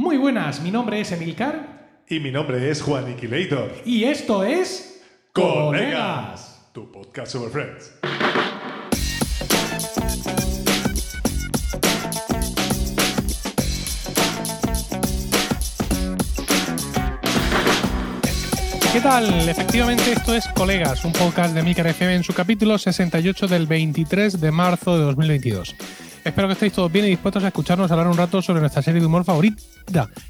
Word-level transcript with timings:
Muy 0.00 0.16
buenas, 0.16 0.62
mi 0.62 0.70
nombre 0.70 0.98
es 0.98 1.12
Emilcar 1.12 2.04
Y 2.08 2.20
mi 2.20 2.30
nombre 2.30 2.70
es 2.70 2.80
Juan 2.80 3.10
Iquilator. 3.10 3.70
y 3.84 4.04
esto 4.04 4.42
es 4.44 5.02
Colegas, 5.34 6.70
tu 6.72 6.90
podcast 6.90 7.32
sobre 7.32 7.50
Friends. 7.50 7.92
¿Qué 18.90 19.00
tal? 19.00 19.48
Efectivamente, 19.48 20.12
esto 20.12 20.34
es 20.34 20.48
Colegas, 20.48 21.04
un 21.04 21.12
podcast 21.12 21.54
de 21.54 21.62
Milcar 21.62 21.86
FM 21.86 22.16
en 22.16 22.24
su 22.24 22.32
capítulo 22.32 22.76
68 22.76 23.48
del 23.48 23.66
23 23.66 24.40
de 24.40 24.50
marzo 24.50 24.98
de 24.98 25.04
2022. 25.04 25.76
Espero 26.24 26.48
que 26.48 26.52
estéis 26.52 26.72
todos 26.74 26.92
bien 26.92 27.06
y 27.06 27.08
dispuestos 27.10 27.42
a 27.44 27.48
escucharnos 27.48 27.90
hablar 27.90 28.06
un 28.08 28.16
rato 28.16 28.42
sobre 28.42 28.60
nuestra 28.60 28.82
serie 28.82 29.00
de 29.00 29.06
humor 29.06 29.24
favorita. 29.24 29.62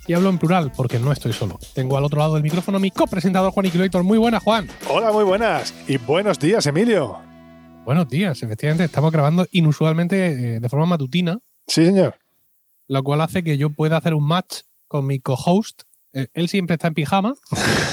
Y 0.07 0.12
hablo 0.12 0.29
en 0.29 0.39
plural 0.39 0.70
porque 0.77 0.98
no 0.98 1.11
estoy 1.12 1.32
solo. 1.32 1.58
Tengo 1.75 1.96
al 1.96 2.04
otro 2.04 2.18
lado 2.21 2.35
del 2.35 2.43
micrófono 2.44 2.76
a 2.79 2.81
mi 2.81 2.90
copresentador 2.90 3.50
Juan 3.53 3.67
Iquiloitor. 3.67 4.04
Muy 4.04 4.17
buena, 4.18 4.39
Juan. 4.40 4.68
Hola, 4.89 5.11
muy 5.12 5.25
buenas. 5.25 5.75
Y 5.89 5.96
buenos 5.98 6.39
días, 6.39 6.64
Emilio. 6.67 7.18
Buenos 7.84 8.08
días. 8.08 8.40
Efectivamente, 8.43 8.84
estamos 8.84 9.11
grabando 9.11 9.46
inusualmente 9.50 10.26
eh, 10.57 10.61
de 10.61 10.68
forma 10.68 10.86
matutina, 10.86 11.39
Sí, 11.67 11.84
señor. 11.84 12.14
lo 12.89 13.03
cual 13.03 13.20
hace 13.20 13.43
que 13.43 13.59
yo 13.59 13.70
pueda 13.70 13.96
hacer 13.96 14.14
un 14.14 14.25
match 14.26 14.61
con 14.86 15.07
mi 15.07 15.18
co-host. 15.18 15.82
Eh, 16.13 16.27
Él 16.35 16.49
siempre 16.49 16.75
está 16.75 16.89
en 16.89 16.95
pijama 16.95 17.35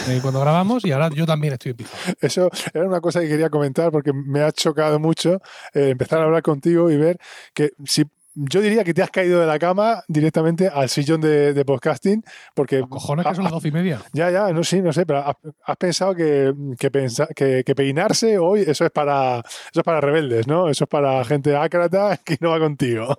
eh, 0.09 0.19
cuando 0.21 0.39
grabamos 0.41 0.83
y 0.85 0.91
ahora 0.91 1.09
yo 1.13 1.25
también 1.25 1.53
estoy 1.53 1.71
en 1.71 1.77
pijama. 1.77 2.13
Eso 2.21 2.49
era 2.73 2.85
una 2.87 2.99
cosa 3.01 3.21
que 3.21 3.27
quería 3.27 3.49
comentar 3.49 3.91
porque 3.91 4.11
me 4.13 4.41
ha 4.41 4.51
chocado 4.51 4.99
mucho 4.99 5.41
eh, 5.73 5.89
empezar 5.89 6.19
a 6.21 6.23
hablar 6.23 6.41
contigo 6.41 6.89
y 6.89 6.97
ver 6.97 7.17
que 7.53 7.71
si 7.85 8.03
yo 8.39 8.61
diría 8.61 8.83
que 8.83 8.93
te 8.93 9.01
has 9.01 9.09
caído 9.09 9.39
de 9.39 9.47
la 9.47 9.57
cama 9.57 10.03
directamente 10.07 10.67
al 10.67 10.89
sillón 10.89 11.21
de, 11.21 11.53
de 11.55 11.65
podcasting 11.65 12.23
porque 12.53 12.81
Cojones 12.87 13.25
que 13.25 13.33
son 13.33 13.43
las 13.45 13.53
doce 13.53 13.69
y 13.69 13.71
media. 13.71 13.99
ya, 14.13 14.29
ya, 14.29 14.51
no 14.53 14.63
sí, 14.63 14.79
no 14.79 14.93
sé, 14.93 15.07
pero 15.07 15.19
has, 15.27 15.35
has 15.65 15.77
pensado 15.77 16.13
que, 16.13 16.53
que, 16.77 16.91
pensa- 16.91 17.27
que- 17.35 17.63
que 17.63 17.73
peinarse 17.75 18.37
hoy 18.37 18.61
eso 18.61 18.85
es 18.85 18.91
para 18.91 19.39
eso 19.39 19.79
es 19.79 19.83
para 19.83 20.01
rebeldes, 20.01 20.45
¿no? 20.47 20.69
Eso 20.69 20.83
es 20.83 20.87
para 20.89 21.23
gente 21.25 21.55
ácrata 21.55 22.17
que 22.23 22.37
no 22.39 22.51
va 22.51 22.59
contigo. 22.59 23.17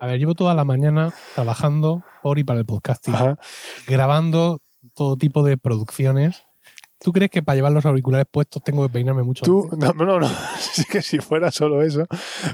A 0.00 0.06
ver, 0.06 0.18
llevo 0.18 0.34
toda 0.34 0.54
la 0.54 0.64
mañana 0.64 1.12
trabajando 1.34 2.02
por 2.22 2.38
y 2.38 2.44
para 2.44 2.58
el 2.58 2.66
podcasting, 2.66 3.14
Ajá. 3.14 3.38
grabando 3.86 4.60
todo 4.94 5.16
tipo 5.16 5.42
de 5.42 5.56
producciones. 5.56 6.44
¿Tú 6.98 7.12
crees 7.12 7.30
que 7.30 7.42
para 7.42 7.56
llevar 7.56 7.72
los 7.72 7.84
auriculares 7.84 8.26
puestos 8.30 8.62
tengo 8.64 8.86
que 8.86 8.92
peinarme 8.92 9.22
mucho? 9.22 9.44
Tú, 9.44 9.68
no, 9.76 9.92
no, 9.92 10.18
no, 10.18 10.26
es 10.78 10.86
que 10.86 11.02
si 11.02 11.18
fuera 11.18 11.50
solo 11.50 11.82
eso. 11.82 12.06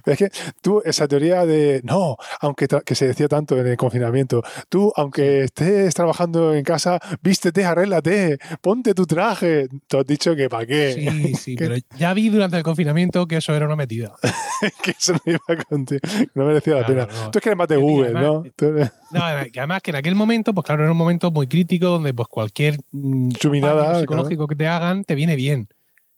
Pero 0.04 0.12
es 0.12 0.18
que 0.18 0.28
tú, 0.60 0.82
esa 0.84 1.06
teoría 1.06 1.46
de, 1.46 1.80
no, 1.84 2.16
aunque 2.40 2.66
que 2.84 2.94
se 2.94 3.06
decía 3.06 3.28
tanto 3.28 3.56
en 3.58 3.66
el 3.68 3.76
confinamiento, 3.76 4.42
tú, 4.68 4.92
aunque 4.96 5.44
estés 5.44 5.94
trabajando 5.94 6.54
en 6.54 6.64
casa, 6.64 6.98
vístete, 7.22 7.64
arréglate, 7.64 8.38
ponte 8.60 8.94
tu 8.94 9.06
traje. 9.06 9.68
Tú 9.86 9.98
has 9.98 10.06
dicho 10.06 10.34
que 10.34 10.48
para 10.48 10.66
qué, 10.66 10.92
Sí, 10.92 11.34
sí, 11.34 11.56
¿Qué? 11.56 11.68
pero 11.68 11.76
ya 11.96 12.12
vi 12.12 12.28
durante 12.28 12.56
el 12.56 12.62
confinamiento 12.64 13.26
que 13.26 13.36
eso 13.36 13.54
era 13.54 13.66
una 13.66 13.76
metida. 13.76 14.12
que 14.82 14.90
eso 14.90 15.12
no 15.12 15.20
iba 15.24 15.64
contigo, 15.68 16.00
no 16.34 16.44
merecía 16.46 16.74
la 16.76 16.84
Claro, 16.86 17.06
pena. 17.06 17.22
no. 17.24 17.30
Tú 17.30 17.38
es 17.38 17.42
que 17.42 17.48
eres 17.48 17.58
más 17.58 17.68
de 17.68 17.76
Google, 17.76 18.06
además, 18.06 18.24
¿no? 18.24 18.44
Tú 18.56 18.66
eres- 18.66 18.92
No, 19.12 19.20
que 19.52 19.60
además 19.60 19.82
que 19.82 19.90
en 19.92 19.96
aquel 19.96 20.14
momento, 20.14 20.52
pues 20.52 20.64
claro, 20.66 20.82
era 20.82 20.92
un 20.92 20.98
momento 20.98 21.30
muy 21.30 21.46
crítico 21.46 21.86
donde 21.86 22.12
pues 22.14 22.28
cualquier 22.28 22.78
mm, 22.90 23.30
Chuminada, 23.32 23.94
fallo 23.94 24.06
psicológico 24.32 24.46
que 24.46 24.56
te 24.56 24.66
hagan 24.66 25.04
te 25.04 25.14
viene 25.14 25.36
bien. 25.36 25.68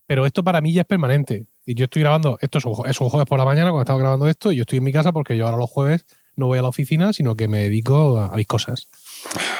Pero 0.06 0.26
esto 0.26 0.44
para 0.44 0.60
mí 0.60 0.72
ya 0.72 0.82
es 0.82 0.86
permanente. 0.86 1.46
Y 1.66 1.74
yo 1.74 1.84
estoy 1.84 2.02
grabando, 2.02 2.38
esto 2.40 2.58
es 2.58 2.64
un, 2.66 2.86
es 2.86 3.00
un 3.00 3.08
jueves 3.08 3.26
por 3.26 3.38
la 3.38 3.44
mañana 3.44 3.70
cuando 3.70 3.82
estaba 3.82 3.98
grabando 3.98 4.28
esto, 4.28 4.52
y 4.52 4.56
yo 4.56 4.62
estoy 4.62 4.78
en 4.78 4.84
mi 4.84 4.92
casa 4.92 5.12
porque 5.12 5.36
yo 5.36 5.46
ahora 5.46 5.56
los 5.56 5.70
jueves 5.70 6.04
no 6.36 6.46
voy 6.46 6.58
a 6.58 6.62
la 6.62 6.68
oficina, 6.68 7.12
sino 7.12 7.36
que 7.36 7.48
me 7.48 7.60
dedico 7.60 8.18
a, 8.18 8.26
a 8.26 8.36
mis 8.36 8.46
cosas. 8.46 8.88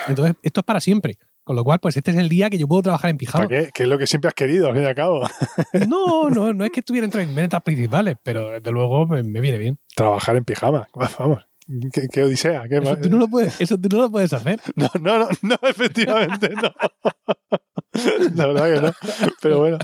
Entonces, 0.09 0.37
esto 0.43 0.61
es 0.61 0.65
para 0.65 0.81
siempre. 0.81 1.19
Con 1.45 1.57
lo 1.57 1.65
cual, 1.65 1.79
pues 1.79 1.97
este 1.97 2.11
es 2.11 2.17
el 2.17 2.31
día 2.31 2.49
que 2.49 2.57
yo 2.57 2.67
puedo 2.67 2.83
trabajar 2.83 3.11
en 3.11 3.19
pijama. 3.19 3.47
¿Para 3.47 3.65
qué? 3.65 3.71
Que 3.73 3.83
es 3.83 3.89
lo 3.89 3.99
que 3.99 4.07
siempre 4.07 4.29
has 4.29 4.35
querido, 4.35 4.69
al 4.69 4.75
fin 4.75 4.83
y 4.83 4.87
al 4.87 4.95
cabo. 4.95 5.23
No, 5.89 6.31
no, 6.31 6.55
no 6.55 6.65
es 6.65 6.71
que 6.71 6.81
estuviera 6.81 7.05
entre 7.05 7.27
mis 7.27 7.35
metas 7.35 7.63
principales, 7.63 8.17
pero 8.23 8.51
desde 8.51 8.71
luego 8.71 9.07
me, 9.07 9.23
me 9.23 9.41
viene 9.41 9.59
bien. 9.59 9.79
Trabajar 9.95 10.37
en 10.37 10.45
pijama, 10.45 10.89
vamos. 11.19 11.47
Qué, 11.93 12.09
qué 12.09 12.23
odisea. 12.23 12.69
qué 12.69 12.77
Eso 12.77 12.97
tú, 12.97 13.11
no 13.11 13.19
lo 13.19 13.29
puedes, 13.29 13.61
eso 13.61 13.79
tú 13.79 13.89
no 13.91 14.03
lo 14.03 14.11
puedes 14.11 14.33
hacer. 14.33 14.61
No, 14.77 14.91
no, 15.01 15.19
no, 15.19 15.29
no, 15.43 15.59
efectivamente 15.63 16.51
no. 16.51 16.71
La 18.35 18.47
verdad 18.47 18.75
que 18.75 18.81
no. 18.81 18.93
Pero 19.41 19.59
bueno, 19.61 19.79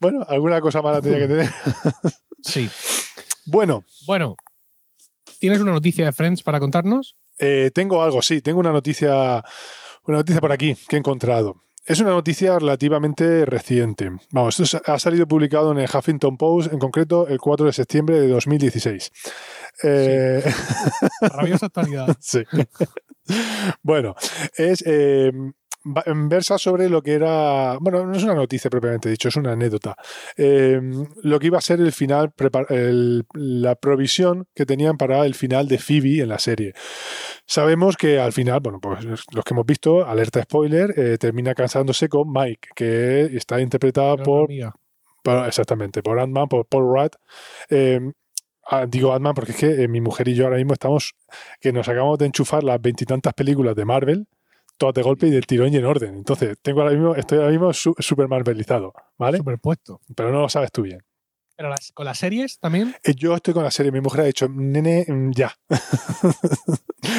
bueno, 0.00 0.24
alguna 0.28 0.60
cosa 0.60 0.82
mala 0.82 1.00
tenía 1.00 1.18
que 1.18 1.28
tener. 1.28 1.50
Sí. 2.42 2.68
Bueno, 3.46 3.84
Bueno, 4.06 4.36
¿tienes 5.38 5.60
una 5.60 5.72
noticia 5.72 6.04
de 6.04 6.12
Friends 6.12 6.42
para 6.42 6.60
contarnos? 6.60 7.16
eh, 7.38 7.70
tengo 7.72 8.02
algo, 8.02 8.20
sí, 8.20 8.40
tengo 8.42 8.58
una 8.60 8.72
noticia, 8.72 9.42
una 10.04 10.18
noticia 10.18 10.40
por 10.40 10.50
aquí 10.52 10.76
que 10.88 10.96
he 10.96 10.98
encontrado. 10.98 11.62
Es 11.86 12.00
una 12.00 12.10
noticia 12.10 12.58
relativamente 12.58 13.46
reciente. 13.46 14.10
Vamos, 14.32 14.60
esto 14.60 14.78
ha 14.84 14.98
salido 14.98 15.26
publicado 15.26 15.72
en 15.72 15.78
el 15.78 15.88
Huffington 15.88 16.36
Post, 16.36 16.70
en 16.72 16.78
concreto 16.78 17.26
el 17.28 17.38
4 17.38 17.64
de 17.66 17.72
septiembre 17.72 18.20
de 18.20 18.28
2016. 18.28 19.10
Eh, 19.84 20.42
Rabiosa 21.22 21.66
actualidad. 21.66 22.14
Sí. 22.20 22.42
bueno, 23.82 24.14
es 24.56 24.82
eh, 24.86 25.30
versa 25.84 26.58
sobre 26.58 26.88
lo 26.88 27.02
que 27.02 27.12
era. 27.12 27.78
Bueno, 27.80 28.04
no 28.04 28.16
es 28.16 28.24
una 28.24 28.34
noticia 28.34 28.70
propiamente 28.70 29.08
dicho, 29.08 29.28
es 29.28 29.36
una 29.36 29.52
anécdota. 29.52 29.96
Eh, 30.36 30.80
lo 31.22 31.38
que 31.38 31.46
iba 31.46 31.58
a 31.58 31.62
ser 31.62 31.80
el 31.80 31.92
final, 31.92 32.32
el- 32.68 33.24
la 33.34 33.74
provisión 33.74 34.46
que 34.54 34.66
tenían 34.66 34.96
para 34.96 35.24
el 35.24 35.34
final 35.34 35.68
de 35.68 35.78
Phoebe 35.78 36.20
en 36.20 36.28
la 36.28 36.38
serie. 36.38 36.72
Sabemos 37.46 37.96
que 37.96 38.18
al 38.18 38.32
final, 38.32 38.60
bueno, 38.60 38.80
pues 38.80 39.04
los 39.04 39.44
que 39.44 39.54
hemos 39.54 39.66
visto, 39.66 40.06
alerta 40.06 40.42
spoiler, 40.42 40.92
eh, 40.96 41.18
termina 41.18 41.54
cansándose 41.54 42.08
con 42.08 42.30
Mike, 42.32 42.68
que 42.74 43.22
está 43.36 43.60
interpretada 43.60 44.16
por 44.16 44.48
exactamente, 45.46 46.02
por 46.02 46.18
Ant-Man, 46.18 46.48
por 46.48 46.66
Paul 46.66 46.84
Rudd. 46.84 47.12
Eh, 47.70 48.00
ah, 48.70 48.86
digo 48.86 49.12
Ant-Man 49.12 49.34
porque 49.34 49.52
es 49.52 49.58
que 49.58 49.82
eh, 49.82 49.88
mi 49.88 50.00
mujer 50.00 50.28
y 50.28 50.34
yo 50.34 50.44
ahora 50.44 50.56
mismo 50.56 50.72
estamos, 50.72 51.14
que 51.60 51.72
nos 51.72 51.88
acabamos 51.88 52.18
de 52.18 52.26
enchufar 52.26 52.64
las 52.64 52.80
veintitantas 52.80 53.34
películas 53.34 53.74
de 53.76 53.84
Marvel, 53.84 54.26
todas 54.78 54.94
de 54.94 55.02
golpe 55.02 55.26
y 55.28 55.30
del 55.30 55.46
tirón 55.46 55.72
y 55.74 55.76
en 55.76 55.84
orden. 55.84 56.14
Entonces, 56.16 56.56
tengo 56.62 56.80
ahora 56.82 56.92
mismo, 56.94 57.14
estoy 57.16 57.38
ahora 57.38 57.50
mismo 57.50 57.72
su- 57.74 57.94
súper 57.98 58.28
marvelizado, 58.28 58.94
¿vale? 59.18 59.38
Superpuesto. 59.38 60.00
Pero 60.16 60.32
no 60.32 60.40
lo 60.42 60.48
sabes 60.48 60.72
tú 60.72 60.82
bien. 60.82 61.00
Pero 61.58 61.70
las- 61.70 61.90
con 61.92 62.04
las 62.06 62.16
series 62.18 62.60
también. 62.60 62.94
Eh, 63.02 63.14
Yo 63.16 63.34
estoy 63.34 63.52
con 63.52 63.64
la 63.64 63.72
serie, 63.72 63.90
mi 63.90 64.00
mujer 64.00 64.20
ha 64.20 64.24
dicho, 64.24 64.48
nene, 64.48 65.04
mm, 65.08 65.32
ya. 65.32 65.52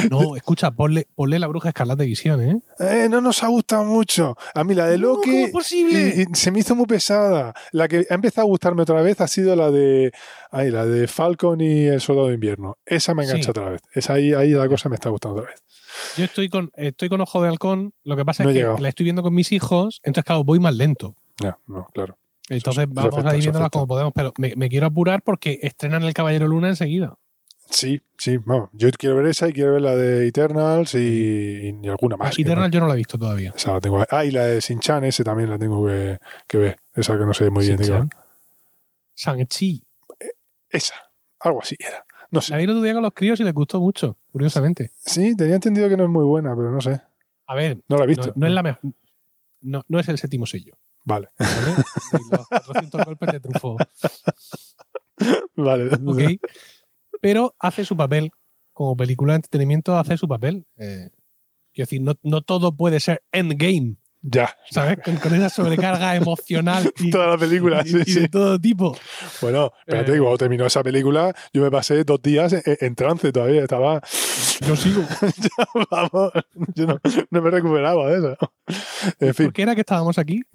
No, 0.09 0.35
escucha, 0.35 0.71
ponle, 0.71 1.07
ponle 1.15 1.39
la 1.39 1.47
bruja 1.47 1.69
escarlata 1.69 2.03
de 2.03 2.07
visión, 2.07 2.41
¿eh? 2.41 2.59
Eh, 2.79 3.07
no 3.09 3.21
nos 3.21 3.43
ha 3.43 3.47
gustado 3.47 3.83
mucho. 3.83 4.35
A 4.53 4.63
mí 4.63 4.73
la 4.75 4.87
de 4.87 4.97
No, 4.97 5.09
Loki 5.09 5.29
¿cómo 5.31 5.45
es 5.47 5.51
posible? 5.51 6.13
y- 6.15 6.21
y 6.21 6.25
se 6.35 6.51
me 6.51 6.59
hizo 6.59 6.75
muy 6.75 6.85
pesada. 6.85 7.53
La 7.71 7.87
que 7.87 8.05
ha 8.09 8.13
empezado 8.13 8.45
a 8.45 8.49
gustarme 8.49 8.81
otra 8.83 9.01
vez 9.01 9.19
ha 9.19 9.27
sido 9.27 9.55
la 9.55 9.71
de 9.71 10.11
ay, 10.51 10.69
la 10.71 10.85
de 10.85 11.07
Falcon 11.07 11.59
y 11.61 11.85
el 11.87 11.99
Soldado 12.01 12.27
de 12.27 12.35
Invierno. 12.35 12.77
Esa 12.85 13.13
me 13.13 13.23
engancha 13.23 13.45
Sí. 13.45 13.49
otra 13.49 13.69
vez. 13.71 13.81
Esa 13.93 14.13
ahí, 14.13 14.33
ahí 14.33 14.51
la 14.51 14.67
cosa 14.69 14.89
me 14.89 14.95
está 14.95 15.09
gustando 15.09 15.39
otra 15.41 15.51
vez. 15.51 15.61
Yo 16.17 16.25
estoy 16.25 16.49
con, 16.49 16.71
estoy 16.75 17.09
con 17.09 17.19
Ojo 17.21 17.41
de 17.41 17.49
Halcón. 17.49 17.93
Lo 18.03 18.15
que 18.15 18.23
pasa 18.25 18.43
No 18.43 18.49
es 18.49 18.53
que 18.53 18.59
llegado. 18.59 18.77
la 18.79 18.89
estoy 18.89 19.03
viendo 19.05 19.21
con 19.23 19.33
mis 19.33 19.51
hijos, 19.51 19.99
entonces, 20.03 20.25
claro, 20.25 20.43
voy 20.43 20.59
más 20.59 20.75
lento. 20.75 21.15
No, 21.43 21.57
no, 21.67 21.87
claro. 21.93 22.17
Entonces 22.49 22.87
vamos 22.89 23.23
a 23.25 23.35
ir 23.35 23.41
viéndolas 23.41 23.69
como 23.69 23.87
podemos. 23.87 24.11
Pero 24.13 24.33
me, 24.37 24.53
me 24.55 24.69
quiero 24.69 24.87
apurar 24.87 25.21
porque 25.21 25.59
estrenan 25.61 26.03
El 26.03 26.13
Caballero 26.13 26.47
Luna 26.47 26.69
enseguida. 26.69 27.15
Sí, 27.69 28.01
sí, 28.17 28.37
vamos. 28.37 28.69
Yo 28.73 28.89
quiero 28.97 29.15
ver 29.17 29.27
esa 29.27 29.47
y 29.47 29.53
quiero 29.53 29.73
ver 29.73 29.81
la 29.83 29.95
de 29.95 30.27
Eternals 30.27 30.95
y, 30.95 31.69
y 31.83 31.87
alguna 31.87 32.17
más. 32.17 32.35
que 32.35 32.41
Eternal 32.41 32.69
no- 32.69 32.73
yo 32.73 32.79
no 32.79 32.87
la 32.87 32.95
he 32.95 32.97
visto 32.97 33.17
todavía. 33.19 33.53
esa 33.55 33.73
la 33.73 33.79
tengo. 33.79 34.03
Ah, 34.09 34.25
y 34.25 34.31
la 34.31 34.45
de 34.45 34.59
Shin-Chan, 34.59 35.03
ese 35.03 35.23
también 35.23 35.51
la 35.51 35.59
tengo 35.59 35.85
que, 35.85 36.17
que 36.47 36.57
ver. 36.57 36.77
Esa 36.95 37.15
que 37.17 37.25
no 37.25 37.33
sé 37.33 37.49
muy 37.51 37.65
bien. 37.67 38.09
Shang-Chi. 39.15 39.83
Esa, 40.69 40.95
algo 41.39 41.61
así 41.61 41.75
era. 41.79 42.05
No 42.31 42.37
La 42.37 42.41
sé. 42.41 42.57
vi 42.57 42.63
el 42.63 42.69
otro 42.69 42.81
día 42.83 42.93
con 42.93 43.03
los 43.03 43.13
críos 43.13 43.39
y 43.39 43.43
les 43.43 43.53
gustó 43.53 43.79
mucho, 43.79 44.17
curiosamente. 44.31 44.91
Sí, 45.05 45.35
tenía 45.35 45.55
entendido 45.55 45.89
que 45.89 45.97
no 45.97 46.03
es 46.03 46.09
muy 46.09 46.23
buena, 46.23 46.55
pero 46.55 46.71
no 46.71 46.79
sé. 46.79 47.01
A 47.47 47.55
ver, 47.55 47.79
No 47.87 47.97
la 47.97 48.03
he 48.03 48.07
no, 48.07 48.09
visto. 48.09 48.33
no 48.35 48.45
es 48.47 48.53
la 48.53 48.63
mejor. 48.63 48.81
No, 49.61 49.83
no 49.87 49.99
es 49.99 50.07
el 50.09 50.17
séptimo 50.17 50.45
sello. 50.45 50.77
Vale, 51.09 51.29
¿vale? 51.39 51.75
Y 52.13 52.35
los 52.35 52.47
400 52.47 53.05
golpes 53.05 53.31
de 53.31 53.39
trufo. 53.39 53.77
vale. 55.55 56.39
Pero 57.19 57.55
hace 57.57 57.83
su 57.83 57.97
papel. 57.97 58.31
Como 58.71 58.95
película 58.95 59.33
de 59.33 59.37
entretenimiento, 59.37 59.97
hace 59.97 60.15
su 60.17 60.27
papel. 60.27 60.65
Eh, 60.77 61.09
quiero 61.73 61.85
decir, 61.85 62.01
no, 62.01 62.13
no 62.21 62.41
todo 62.41 62.77
puede 62.77 62.99
ser 63.01 63.23
endgame, 63.33 63.97
Ya. 64.21 64.53
¿sabes? 64.69 64.97
Con, 65.03 65.15
con 65.15 65.33
esa 65.33 65.49
sobrecarga 65.49 66.15
emocional 66.17 66.91
y, 66.99 67.09
Toda 67.09 67.27
la 67.27 67.37
película, 67.37 67.81
y- 67.85 67.89
sí, 67.89 67.97
y 68.05 68.11
sí. 68.11 68.19
de 68.21 68.27
todo 68.29 68.59
tipo. 68.59 68.97
Bueno, 69.41 69.71
espérate, 69.79 70.15
Eh. 70.15 70.19
cuando 70.19 70.37
terminó 70.37 70.65
esa 70.65 70.83
película, 70.83 71.33
yo 71.53 71.61
me 71.61 71.71
pasé 71.71 72.03
dos 72.03 72.21
días 72.21 72.51
en, 72.53 72.61
en 72.65 72.95
trance 72.95 73.31
todavía. 73.31 73.61
Estaba, 73.63 74.01
Yo 74.67 74.75
sigo. 74.75 75.03
vamos, 75.91 76.31
yo 76.75 76.85
no, 76.87 76.99
no 77.31 77.41
me 77.41 77.49
recuperaba 77.49 78.09
de 78.09 78.17
eso. 78.17 78.37
En 79.19 79.33
fin. 79.33 79.45
¿Por 79.47 79.53
qué 79.53 79.61
era 79.61 79.73
que 79.75 79.81
estábamos 79.81 80.17
aquí? 80.19 80.41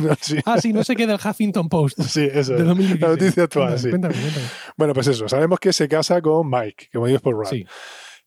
No, 0.00 0.14
sí, 0.20 0.36
Ah, 0.46 0.60
sí, 0.60 0.72
no 0.72 0.84
sé 0.84 0.94
qué 0.96 1.06
del 1.06 1.18
Huffington 1.22 1.68
Post. 1.68 2.00
sí, 2.02 2.28
eso 2.32 2.52
De 2.54 2.60
es. 2.60 2.64
2016. 2.66 3.00
La 3.00 3.08
noticia 3.08 3.42
actual, 3.44 3.68
Cuéntame, 3.68 3.82
sí. 3.82 3.88
cuéntame, 3.90 4.14
cuéntame. 4.14 4.46
Bueno, 4.76 4.94
pues 4.94 5.06
eso, 5.08 5.28
sabemos 5.28 5.58
que 5.58 5.72
se 5.72 5.88
casa 5.88 6.20
con 6.22 6.48
Mike, 6.48 6.88
como 6.92 7.06
dices 7.06 7.20
por 7.20 7.34
Rudd. 7.34 7.46
Sí. 7.48 7.66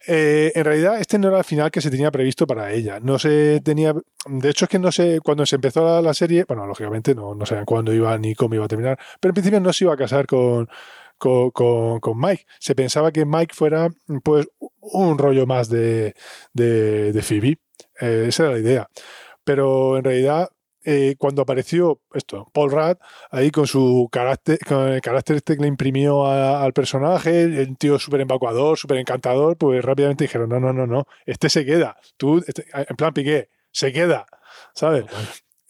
Eh, 0.06 0.52
en 0.56 0.66
realidad, 0.66 1.00
este 1.00 1.18
no 1.18 1.30
era 1.30 1.38
el 1.40 1.44
final 1.46 1.72
que 1.72 1.80
se 1.82 1.90
tenía 1.90 2.12
previsto 2.12 2.46
para 2.46 2.72
ella. 2.74 3.00
No 3.00 3.18
se 3.20 3.62
tenía. 3.62 3.94
De 4.28 4.50
hecho, 4.50 4.66
es 4.66 4.70
que 4.70 4.80
no 4.80 4.92
sé. 4.92 5.20
Cuando 5.24 5.46
se 5.46 5.56
empezó 5.56 5.86
la, 5.86 6.02
la 6.02 6.14
serie, 6.14 6.46
bueno, 6.48 6.66
lógicamente 6.68 7.16
no, 7.16 7.38
sabían 7.46 7.66
cuándo 7.66 7.94
iba 7.94 8.18
ni 8.18 8.36
cómo 8.36 8.56
iba 8.56 8.66
a 8.66 8.68
terminar, 8.68 9.00
pero 9.20 9.32
en 9.32 9.36
principio 9.36 9.60
no 9.62 9.72
se 9.74 9.86
iba 9.86 9.94
a 9.94 9.98
casar 9.98 10.26
con, 10.28 10.68
con, 11.18 11.52
con- 11.52 12.00
con 12.00 12.20
Mike. 12.20 12.46
Se 12.60 12.76
pensaba 12.76 13.12
que 13.12 13.26
Mike 13.26 13.54
fuera, 13.56 13.90
pues, 14.24 14.48
un 14.82 15.18
rollo 15.18 15.46
más 15.46 15.70
de, 15.70 16.16
de, 16.54 17.14
de 17.14 17.22
Phoebe. 17.22 17.58
Eh, 18.02 18.26
esa 18.28 18.44
era 18.44 18.52
la 18.54 18.60
idea. 18.60 18.88
Pero 19.44 19.98
en 19.98 20.04
realidad, 20.04 20.50
eh, 20.86 21.16
cuando 21.18 21.42
apareció 21.42 22.02
esto, 22.14 22.50
Paul 22.54 22.72
Rudd, 22.72 22.98
ahí 23.32 23.52
con 23.52 23.68
su 23.68 24.08
carácter, 24.12 24.60
con 24.68 24.90
el 24.90 25.02
carácter 25.02 25.38
este 25.38 25.56
que 25.56 25.62
le 25.62 25.68
imprimió 25.68 26.26
a- 26.26 26.64
al 26.64 26.74
personaje, 26.74 27.44
el 27.44 27.78
tío 27.78 27.98
súper 28.00 28.22
evacuador, 28.22 28.78
súper 28.78 28.98
encantador, 28.98 29.58
pues 29.58 29.84
rápidamente 29.84 30.26
dijeron, 30.26 30.50
no, 30.50 30.60
no, 30.60 30.74
no, 30.74 30.86
no, 30.88 31.06
este 31.26 31.50
se 31.50 31.66
queda. 31.66 31.98
Tú, 32.18 32.44
este- 32.48 32.66
en 32.74 32.96
plan 32.96 33.14
Piqué, 33.14 33.50
se 33.72 33.92
queda, 33.94 34.26
¿sabes? 34.76 35.06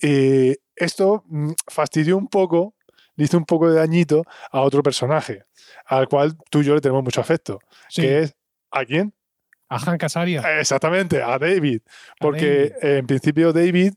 Y 0.01 0.55
esto 0.75 1.23
mm, 1.27 1.51
fastidió 1.71 2.17
un 2.17 2.27
poco, 2.27 2.75
le 3.15 3.25
hizo 3.25 3.37
un 3.37 3.45
poco 3.45 3.69
de 3.69 3.75
dañito 3.77 4.23
a 4.51 4.61
otro 4.61 4.81
personaje, 4.83 5.43
al 5.85 6.07
cual 6.07 6.35
tú 6.49 6.61
y 6.61 6.65
yo 6.65 6.75
le 6.75 6.81
tenemos 6.81 7.03
mucho 7.03 7.21
afecto, 7.21 7.59
Sí, 7.89 8.01
que 8.01 8.19
es 8.23 8.35
¿a 8.71 8.83
quién? 8.85 9.13
a 9.69 9.79
Hank 9.79 10.03
Azaria. 10.03 10.59
Exactamente, 10.59 11.21
a 11.21 11.39
David. 11.39 11.81
A 11.85 12.15
Porque 12.19 12.69
David. 12.79 12.85
eh, 12.95 12.97
en 12.99 13.07
principio 13.07 13.53
David, 13.53 13.93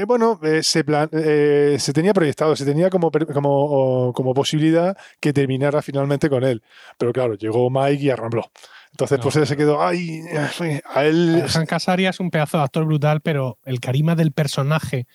eh, 0.00 0.04
bueno, 0.06 0.38
eh, 0.42 0.62
se, 0.62 0.84
plan- 0.84 1.10
eh, 1.12 1.76
se 1.78 1.92
tenía 1.92 2.12
proyectado, 2.14 2.54
se 2.56 2.64
tenía 2.64 2.90
como, 2.90 3.10
como, 3.10 4.12
como 4.14 4.34
posibilidad 4.34 4.96
que 5.20 5.32
terminara 5.32 5.82
finalmente 5.82 6.28
con 6.30 6.44
él. 6.44 6.62
Pero 6.98 7.12
claro, 7.12 7.34
llegó 7.34 7.68
Mike 7.70 8.02
y 8.04 8.10
arrambló. 8.10 8.50
Entonces, 8.92 9.18
No, 9.18 9.22
pues 9.24 9.36
él 9.36 9.46
se 9.46 9.56
quedó, 9.56 9.82
ay, 9.82 10.22
a 10.94 11.04
él, 11.04 11.42
Hank 11.48 11.72
Azaria 11.72 12.10
es 12.10 12.20
un 12.20 12.30
pedazo 12.30 12.56
de 12.58 12.64
actor 12.64 12.84
brutal, 12.86 13.20
pero 13.20 13.58
el 13.64 13.78
carisma 13.80 14.14
del 14.14 14.32
personaje 14.32 15.06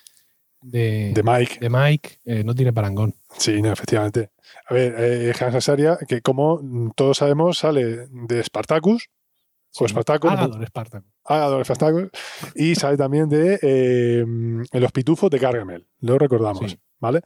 de, 0.61 1.11
de 1.15 1.23
Mike. 1.23 1.57
de 1.59 1.69
Mike 1.69 2.09
eh, 2.25 2.43
no 2.43 2.53
tiene 2.53 2.71
parangón. 2.73 3.15
Sí, 3.37 3.61
no, 3.61 3.71
efectivamente. 3.71 4.29
A 4.67 4.73
ver, 4.73 4.95
eh, 4.97 5.33
Hans 5.39 5.55
Azaria, 5.55 5.97
que 6.07 6.21
como 6.21 6.91
todos 6.95 7.17
sabemos, 7.17 7.57
sale 7.57 8.07
de 8.11 8.43
Spartacus, 8.43 9.09
o 9.79 9.87
no- 9.87 10.01
Agador 10.29 10.65
Spartacus. 10.67 11.09
Agador 11.25 11.57
de 11.59 11.63
Spartacus, 11.65 12.09
y 12.55 12.75
sale 12.75 12.97
también 12.97 13.29
de 13.29 13.59
eh, 13.61 14.25
Los 14.73 14.91
Pitufos 14.91 15.29
de 15.29 15.37
Gargamel, 15.39 15.87
lo 16.01 16.17
recordamos, 16.17 16.71
Sí. 16.71 16.77
¿vale? 16.99 17.21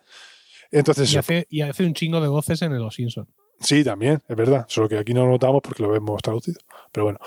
Entonces, 0.71 1.11
Y 1.13 1.17
hace, 1.17 1.47
y 1.49 1.61
hace 1.61 1.85
un 1.85 1.93
chingo 1.93 2.19
de 2.21 2.27
voces 2.27 2.61
en 2.61 2.77
Los 2.77 2.95
Simpsons. 2.95 3.29
sí, 3.59 3.83
también, 3.83 4.21
es 4.27 4.35
verdad, 4.35 4.65
solo 4.67 4.89
que 4.89 4.97
aquí 4.97 5.13
no 5.13 5.25
lo 5.25 5.31
notamos 5.31 5.61
porque 5.63 5.81
lo 5.83 5.89
vemos 5.89 6.21
traducido, 6.21 6.59
pero 6.91 7.05
bueno. 7.05 7.19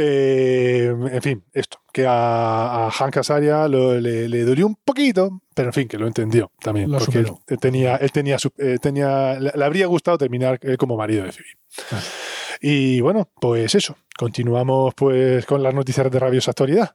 Eh, 0.00 0.94
en 1.10 1.22
fin, 1.22 1.44
esto, 1.52 1.78
que 1.92 2.06
a, 2.06 2.86
a 2.86 2.90
Hank 2.90 3.16
Azaria 3.16 3.66
lo- 3.66 3.98
le, 4.00 4.28
le 4.28 4.44
dolió 4.44 4.66
un 4.68 4.76
poquito, 4.76 5.42
pero 5.54 5.70
en 5.70 5.72
fin, 5.72 5.88
que 5.88 5.98
lo 5.98 6.06
entendió 6.06 6.52
también, 6.60 6.88
Lo 6.90 6.98
porque 6.98 7.18
él, 7.18 7.26
superó. 7.26 7.44
él 7.48 7.58
tenía, 7.58 7.96
él 7.96 8.12
tenía, 8.12 8.36
eh, 8.58 8.76
tenía, 8.80 9.40
le, 9.40 9.50
le 9.56 9.64
habría 9.64 9.86
gustado 9.86 10.16
terminar 10.16 10.58
él 10.62 10.76
como 10.78 10.96
marido 10.96 11.24
de 11.24 11.32
Phoebe. 11.32 11.48
Claro. 11.88 12.04
Y 12.60 13.00
bueno, 13.00 13.30
pues 13.40 13.74
eso, 13.74 13.96
continuamos 14.16 14.94
pues 14.94 15.44
con 15.46 15.62
las 15.62 15.74
noticias 15.74 16.10
de 16.10 16.18
rabiosa 16.18 16.50
actualidad. 16.52 16.94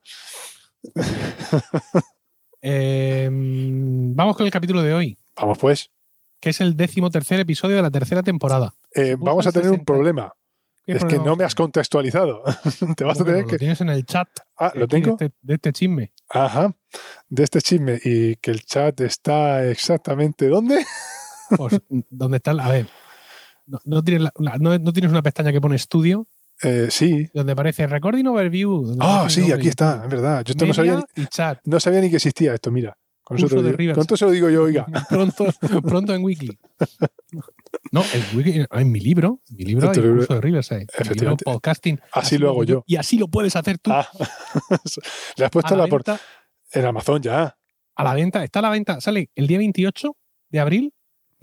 Eh, 2.66 3.28
vamos 3.30 4.38
con 4.38 4.46
el 4.46 4.52
capítulo 4.54 4.82
de 4.82 4.94
hoy, 4.94 5.18
Vamos 5.36 5.58
pues, 5.58 5.92
que 6.40 6.52
es 6.52 6.62
el 6.62 6.78
décimo 6.78 7.10
tercer 7.10 7.38
episodio 7.42 7.76
de 7.76 7.82
la 7.82 7.92
tercera 7.92 8.24
temporada. 8.24 8.74
Eh, 8.96 9.18
vamos 9.20 9.46
a 9.48 9.52
tener 9.52 9.68
un 9.68 9.74
60. 9.80 9.86
problema, 9.94 10.34
¿Qué 10.86 10.94
es 10.94 11.04
que 11.04 11.20
no 11.20 11.36
me 11.36 11.44
has 11.44 11.56
contextualizado, 11.56 12.42
te 12.96 13.04
vas 13.04 13.20
a 13.20 13.26
tener 13.26 13.42
Lo 13.42 13.48
que... 13.48 13.58
tienes 13.58 13.82
en 13.82 13.90
el 13.90 14.06
chat 14.06 14.30
Ah, 14.58 14.72
de 14.74 14.80
¿lo 14.80 14.88
de 14.88 15.02
tengo? 15.02 15.12
este, 15.12 15.32
de 15.42 15.54
este 15.56 15.74
chisme. 15.74 16.14
Ajá, 16.30 16.74
de 17.28 17.44
este 17.44 17.62
chisme 17.62 18.00
y 18.02 18.38
que 18.38 18.52
el 18.52 18.64
chat 18.64 18.98
está 19.02 19.66
exactamente 19.66 20.48
¿dónde? 20.48 20.86
Pues, 21.58 21.82
¿Dónde 22.10 22.38
está? 22.38 22.52
A 22.52 22.70
ver. 22.70 22.88
No, 23.66 23.80
no 23.86 24.04
tienes 24.04 24.24
la- 24.24 24.34
no- 24.60 24.78
no 24.78 24.94
tienes 24.94 25.12
una 25.12 25.22
pestaña 25.22 25.52
que 25.52 25.62
pone 25.62 25.76
estudio, 25.76 26.28
Eh, 26.62 26.88
sí. 26.90 27.30
donde 27.34 27.54
aparece 27.54 27.88
Recording 27.88 28.26
Overview. 28.28 28.98
Ah, 29.00 29.28
sí, 29.30 29.52
aquí 29.52 29.70
está, 29.70 30.02
es 30.04 30.10
verdad. 30.10 30.44
Yo 30.46 30.52
esto 30.52 30.66
no 30.66 30.74
sabía, 30.74 31.04
ni- 31.16 31.26
chat. 31.28 31.60
no 31.66 31.80
sabía 31.80 32.02
ni 32.02 32.10
que 32.10 32.18
existía 32.18 32.54
esto, 32.54 32.72
mira. 32.72 32.98
Con 33.26 33.38
de 33.38 33.94
con 33.96 34.06
todo 34.06 34.18
se 34.18 34.26
lo 34.26 34.32
digo 34.32 34.50
yo, 34.50 34.64
oiga. 34.64 34.86
Pronto, 35.10 35.46
pronto 35.84 36.14
en 36.14 36.24
Wiki. 36.26 36.58
No, 37.92 38.04
el 38.14 38.38
Wiki, 38.38 38.66
en 38.70 38.92
mi 38.92 39.00
libro, 39.00 39.40
en 39.50 39.56
mi 39.56 39.64
libro 39.64 39.86
En 39.86 39.90
hay 39.92 39.96
libro, 40.04 40.18
curso 40.18 40.34
de 40.36 40.42
Riverside. 40.42 40.80
En 40.82 40.88
libro 40.88 41.02
efectivamente. 41.04 41.44
podcasting. 41.46 42.00
Así 42.12 42.38
lo 42.38 42.50
hago 42.50 42.66
yo. 42.66 42.84
Y 42.86 42.98
así 42.98 43.18
lo 43.18 43.30
puedes 43.30 43.56
hacer 43.56 43.78
tú. 43.80 43.92
Ah, 43.94 44.06
le 45.38 45.46
has 45.46 45.52
puesto 45.52 45.74
a, 45.74 45.78
la 45.78 45.84
la 45.84 45.90
por- 45.90 46.04
en 46.74 46.86
Amazon 46.86 47.22
ya. 47.22 47.56
a 47.96 48.04
la 48.04 48.14
venta. 48.14 48.44
Está 48.44 48.60
a 48.60 48.64
la 48.64 48.70
venta. 48.72 49.00
Sale 49.00 49.30
el 49.36 49.48
día 49.48 49.58
28 49.60 50.18
de 50.50 50.60
abril, 50.60 50.94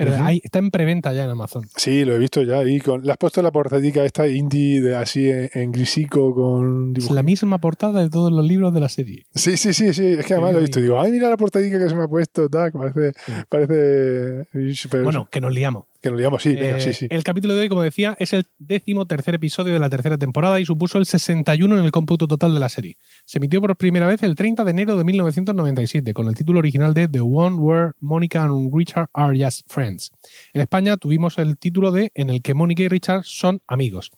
pero 0.05 0.29
está 0.43 0.59
en 0.59 0.71
preventa 0.71 1.13
ya 1.13 1.25
en 1.25 1.31
Amazon. 1.31 1.67
Sí, 1.77 2.05
lo 2.05 2.15
he 2.15 2.19
visto 2.19 2.43
ya. 2.43 2.63
Y 2.65 2.81
con, 2.81 3.03
le 3.05 3.13
has 3.13 3.19
puesto 3.19 3.43
la 3.43 3.51
portadita 3.53 4.05
esta 4.05 4.27
indie 4.27 4.81
de 4.81 4.97
así 4.97 5.29
en, 5.29 5.51
en 5.55 5.73
grisico 5.73 6.35
con 6.35 6.89
Es 6.91 6.95
dibujos. 6.95 7.15
la 7.17 7.23
misma 7.23 7.59
portada 7.59 8.03
de 8.03 8.11
todos 8.11 8.33
los 8.33 8.45
libros 8.47 8.73
de 8.75 8.81
la 8.81 8.89
serie. 8.89 9.25
Sí, 9.35 9.57
sí, 9.57 9.73
sí, 9.73 9.93
sí. 9.95 10.07
Es 10.07 10.27
que 10.27 10.35
además 10.35 10.53
lo 10.53 10.59
he 10.59 10.63
visto. 10.63 10.81
Digo, 10.81 11.01
ay, 11.01 11.13
mira 11.13 11.29
la 11.29 11.37
portadita 11.37 11.79
que 11.79 11.89
se 11.89 11.95
me 11.95 12.05
ha 12.05 12.09
puesto. 12.09 12.49
que 12.49 12.71
parece, 12.73 13.13
Sí. 13.27 13.33
parece 13.49 14.45
súper- 14.75 15.03
Bueno, 15.05 15.29
que 15.31 15.41
nos 15.41 15.53
liamos. 15.53 15.85
Que 16.01 16.11
nos 16.11 16.19
liamos. 16.19 16.43
Sí, 16.43 16.55
venga, 16.55 16.79
Eh, 16.79 16.81
sí, 16.81 16.93
sí. 16.95 17.07
El 17.11 17.23
capítulo 17.23 17.55
de 17.55 17.61
hoy, 17.61 17.69
como 17.69 17.83
decía, 17.83 18.17
es 18.19 18.33
el 18.33 18.47
décimo 18.59 19.07
tercer 19.07 19.35
episodio 19.35 19.73
de 19.73 19.79
la 19.79 19.91
tercera 19.91 20.17
temporada 20.17 20.59
y 20.61 20.65
supuso 20.65 20.99
el 20.99 21.07
61 21.07 21.79
en 21.79 21.85
el 21.85 21.93
cómputo 21.93 22.27
total 22.27 22.55
de 22.55 22.61
la 22.61 22.69
serie. 22.69 22.97
Se 23.25 23.39
emitió 23.39 23.61
por 23.61 23.77
primera 23.77 24.07
vez 24.07 24.23
el 24.23 24.35
30 24.35 24.65
de 24.65 24.71
enero 24.71 24.97
de 24.97 25.05
1997 25.05 26.15
con 26.15 26.29
el 26.29 26.35
título 26.35 26.59
original 26.59 26.95
de 26.95 27.09
The 27.09 27.21
One 27.21 27.57
Where 27.57 27.93
Monica 28.01 28.43
and 28.43 28.75
Richard 28.75 29.09
Are 29.13 29.39
Just 29.39 29.71
Friends. 29.71 30.11
En 30.53 30.63
España 30.63 30.97
tuvimos 30.97 31.39
el 31.39 31.59
título 31.59 31.93
de 31.93 32.11
En 32.15 32.31
el 32.31 32.43
que 32.43 32.55
Mónica 32.55 32.83
y 32.83 32.89
Richard 32.89 33.25
son 33.25 33.61
amigos. 33.67 34.11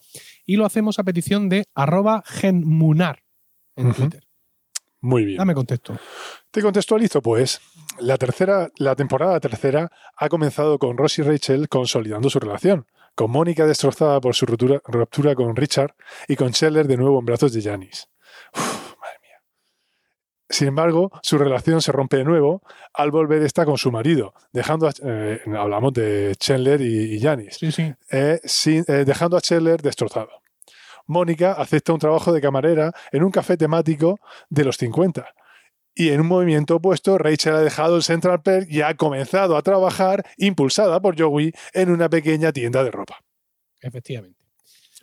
Y 0.46 0.56
lo 0.56 0.67
hacemos 0.67 0.99
a 0.99 1.05
petición 1.05 1.49
de 1.49 1.64
arroba 1.75 2.23
genmunar 2.26 3.23
en. 3.76 3.93
Twitter. 3.93 4.25
Muy 5.00 5.25
bien. 5.25 5.38
Dame 5.38 5.55
contexto. 5.55 5.99
Te 6.53 6.61
contextualizo, 6.63 7.23
pues. 7.23 7.61
La 7.99 8.17
tercera, 8.19 8.69
la 8.77 8.95
temporada 8.95 9.41
tercera 9.41 9.91
ha 10.17 10.29
comenzado 10.29 10.79
con 10.79 10.97
Ross 10.97 11.19
y 11.19 11.23
Rachel 11.23 11.69
consolidando 11.69 12.29
su 12.31 12.39
relación, 12.41 12.87
con 13.15 13.31
Mónica 13.31 13.67
destrozada 13.67 14.21
por 14.21 14.35
su 14.35 14.47
ruptura, 14.47 14.81
ruptura 14.87 15.35
con 15.35 15.57
Richard 15.57 15.95
y 16.29 16.37
con 16.37 16.53
Scheller 16.53 16.87
de 16.87 16.97
nuevo 16.99 17.19
en 17.21 17.25
brazos 17.25 17.53
de 17.53 17.63
Janice. 17.63 18.05
Madre 18.55 19.19
mía. 19.23 19.41
Sin 20.51 20.69
embargo, 20.69 21.11
su 21.23 21.39
relación 21.39 21.81
se 21.81 21.91
rompe 21.93 22.19
de 22.19 22.25
nuevo 22.25 22.63
al 22.93 23.11
volver 23.11 23.43
esta 23.43 23.65
con 23.65 23.79
su 23.79 23.91
marido, 23.91 24.35
dejando 24.53 24.87
a- 24.89 24.93
eh, 25.05 25.41
hablamos 25.59 25.93
de 25.94 26.35
Chandler 26.39 26.81
y, 26.82 27.15
y 27.17 27.21
Janice, 27.21 27.59
Sí, 27.59 27.73
sí. 27.73 27.94
eh, 28.11 28.41
sin- 28.44 28.85
eh, 28.89 29.05
dejando 29.06 29.37
a 29.39 29.41
Scheller 29.41 29.81
destrozado. 29.81 30.31
Mónica 31.06 31.53
acepta 31.53 31.93
un 31.94 31.99
trabajo 31.99 32.32
de 32.32 32.41
camarera 32.41 32.93
en 33.11 33.25
un 33.25 33.31
café 33.31 33.56
temático 33.56 34.19
de 34.51 34.65
los 34.65 34.77
50. 34.77 35.27
Y 35.94 36.08
en 36.08 36.20
un 36.22 36.27
movimiento 36.27 36.77
opuesto, 36.77 37.19
Rachel 37.19 37.55
ha 37.55 37.61
dejado 37.61 37.96
el 37.96 38.03
Central 38.03 38.43
Perk 38.43 38.70
y 38.70 38.81
ha 38.81 38.94
comenzado 38.94 39.56
a 39.56 39.63
trabajar, 39.63 40.25
impulsada 40.39 41.01
por 41.01 41.20
Joey, 41.20 41.53
en 41.75 41.91
una 41.91 42.08
pequeña 42.08 42.53
tienda 42.53 42.82
de 42.82 42.91
ropa. 42.91 43.22
Efectivamente. 43.81 44.39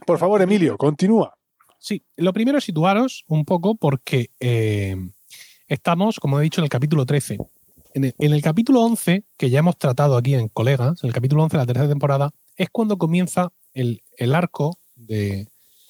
Por 0.05 0.17
favor, 0.17 0.41
Emilio, 0.41 0.77
continúa. 0.77 1.35
Sí, 1.77 2.03
lo 2.17 2.33
primero 2.33 2.57
es 2.57 2.63
situaros 2.63 3.23
un 3.27 3.45
poco 3.45 3.75
porque 3.75 4.31
eh, 4.39 4.95
estamos, 5.67 6.19
como 6.19 6.39
he 6.39 6.43
dicho, 6.43 6.61
en 6.61 6.65
el 6.65 6.69
capítulo 6.69 7.05
13. 7.05 7.37
En 7.93 8.03
el, 8.05 8.15
en 8.17 8.33
el 8.33 8.41
capítulo 8.41 8.81
11, 8.81 9.23
que 9.37 9.49
ya 9.49 9.59
hemos 9.59 9.77
tratado 9.77 10.17
aquí 10.17 10.35
en 10.35 10.47
Colegas, 10.49 11.03
el 11.03 11.13
capítulo 11.13 11.43
11 11.43 11.57
de 11.57 11.63
la 11.63 11.67
tercera 11.67 11.89
temporada, 11.89 12.31
es 12.55 12.69
cuando 12.69 12.97
comienza 12.97 13.51
el, 13.73 14.01
el 14.17 14.35
arco 14.35 14.79
de 14.95 15.47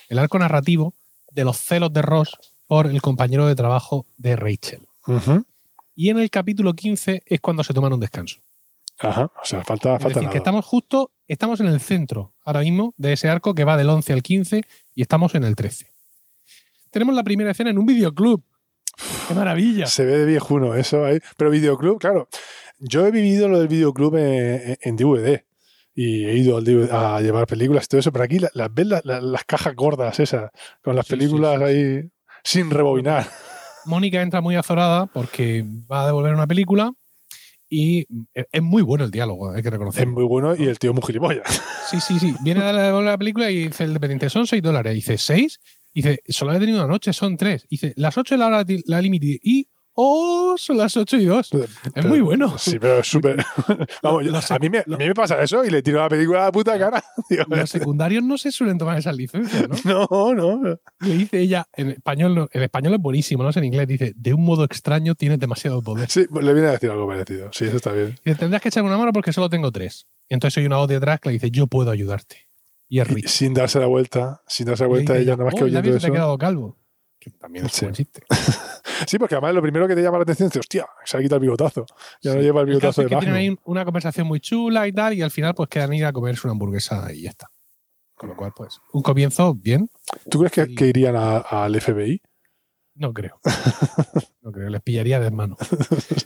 el 0.10 0.20
arco 0.20 0.40
narrativo 0.40 0.96
de 1.32 1.46
los 1.46 1.58
celos 1.58 1.94
de 1.94 2.02
Ross 2.02 2.32
por 2.68 2.88
el 2.88 3.02
compañero 3.02 3.48
de 3.48 3.56
trabajo 3.56 4.06
de 4.18 4.36
Rachel. 4.36 4.89
Ujú. 5.10 5.46
Y 5.96 6.10
en 6.10 6.20
el 6.20 6.30
capítulo 6.30 6.74
15 6.74 7.24
es 7.26 7.42
cuando 7.42 7.64
se 7.64 7.74
toman 7.74 7.92
un 7.94 8.00
descanso. 8.00 8.38
Ajá, 9.00 9.26
o 9.26 9.46
sea, 9.46 9.64
falta, 9.64 9.96
Es 9.96 10.04
falta 10.04 10.08
decir, 10.10 10.22
nada. 10.24 10.32
que 10.32 10.38
estamos 10.38 10.66
justo, 10.66 11.12
estamos 11.28 11.60
en 11.62 11.68
el 11.68 11.80
centro 11.80 12.34
ahora 12.44 12.62
mismo 12.62 12.94
de 12.98 13.14
ese 13.14 13.30
arco 13.30 13.54
que 13.56 13.64
va 13.64 13.78
del 13.78 13.90
11 13.90 14.12
al 14.14 14.22
15 14.24 14.62
y 14.96 15.02
estamos 15.02 15.36
en 15.36 15.44
el 15.46 15.56
13. 15.56 15.88
Tenemos 16.92 17.16
la 17.16 17.24
primera 17.24 17.52
escena 17.52 17.70
en 17.70 17.78
un 17.78 17.86
videoclub. 17.86 18.44
¡Qué 19.28 19.34
maravilla! 19.34 19.86
Se 19.88 20.04
ve 20.06 20.18
de 20.18 20.26
viejuno 20.26 20.76
eso 20.76 21.06
ahí. 21.06 21.20
Pero 21.38 21.50
videoclub, 21.50 22.00
claro. 22.00 22.28
Yo 22.80 23.06
he 23.06 23.12
vivido 23.12 23.48
lo 23.48 23.60
del 23.60 23.68
videoclub 23.68 24.16
en, 24.18 24.78
en 24.82 24.96
DVD. 24.98 25.44
Y 25.96 26.26
he 26.26 26.34
ido 26.38 26.58
a 26.58 27.22
llevar 27.22 27.46
películas 27.48 27.86
y 27.86 27.88
todo 27.88 28.00
eso. 28.00 28.12
Pero 28.12 28.24
aquí 28.26 28.40
la- 28.40 28.50
las 28.54 28.74
ves 28.74 28.88
la- 28.88 29.02
la- 29.04 29.22
las 29.22 29.44
cajas 29.46 29.76
gordas 29.76 30.20
esas, 30.20 30.50
con 30.82 30.96
las 30.96 31.06
Sí, 31.06 31.12
sí, 31.14 31.18
películas 31.18 31.58
sí, 31.60 31.64
ahí 31.64 32.10
sin 32.44 32.70
rebobinar. 32.70 33.28
Mónica 33.90 34.22
entra 34.22 34.40
muy 34.42 34.56
azorada 34.56 35.08
porque 35.08 35.66
va 35.92 36.04
a 36.04 36.06
devolver 36.06 36.34
una 36.34 36.48
película 36.48 36.94
y 37.68 38.08
es 38.34 38.46
es 38.52 38.62
muy 38.64 38.82
bueno 38.82 39.04
el 39.06 39.12
diálogo, 39.12 39.52
hay 39.52 39.62
que 39.62 39.68
Es 39.68 39.74
reconocerlo. 39.74 40.14
muy 40.14 40.24
bueno 40.24 40.56
y 40.56 40.64
el 40.64 40.80
tío 40.80 40.92
es 40.92 40.96
muy 40.96 41.04
gilipollas. 41.06 41.62
Sí, 41.90 42.00
sí, 42.00 42.20
sí. 42.20 42.36
Viene 42.44 42.64
a 42.64 42.72
devolver 42.72 43.12
la 43.12 43.18
película 43.18 43.52
y 43.52 43.68
dice 43.68 43.84
el 43.84 43.94
dependiente, 43.94 44.30
son 44.30 44.48
6 44.48 44.62
dólares. 44.62 44.94
Y 44.94 44.96
dice, 44.96 45.16
¿6? 45.16 45.58
Dice, 45.94 46.22
solo 46.30 46.54
he 46.54 46.60
tenido 46.60 46.78
una 46.80 46.88
noche, 46.88 47.14
son 47.14 47.36
tres. 47.36 47.66
Dice, 47.70 47.94
las 47.96 48.16
ocho 48.18 48.36
es 48.36 48.40
la 48.40 48.48
hora 48.48 48.64
la 48.86 49.02
límite. 49.02 49.40
Y 49.44 49.68
¡Oh! 50.02 50.56
Son 50.58 50.78
las 50.78 50.96
8 50.96 51.18
y 51.18 51.26
2. 51.26 51.50
es 51.94 52.06
muy 52.06 52.22
bueno. 52.22 52.58
Sí, 52.58 52.80
pero 52.80 53.00
es 53.00 53.08
súper. 53.08 53.36
Vamos, 54.02 54.50
a, 54.50 54.58
mí 54.58 54.70
me, 54.70 54.78
a 54.78 54.84
mí 54.86 55.08
me 55.08 55.14
pasa 55.14 55.44
eso 55.44 55.66
y 55.66 55.70
le 55.70 55.82
tiro 55.82 56.00
la 56.00 56.08
película 56.08 56.44
a 56.44 56.46
la 56.46 56.52
puta 56.54 56.80
cara. 56.80 57.04
los 57.50 57.70
secundarios 57.70 58.24
no 58.24 58.38
se 58.38 58.50
suelen 58.54 58.78
tomar 58.78 58.98
esas 58.98 59.18
licencias, 59.18 59.68
¿no? 59.84 60.08
No, 60.10 60.34
no. 60.34 60.80
Le 61.02 61.14
dice 61.16 61.42
ella, 61.42 61.68
en 61.74 61.90
español, 61.90 62.48
en 62.50 62.64
español 62.64 62.94
es 62.94 63.02
buenísimo, 63.02 63.44
no 63.44 63.52
sé 63.52 63.60
en 63.60 63.66
inglés, 63.66 63.88
dice, 63.90 64.14
de 64.16 64.34
un 64.34 64.46
modo 64.46 64.64
extraño 64.64 65.16
tiene 65.16 65.38
demasiado 65.38 65.82
poder. 65.82 66.10
Sí, 66.10 66.28
le 66.32 66.54
viene 66.54 66.70
a 66.70 66.72
decir 66.72 66.90
algo 66.92 67.06
parecido. 67.06 67.50
Sí, 67.52 67.66
eso 67.66 67.76
está 67.76 67.92
bien. 67.92 68.18
Y 68.24 68.34
tendrás 68.36 68.62
que 68.62 68.70
echarme 68.70 68.88
una 68.88 68.98
mano 68.98 69.12
porque 69.12 69.34
solo 69.34 69.50
tengo 69.50 69.70
tres. 69.70 70.08
Y 70.30 70.34
entonces 70.34 70.60
hay 70.60 70.66
una 70.66 70.78
voz 70.78 70.88
detrás 70.88 71.20
que 71.20 71.28
le 71.28 71.34
dice, 71.34 71.52
yo 71.52 71.68
puedo 71.68 71.92
ayudarte. 71.92 72.48
Y 72.88 73.02
es 73.02 73.08
Rich. 73.10 73.28
sin 73.28 73.54
darse 73.54 73.80
la 73.80 73.88
vuelta, 73.88 74.42
sin 74.48 74.66
darse 74.66 74.86
la 74.86 74.88
vuelta, 74.88 75.18
ella, 75.18 75.34
nada 75.34 75.44
más 75.44 75.56
que 75.56 75.64
oh, 75.64 75.66
oyendo 75.66 75.90
eso. 75.90 76.00
te 76.00 76.08
ha 76.08 76.12
quedado 76.12 76.38
calvo. 76.38 76.78
Que 77.20 77.32
también 77.32 77.66
es 77.66 77.82
un 77.82 77.92
chiste. 77.92 78.22
Sí, 79.08 79.18
porque 79.18 79.36
además 79.36 79.54
lo 79.54 79.62
primero 79.62 79.88
que 79.88 79.96
te 79.96 80.02
llama 80.02 80.18
la 80.18 80.24
atención 80.24 80.50
es, 80.50 80.58
hostia, 80.58 80.88
se 81.06 81.18
ha 81.18 81.20
quitado 81.20 81.38
el 81.38 81.42
bigotazo. 81.42 81.86
Ya 82.22 82.36
no 82.36 82.42
lleva 82.42 82.62
el 82.62 82.68
bigotazo 82.68 83.02
el 83.02 83.10
de 83.10 83.16
que 83.16 83.20
Tienen 83.20 83.36
ahí 83.36 83.58
una 83.66 83.86
conversación 83.86 84.28
muy 84.28 84.40
chula 84.40 84.88
y 84.88 84.94
tal, 84.94 85.14
y 85.14 85.22
al 85.22 85.32
final 85.32 85.54
pues 85.56 85.70
quedan 85.70 85.94
ir 85.94 86.06
a 86.06 86.14
comerse 86.14 86.48
una 86.48 86.54
hamburguesa 86.54 87.12
y 87.14 87.24
ya 87.24 87.30
está. 87.30 87.50
Con 88.16 88.30
lo 88.30 88.36
cual, 88.36 88.52
pues, 88.56 88.82
un 88.92 89.02
comienzo 89.02 89.56
bien. 89.56 89.90
¿Tú 90.30 90.40
crees 90.40 90.70
que, 90.76 90.88
irían 90.88 91.16
al 91.16 91.80
FBI? 91.80 92.22
No 92.96 93.14
creo. 93.14 93.40
No 94.42 94.54
creo, 94.54 94.70
les 94.70 94.82
pillaría 94.82 95.20
de 95.20 95.30
mano. 95.30 95.58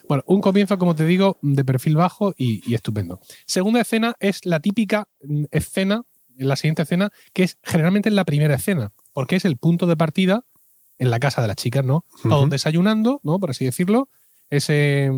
Bueno, 0.08 0.24
un 0.27 0.39
comienzo, 0.39 0.77
como 0.77 0.96
te 0.96 1.03
digo, 1.03 1.39
de 1.42 1.65
perfil 1.65 1.96
bajo 1.96 2.34
y, 2.38 2.62
y, 2.70 2.75
estupendo. 2.75 3.20
Segunda 3.46 3.82
escena 3.82 4.15
es 4.20 4.46
la 4.46 4.60
típica 4.60 5.10
mm, 5.24 5.46
escena, 5.51 6.03
la 6.38 6.56
siguiente 6.56 6.84
escena, 6.84 7.12
que 7.34 7.44
es 7.44 7.58
generalmente 7.63 8.10
en 8.10 8.15
la 8.15 8.24
primera 8.24 8.53
escena, 8.53 8.94
porque 9.13 9.36
es 9.36 9.46
el 9.46 9.58
punto 9.58 9.88
de 9.88 9.98
partida 9.98 10.46
en 10.98 11.10
la 11.12 11.20
casa 11.20 11.42
de 11.42 11.48
las 11.48 11.58
chicas, 11.58 11.84
¿no? 11.84 12.06
Todos 12.24 12.50
desayunando, 12.50 13.20
¿no? 13.24 13.40
Por 13.40 13.52
así 13.52 13.66
decirlo. 13.66 14.10
Ese, 14.50 15.10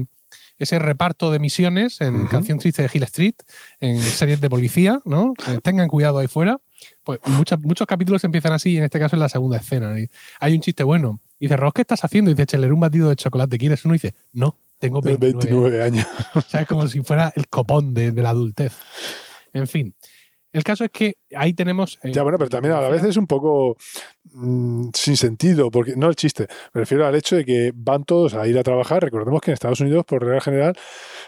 ese 0.58 0.79
reparto 0.79 1.32
de 1.32 1.39
misiones 1.39 2.00
en 2.01 2.27
Canción 2.27 2.60
Triste 2.60 2.82
de 2.82 2.89
Hill 2.94 3.03
Street, 3.03 3.36
en 3.79 4.00
series 4.00 4.39
de 4.39 4.50
policía, 4.50 5.00
¿no? 5.03 5.34
tengan 5.62 5.88
cuidado 5.88 6.20
ahí 6.20 6.27
fuera. 6.27 6.60
Pues 7.03 7.20
muchos 7.25 7.88
capítulos 7.88 8.24
empiezan 8.24 8.53
así, 8.53 8.77
en 8.77 8.84
este 8.84 9.00
caso 9.00 9.15
en 9.15 9.22
la 9.22 9.29
segunda 9.29 9.58
escena. 9.58 9.96
Hay 10.39 10.53
un 10.53 10.62
chiste 10.62 10.84
bueno. 10.84 11.20
Dice, 11.39 11.58
Ross, 11.58 11.74
¿qué 11.74 11.82
estás 11.82 12.03
haciendo? 12.03 12.32
dice, 12.32 12.46
Cheller, 12.46 12.72
un 12.72 12.79
batido 12.79 13.10
de 13.10 13.15
chocolate, 13.15 13.58
¿quieres 13.58 13.84
uno? 13.84 13.96
Y 13.96 13.98
dice, 13.98 14.15
no, 14.32 14.58
tengo 14.79 15.01
29, 15.01 15.84
años. 15.84 16.08
o 16.36 16.41
sea, 16.41 16.62
es 16.62 16.67
como 16.67 16.88
si 16.88 17.01
fuera 17.01 17.34
el 17.36 17.48
copón 17.50 17.94
de, 17.94 18.12
de 18.12 18.22
la 18.22 18.29
adultez. 18.29 18.74
En 19.53 19.67
fin. 19.67 19.96
El 20.55 20.63
caso 20.63 20.85
es 20.85 20.91
que 20.91 21.17
ahí 21.35 21.53
tenemos. 21.53 22.00
Eh, 22.01 22.13
ya, 22.13 22.24
bueno, 22.24 22.38
pero 22.38 22.50
también 22.50 22.74
a 22.75 22.79
la 22.79 22.88
vez 22.88 23.03
es 23.03 23.17
un 23.17 23.27
poco 23.27 23.75
mm, 24.31 24.88
sin 24.93 25.17
sentido, 25.17 25.69
porque 25.69 25.97
no 25.97 26.07
el 26.07 26.15
chiste, 26.15 26.47
me 26.74 26.79
refiero 26.79 27.05
al 27.05 27.13
hecho 27.13 27.35
de 27.35 27.43
que 27.43 27.74
van 27.75 28.05
todos 28.05 28.35
a 28.35 28.47
ir 28.47 28.57
a 28.57 28.63
trabajar. 28.63 29.03
Recordemos 29.03 29.41
que 29.41 29.51
en 29.51 29.55
Estados 29.55 29.81
Unidos, 29.81 30.05
por 30.05 30.24
regla 30.24 30.39
general, 30.39 30.77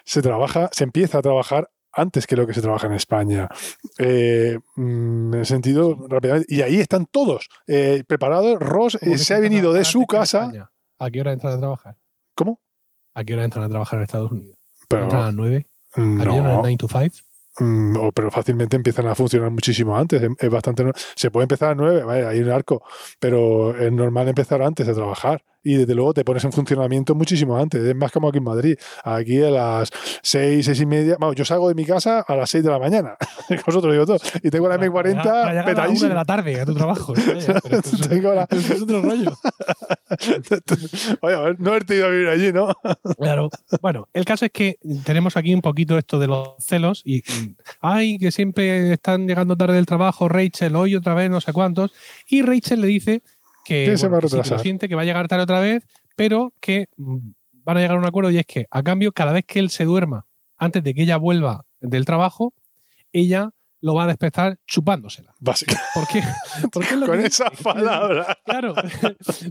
se 0.05 0.22
trabaja, 0.22 0.69
se 0.72 0.86
empieza 0.86 1.17
a 1.17 1.22
trabajar 1.22 1.69
antes 1.91 2.25
que 2.25 2.38
lo 2.38 2.48
que 2.48 2.53
se 2.53 2.62
trabaja 2.62 2.88
en 2.88 2.93
España. 2.93 3.50
Eh, 3.98 4.60
mm, 4.77 5.34
en 5.34 5.39
el 5.41 5.46
sentido, 5.46 6.07
rápidamente. 6.07 6.55
Y 6.55 6.62
ahí 6.62 6.79
están 6.79 7.05
todos 7.05 7.50
eh, 7.67 8.05
preparados. 8.07 8.57
Ross 8.62 8.98
se 8.98 9.34
ha 9.34 9.39
venido 9.39 9.74
de 9.74 9.84
su 9.84 10.05
casa. 10.05 10.69
¿A 11.00 11.12
qué 11.12 11.19
hora 11.19 11.34
entran 11.34 11.51
a 11.51 11.60
trabajar? 11.60 11.98
¿Cómo? 12.34 12.62
¿A 13.13 13.25
qué 13.25 13.34
hora 13.34 13.43
entran 13.43 13.65
a 13.65 13.67
trabajar 13.67 14.00
en 14.00 14.03
Estados 14.03 14.31
Unidos? 14.31 14.57
¿Entran 14.89 15.15
a 15.22 15.25
las 15.25 15.34
9? 15.34 15.67
¿A 15.96 16.00
no. 16.00 16.62
9 16.62 16.77
to 16.77 16.88
5? 16.88 17.26
Mm, 17.59 18.09
pero 18.13 18.29
fácilmente 18.29 18.75
empiezan 18.75 19.07
a 19.07 19.15
funcionar 19.15 19.49
muchísimo 19.51 19.97
antes. 19.97 20.21
Es 20.39 20.49
bastante. 20.49 20.83
Se 21.15 21.31
puede 21.31 21.43
empezar 21.45 21.71
a 21.71 21.75
nueve, 21.75 22.25
hay 22.25 22.39
un 22.39 22.49
arco, 22.49 22.83
pero 23.19 23.75
es 23.77 23.91
normal 23.91 24.27
empezar 24.27 24.61
antes 24.61 24.85
de 24.85 24.93
trabajar 24.93 25.43
y 25.67 25.75
desde 25.75 25.93
luego 25.93 26.13
te 26.13 26.24
pones 26.24 26.45
en 26.45 26.53
funcionamiento 26.53 27.13
muchísimo 27.13 27.57
antes. 27.57 27.83
Es 27.83 27.95
más 27.95 28.09
como 28.09 28.29
aquí 28.29 28.38
en 28.38 28.43
Madrid. 28.45 28.77
Aquí 29.03 29.41
a 29.43 29.50
las 29.50 29.89
seis, 30.21 30.65
seis 30.65 30.79
y 30.79 30.86
media. 30.86 31.17
Vamos, 31.19 31.36
yo 31.36 31.43
salgo 31.43 31.67
de 31.67 31.75
mi 31.75 31.83
casa 31.83 32.21
a 32.21 32.36
las 32.38 32.50
seis 32.50 32.63
de 32.63 32.69
la 32.69 32.79
mañana. 32.79 33.17
Vosotros 33.65 33.91
digo 33.91 34.05
todo. 34.05 34.17
Y 34.41 34.50
tengo 34.50 34.69
la 34.69 34.79
M40 34.79 35.65
petadísima. 35.65 36.05
A 36.05 36.09
de 36.09 36.15
la 36.15 36.25
tarde 36.25 36.62
a 36.62 36.65
tu 36.65 36.74
trabajo. 36.74 37.13
tengo 38.09 38.33
la... 38.33 38.47
es 38.50 38.81
otro 38.81 39.01
rollo. 39.01 39.38
Oye, 41.21 41.55
no 41.59 41.69
haberte 41.71 41.95
ido 41.95 42.07
a 42.07 42.09
vivir 42.09 42.29
allí, 42.29 42.53
¿no? 42.53 42.74
claro. 43.17 43.50
Bueno, 43.81 44.07
el 44.13 44.24
caso 44.24 44.45
es 44.45 44.51
que 44.51 44.77
tenemos 45.03 45.36
aquí 45.36 45.53
un 45.53 45.62
poquito 45.62 45.97
esto 45.97 46.17
de 46.17 46.27
los 46.27 46.51
celos 46.59 47.01
y, 47.03 47.24
ay, 47.81 48.17
que 48.17 48.31
siempre 48.31 48.93
están 48.93 49.27
llegando 49.27 49.57
tarde 49.57 49.75
del 49.75 49.86
trabajo, 49.86 50.29
Rachel, 50.29 50.77
hoy 50.77 50.95
otra 50.95 51.13
vez, 51.13 51.29
no 51.29 51.41
sé 51.41 51.51
cuántos. 51.51 51.91
Y 52.29 52.41
Rachel 52.41 52.79
le 52.79 52.88
dice 52.88 53.21
que, 53.67 53.97
se 53.97 54.07
va 54.07 54.19
a 54.19 54.59
siente 54.59 54.88
que 54.88 54.95
va 54.95 55.01
a 55.01 55.05
llegar 55.05 55.27
tarde 55.27 55.43
otra 55.43 55.59
vez, 55.59 55.86
pero 56.15 56.53
que 56.62 56.88
van 56.95 57.77
a 57.77 57.81
llegar 57.81 57.97
a 57.97 58.00
un 58.00 58.05
acuerdo 58.05 58.31
y 58.31 58.38
es 58.38 58.45
que 58.45 58.65
a 58.71 58.81
cambio 58.81 59.12
cada 59.12 59.33
vez 59.33 59.43
que 59.45 59.59
él 59.59 59.69
se 59.69 59.83
duerma 59.83 60.25
antes 60.57 60.81
de 60.83 60.93
que 60.93 61.03
ella 61.03 61.17
vuelva 61.17 61.65
del 61.81 62.05
trabajo, 62.05 62.53
ella 63.12 63.51
lo 63.81 63.93
va 63.93 64.03
a 64.03 64.07
despertar 64.07 64.57
chupándosela. 64.65 65.34
Básicamente. 65.39 65.89
¿Por 65.93 66.07
qué? 66.07 66.24
Porque 66.72 67.00
Con 67.05 67.19
esas 67.19 67.51
palabras. 67.62 68.27
Claro. 68.48 68.74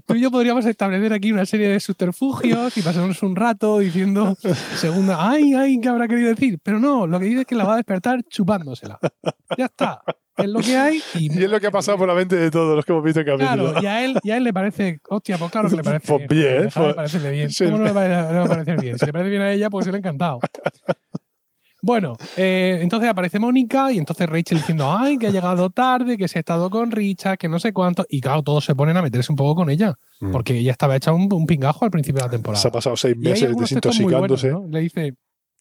Tú 0.06 0.14
y 0.14 0.20
yo 0.20 0.30
podríamos 0.30 0.64
establecer 0.64 1.12
aquí 1.12 1.30
una 1.30 1.44
serie 1.44 1.68
de 1.68 1.80
subterfugios 1.80 2.76
y 2.76 2.82
pasarnos 2.82 3.22
un 3.22 3.36
rato 3.36 3.78
diciendo, 3.78 4.36
segunda, 4.74 5.30
ay, 5.30 5.54
ay, 5.54 5.78
¿qué 5.80 5.88
habrá 5.88 6.08
querido 6.08 6.30
decir? 6.30 6.58
Pero 6.62 6.80
no, 6.80 7.06
lo 7.06 7.20
que 7.20 7.26
dice 7.26 7.40
es 7.42 7.46
que 7.46 7.54
la 7.54 7.64
va 7.64 7.74
a 7.74 7.76
despertar 7.76 8.22
chupándosela. 8.24 8.98
Ya 9.56 9.66
está 9.66 10.02
es 10.36 10.48
lo 10.48 10.60
que 10.60 10.76
hay. 10.76 11.02
Y, 11.14 11.42
es 11.42 11.50
lo 11.50 11.60
que 11.60 11.66
ha 11.66 11.70
pasado 11.70 11.98
por 11.98 12.08
la 12.08 12.14
mente 12.14 12.36
de 12.36 12.50
todos 12.50 12.76
los 12.76 12.84
que 12.84 12.92
hemos 12.92 13.04
visto 13.04 13.20
el 13.20 13.26
capítulo. 13.26 13.72
Claro, 13.72 13.82
y 13.82 13.86
a 13.86 14.04
él, 14.04 14.18
y 14.22 14.30
a 14.30 14.36
él 14.36 14.44
le 14.44 14.52
parece, 14.52 15.00
hostia, 15.08 15.38
pues 15.38 15.50
claro 15.50 15.68
que 15.68 15.76
le 15.76 15.82
parece. 15.82 16.06
Pues 16.06 16.28
bien, 16.28 16.68
pues, 16.74 16.94
parece 16.94 17.30
bien. 17.30 17.50
¿Cómo 17.58 17.78
no 17.78 17.84
le, 17.84 17.92
va, 17.92 18.42
a 18.42 18.46
parecer 18.46 18.80
bien? 18.80 18.98
Si 18.98 19.06
le 19.06 19.12
parece 19.12 19.30
bien 19.30 19.42
a 19.42 19.52
ella, 19.52 19.70
pues 19.70 19.86
le 19.86 19.94
ha 19.94 19.98
encantado. 19.98 20.40
Bueno, 21.82 22.16
eh, 22.36 22.78
entonces 22.80 23.08
aparece 23.08 23.38
Mónica 23.38 23.92
y 23.92 23.98
entonces 23.98 24.28
Rachel 24.28 24.58
diciendo, 24.58 24.90
ay, 24.90 25.18
que 25.18 25.28
ha 25.28 25.30
llegado 25.30 25.70
tarde, 25.70 26.16
que 26.16 26.26
se 26.26 26.38
ha 26.38 26.40
estado 26.40 26.70
con 26.70 26.90
Richard, 26.90 27.38
que 27.38 27.48
no 27.48 27.58
sé 27.58 27.72
cuánto. 27.72 28.06
Y 28.08 28.20
claro, 28.20 28.42
todos 28.42 28.64
se 28.64 28.74
ponen 28.74 28.96
a 28.96 29.02
meterse 29.02 29.30
un 29.30 29.36
poco 29.36 29.56
con 29.56 29.70
ella, 29.70 29.94
mm. 30.20 30.32
porque 30.32 30.58
ella 30.58 30.72
estaba 30.72 30.96
hecha 30.96 31.12
un, 31.12 31.32
un, 31.32 31.46
pingajo 31.46 31.84
al 31.84 31.90
principio 31.90 32.20
de 32.20 32.26
la 32.26 32.30
temporada. 32.30 32.60
Se 32.60 32.68
ha 32.68 32.72
pasado 32.72 32.96
seis 32.96 33.16
meses 33.16 33.54
desintoxicándose. 33.56 34.52
Le 34.68 34.80
dice, 34.80 35.14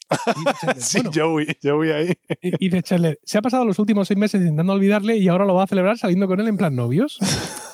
sí, 0.78 1.02
Joey, 1.14 1.48
Joey 1.62 1.92
ahí. 1.92 2.14
Y, 2.42 2.70
dice 2.70 3.18
se 3.24 3.38
ha 3.38 3.42
pasado 3.42 3.66
los 3.66 3.80
últimos 3.80 4.08
seis 4.08 4.18
meses 4.18 4.42
intentando 4.42 4.74
olvidarle 4.74 5.18
y 5.18 5.28
ahora 5.28 5.46
lo 5.46 5.56
va 5.56 5.64
a 5.64 5.68
celebrar 5.68 5.98
saliendo 5.98 6.28
con 6.28 6.40
él 6.40 6.48
en 6.48 6.58
plan 6.58 6.76
novios. 6.76 7.18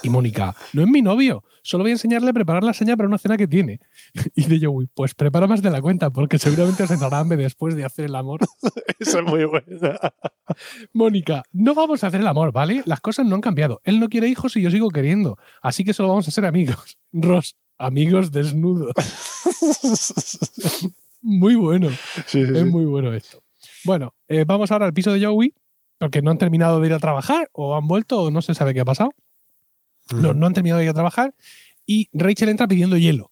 Y 0.03 0.09
Mónica, 0.09 0.55
no 0.73 0.81
es 0.81 0.87
mi 0.87 1.01
novio, 1.01 1.43
solo 1.61 1.83
voy 1.83 1.91
a 1.91 1.93
enseñarle 1.93 2.31
a 2.31 2.33
preparar 2.33 2.63
la 2.63 2.73
seña 2.73 2.97
para 2.97 3.07
una 3.07 3.17
cena 3.17 3.37
que 3.37 3.47
tiene. 3.47 3.79
Y 4.35 4.45
de 4.45 4.65
Joey, 4.65 4.87
pues 4.93 5.13
prepara 5.13 5.47
más 5.47 5.61
de 5.61 5.69
la 5.69 5.81
cuenta, 5.81 6.09
porque 6.09 6.39
seguramente 6.39 6.87
se 6.87 6.97
dará 6.97 7.19
hambre 7.19 7.37
después 7.37 7.75
de 7.75 7.85
hacer 7.85 8.05
el 8.05 8.15
amor. 8.15 8.39
Eso 8.99 9.19
es 9.19 9.25
muy 9.25 9.45
buena. 9.45 9.99
Mónica, 10.93 11.43
no 11.51 11.75
vamos 11.75 12.03
a 12.03 12.07
hacer 12.07 12.21
el 12.21 12.27
amor, 12.27 12.51
¿vale? 12.51 12.81
Las 12.85 13.01
cosas 13.01 13.25
no 13.25 13.35
han 13.35 13.41
cambiado. 13.41 13.81
Él 13.83 13.99
no 13.99 14.09
quiere 14.09 14.27
hijos 14.27 14.55
y 14.55 14.61
yo 14.61 14.71
sigo 14.71 14.89
queriendo. 14.89 15.37
Así 15.61 15.83
que 15.83 15.93
solo 15.93 16.09
vamos 16.09 16.27
a 16.27 16.31
ser 16.31 16.45
amigos. 16.45 16.97
Ross, 17.11 17.55
amigos 17.77 18.31
desnudos. 18.31 18.93
Muy 21.21 21.55
bueno. 21.55 21.89
es 21.89 22.65
muy 22.65 22.85
bueno 22.85 23.13
esto. 23.13 23.43
Bueno, 23.83 24.13
eh, 24.27 24.43
vamos 24.45 24.71
ahora 24.71 24.85
al 24.85 24.93
piso 24.93 25.13
de 25.13 25.23
Joey, 25.25 25.53
porque 25.97 26.21
no 26.21 26.31
han 26.31 26.37
terminado 26.37 26.79
de 26.79 26.87
ir 26.87 26.93
a 26.93 26.99
trabajar, 26.99 27.49
o 27.53 27.75
han 27.75 27.87
vuelto, 27.87 28.23
o 28.23 28.31
no 28.31 28.41
se 28.41 28.55
sabe 28.55 28.73
qué 28.73 28.81
ha 28.81 28.85
pasado. 28.85 29.11
No, 30.13 30.33
no 30.33 30.47
han 30.47 30.53
terminado 30.53 30.79
de 30.79 30.85
ir 30.85 30.89
a 30.89 30.95
trabajar. 30.95 31.33
Y 31.85 32.09
Rachel 32.13 32.49
entra 32.49 32.67
pidiendo 32.67 32.97
hielo. 32.97 33.31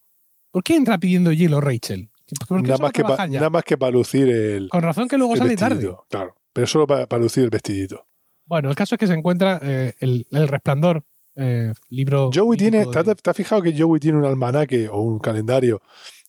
¿Por 0.51 0.63
qué 0.63 0.75
entra 0.75 0.97
pidiendo 0.97 1.31
hielo 1.31 1.61
Rachel? 1.61 2.09
Nada 2.49 2.77
más, 2.77 2.91
que 2.91 3.03
nada 3.03 3.49
más, 3.49 3.63
que 3.63 3.77
para 3.77 3.91
lucir 3.91 4.29
el. 4.29 4.69
Con 4.69 4.83
razón 4.83 5.07
que 5.07 5.17
luego 5.17 5.35
sale 5.35 5.55
tarde. 5.55 5.91
Claro, 6.09 6.35
pero 6.53 6.67
solo 6.67 6.85
para, 6.85 7.17
lucir 7.17 7.43
el 7.43 7.49
vestidito. 7.49 8.05
Bueno, 8.45 8.69
el 8.69 8.75
caso 8.75 8.95
es 8.95 8.99
que 8.99 9.07
se 9.07 9.13
encuentra 9.13 9.59
eh, 9.63 9.93
el, 9.99 10.25
resplandor, 10.47 11.03
eh, 11.35 11.73
libro. 11.89 12.29
Joey 12.33 12.57
tiene. 12.57 12.85
¿te, 12.85 12.99
has 12.99 13.37
fijado 13.37 13.61
que 13.61 13.75
Joey 13.77 13.99
tiene 13.99 14.17
un 14.17 14.25
almanaque 14.25 14.89
o 14.89 15.01
un 15.01 15.19
calendario 15.19 15.81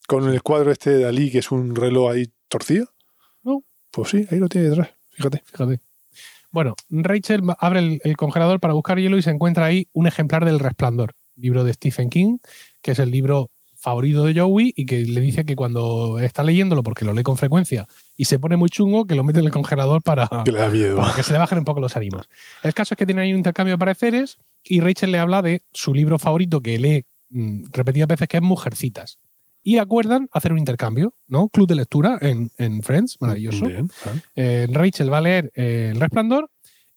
con 0.06 0.28
el 0.28 0.42
cuadro 0.42 0.72
este 0.72 0.90
de 0.90 1.04
Dalí, 1.04 1.30
que 1.30 1.38
es 1.38 1.50
un 1.50 1.74
reloj 1.74 2.12
ahí 2.12 2.30
torcido. 2.48 2.88
No. 3.42 3.62
Pues 3.90 4.10
sí, 4.10 4.26
ahí 4.30 4.38
lo 4.38 4.48
tiene 4.48 4.68
detrás. 4.68 4.90
Fíjate. 5.10 5.42
Fíjate. 5.46 5.80
Bueno, 6.50 6.74
Rachel 6.88 7.42
abre 7.58 8.00
el, 8.02 8.16
congelador 8.16 8.58
para 8.58 8.74
buscar 8.74 8.98
hielo 8.98 9.16
y 9.16 9.22
se 9.22 9.30
encuentra 9.30 9.66
ahí 9.66 9.88
un 9.92 10.08
ejemplar 10.08 10.44
del 10.44 10.58
Resplandor, 10.58 11.12
libro 11.36 11.62
de 11.62 11.72
Stephen 11.72 12.10
King, 12.10 12.38
que 12.82 12.92
es 12.92 12.98
el 12.98 13.12
libro 13.12 13.50
favorito 13.76 14.24
de 14.24 14.38
Joey 14.38 14.74
y 14.76 14.84
que 14.84 14.98
le 14.98 15.20
dice 15.20 15.44
que 15.44 15.54
cuando 15.54 16.18
está 16.18 16.42
leyéndolo, 16.42 16.82
porque 16.82 17.04
lo 17.04 17.12
lee 17.12 17.22
con 17.22 17.36
frecuencia, 17.36 17.86
y 18.16 18.24
se 18.24 18.40
pone 18.40 18.56
muy 18.56 18.68
chungo, 18.68 19.06
que 19.06 19.14
lo 19.14 19.22
mete 19.22 19.38
en 19.38 19.46
el 19.46 19.52
congelador 19.52 20.02
para 20.02 20.28
que, 20.44 20.52
miedo. 20.52 20.96
para 20.96 21.14
que 21.14 21.22
se 21.22 21.32
le 21.32 21.38
bajen 21.38 21.58
un 21.58 21.64
poco 21.64 21.80
los 21.80 21.96
ánimos. 21.96 22.28
El 22.64 22.74
caso 22.74 22.94
es 22.94 22.98
que 22.98 23.06
tiene 23.06 23.22
ahí 23.22 23.30
un 23.30 23.38
intercambio 23.38 23.74
de 23.74 23.78
pareceres 23.78 24.38
y 24.64 24.80
Rachel 24.80 25.12
le 25.12 25.20
habla 25.20 25.40
de 25.40 25.62
su 25.72 25.94
libro 25.94 26.18
favorito 26.18 26.60
que 26.60 26.78
lee 26.78 27.04
mm, 27.30 27.66
repetidas 27.72 28.08
veces, 28.08 28.26
que 28.26 28.38
es 28.38 28.42
Mujercitas 28.42 29.20
y 29.62 29.78
acuerdan 29.78 30.28
hacer 30.32 30.52
un 30.52 30.58
intercambio, 30.58 31.14
¿no? 31.26 31.48
Club 31.48 31.68
de 31.68 31.74
lectura 31.74 32.18
en, 32.20 32.82
Friends, 32.82 33.18
maravilloso. 33.20 33.66
Eh, 34.34 34.66
Rachel 34.70 35.12
va 35.12 35.18
a 35.18 35.22
leer 35.22 35.52
eh, 35.54 35.90
El 35.92 36.00
Resplandor 36.00 36.50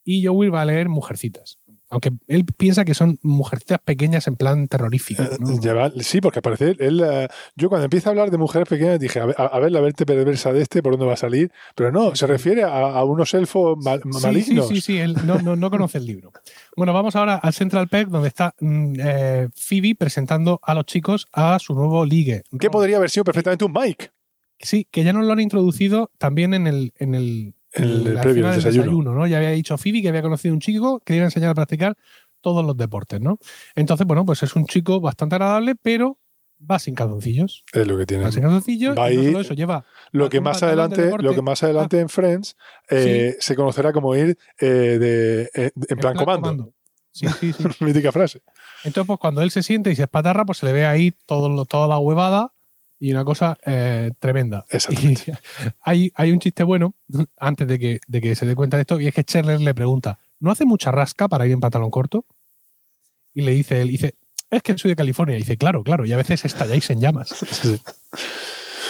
y 0.04 0.26
Joey 0.26 0.50
va 0.50 0.62
a 0.62 0.66
leer 0.66 0.90
Mujercitas. 0.90 1.60
Aunque 1.94 2.12
él 2.28 2.44
piensa 2.46 2.84
que 2.84 2.94
son 2.94 3.18
mujercitas 3.22 3.80
pequeñas 3.80 4.28
en 4.28 4.36
plan 4.36 4.68
terrorífico. 4.68 5.24
¿no? 5.40 5.54
Eh, 5.54 5.92
sí, 6.04 6.20
porque 6.22 6.40
al 6.40 6.44
parecer 6.44 6.76
él, 6.80 7.02
eh, 7.06 7.28
yo 7.56 7.70
cuando 7.70 7.86
empieza 7.86 8.10
a 8.10 8.12
hablar 8.12 8.32
de 8.32 8.38
mujeres 8.38 8.68
pequeñas 8.68 9.00
dije, 9.00 9.20
a 9.20 9.26
ver, 9.28 9.36
a, 9.40 9.46
a 9.46 9.60
ver 9.60 9.72
la 9.72 9.80
verte 9.80 10.06
perversa 10.06 10.52
de 10.52 10.62
este, 10.62 10.82
por 10.84 10.94
dónde 10.94 11.06
va 11.06 11.14
a 11.14 11.18
salir, 11.18 11.52
pero 11.76 11.92
no, 11.92 12.16
se 12.16 12.28
refiere 12.28 12.64
a, 12.64 12.70
a 12.70 13.04
unos 13.06 13.34
elfos 13.34 13.78
mal- 13.78 14.02
Sí, 14.04 14.10
malignos. 14.24 14.68
Sí, 14.68 14.76
sí, 14.76 14.82
sí, 14.82 14.98
él 14.98 15.16
no, 15.26 15.40
no, 15.42 15.56
no 15.56 15.70
conoce 15.70 16.00
el 16.00 16.06
libro. 16.06 16.32
Bueno, 16.76 16.94
vamos 16.94 17.16
ahora 17.16 17.36
al 17.36 17.54
Central 17.54 17.88
Perk, 17.88 18.10
donde 18.10 18.28
está 18.30 18.56
mm, 18.60 18.94
eh, 19.00 19.50
Phoebe 19.56 19.96
presentando 19.96 20.60
a 20.64 20.74
los 20.74 20.86
chicos 20.86 21.28
a 21.32 21.60
su 21.60 21.74
nuevo 21.76 22.04
ligue. 22.06 22.44
Que 22.60 22.70
podría 22.70 22.98
haber 22.98 23.10
sido 23.10 23.24
perfectamente 23.24 23.66
un 23.66 23.72
Mike. 23.74 24.10
Sí, 24.60 24.88
que 24.90 25.04
ya 25.04 25.14
nos 25.14 25.26
lo 25.26 25.34
han 25.34 25.40
introducido 25.42 26.10
también 26.18 26.54
en 26.54 26.68
el, 26.68 26.94
en 26.98 27.16
el, 27.16 27.54
El 27.74 28.18
previo, 28.22 28.50
el 28.50 28.62
desayuno. 28.62 29.14
¿no? 29.14 29.28
Ya 29.28 29.38
había 29.38 29.50
dicho 29.50 29.78
Phoebe 29.78 30.02
que 30.02 30.10
había 30.10 30.22
conocido 30.22 30.54
un 30.54 30.60
chico 30.60 31.00
que 31.00 31.14
le 31.14 31.18
iba 31.18 31.26
a 31.26 31.28
enseñar 31.28 31.50
a 31.50 31.56
practicar 31.56 31.98
todos 32.42 32.64
los 32.64 32.78
deportes, 32.78 33.22
¿no? 33.22 33.40
Entonces, 33.74 34.06
bueno, 34.06 34.26
pues 34.26 34.44
es 34.44 34.56
un 34.56 34.66
chico 34.66 35.00
bastante 35.00 35.36
agradable, 35.36 35.76
pero 35.82 36.20
va 36.70 36.78
sin 36.78 36.94
calzoncillos. 36.94 37.64
Es 37.74 37.88
lo 37.88 37.98
que 37.98 38.06
tiene. 38.06 38.26
Va 38.26 38.32
sin 38.32 38.44
calzoncillos 38.44 38.98
Va 38.98 39.12
y 39.12 39.18
no 39.18 39.24
solo 39.24 39.40
eso, 39.40 39.54
lleva 39.54 39.86
Lo 40.12 40.30
que 40.30 40.42
más 40.42 40.60
de 40.60 40.68
adelante, 40.68 41.12
lo 41.18 41.34
que 41.34 41.42
más 41.42 41.64
adelante 41.64 42.00
en 42.00 42.10
Friends 42.10 42.56
eh, 42.90 43.38
se 43.40 43.56
conocerá 43.56 43.94
como 43.94 44.16
ir 44.16 44.38
eh, 44.60 44.68
de, 44.68 45.50
eh, 45.56 45.72
en, 45.90 45.98
plan, 45.98 46.16
comando. 46.16 46.74
Sí, 47.12 47.28
sí, 47.40 47.54
sí. 47.54 47.64
Mítica 47.80 48.12
frase. 48.12 48.42
Entonces, 48.84 49.08
pues 49.08 49.20
cuando 49.20 49.42
él 49.42 49.52
se 49.52 49.64
siente 49.64 49.92
y 49.92 49.96
se 49.96 50.04
espatarra, 50.04 50.46
pues 50.46 50.58
se 50.60 50.66
le 50.66 50.74
ve 50.74 50.86
ahí 50.86 51.14
todo, 51.26 51.66
toda 51.66 51.88
la 51.88 51.98
huevada 51.98 52.54
y 53.04 53.12
una 53.12 53.26
cosa 53.26 53.58
eh, 53.66 54.12
tremenda. 54.18 54.64
Y 54.90 55.18
hay, 55.82 56.12
hay 56.16 56.32
un 56.32 56.40
chiste 56.40 56.64
bueno 56.64 56.96
antes 57.38 57.68
de 57.68 57.78
que, 57.78 58.00
de 58.08 58.22
que 58.22 58.34
se 58.34 58.46
dé 58.46 58.56
cuenta 58.56 58.78
de 58.78 58.82
esto, 58.82 58.98
y 59.02 59.08
es 59.08 59.14
que 59.14 59.26
Chandler 59.26 59.60
le 59.60 59.74
pregunta, 59.74 60.20
¿no 60.40 60.52
hace 60.52 60.64
mucha 60.64 60.90
rasca 60.90 61.28
para 61.28 61.46
ir 61.46 61.52
en 61.52 61.60
pantalón 61.60 61.92
corto? 61.92 62.26
Y 63.34 63.42
le 63.42 63.52
dice 63.52 63.82
él, 63.82 63.90
dice, 63.90 64.16
es 64.50 64.64
que 64.64 64.78
soy 64.78 64.92
de 64.92 64.96
California. 64.96 65.36
Y 65.36 65.40
dice, 65.40 65.58
claro, 65.58 65.84
claro, 65.84 66.06
y 66.06 66.14
a 66.14 66.18
veces 66.18 66.46
estalláis 66.46 66.90
en 66.92 67.02
llamas. 67.02 67.30
Sí. 67.52 67.82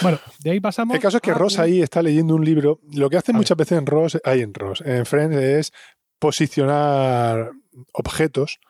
Bueno, 0.02 0.18
de 0.40 0.50
ahí 0.50 0.60
pasamos. 0.60 0.94
El 0.94 1.02
caso 1.02 1.16
es 1.16 1.22
que 1.22 1.34
Ross 1.34 1.58
ahí 1.58 1.80
está 1.80 2.02
leyendo 2.02 2.34
un 2.34 2.44
libro. 2.44 2.80
Lo 2.92 3.08
que 3.10 3.16
hace 3.16 3.30
A 3.30 3.34
ver. 3.34 3.38
muchas 3.38 3.56
veces 3.56 3.78
en 3.78 3.86
Ross, 3.86 4.18
hay 4.24 4.42
en 4.42 4.52
Ross, 4.52 4.80
en 4.84 5.06
Friends 5.06 5.36
es 5.36 5.72
posicionar 6.18 7.52
objetos 7.92 8.60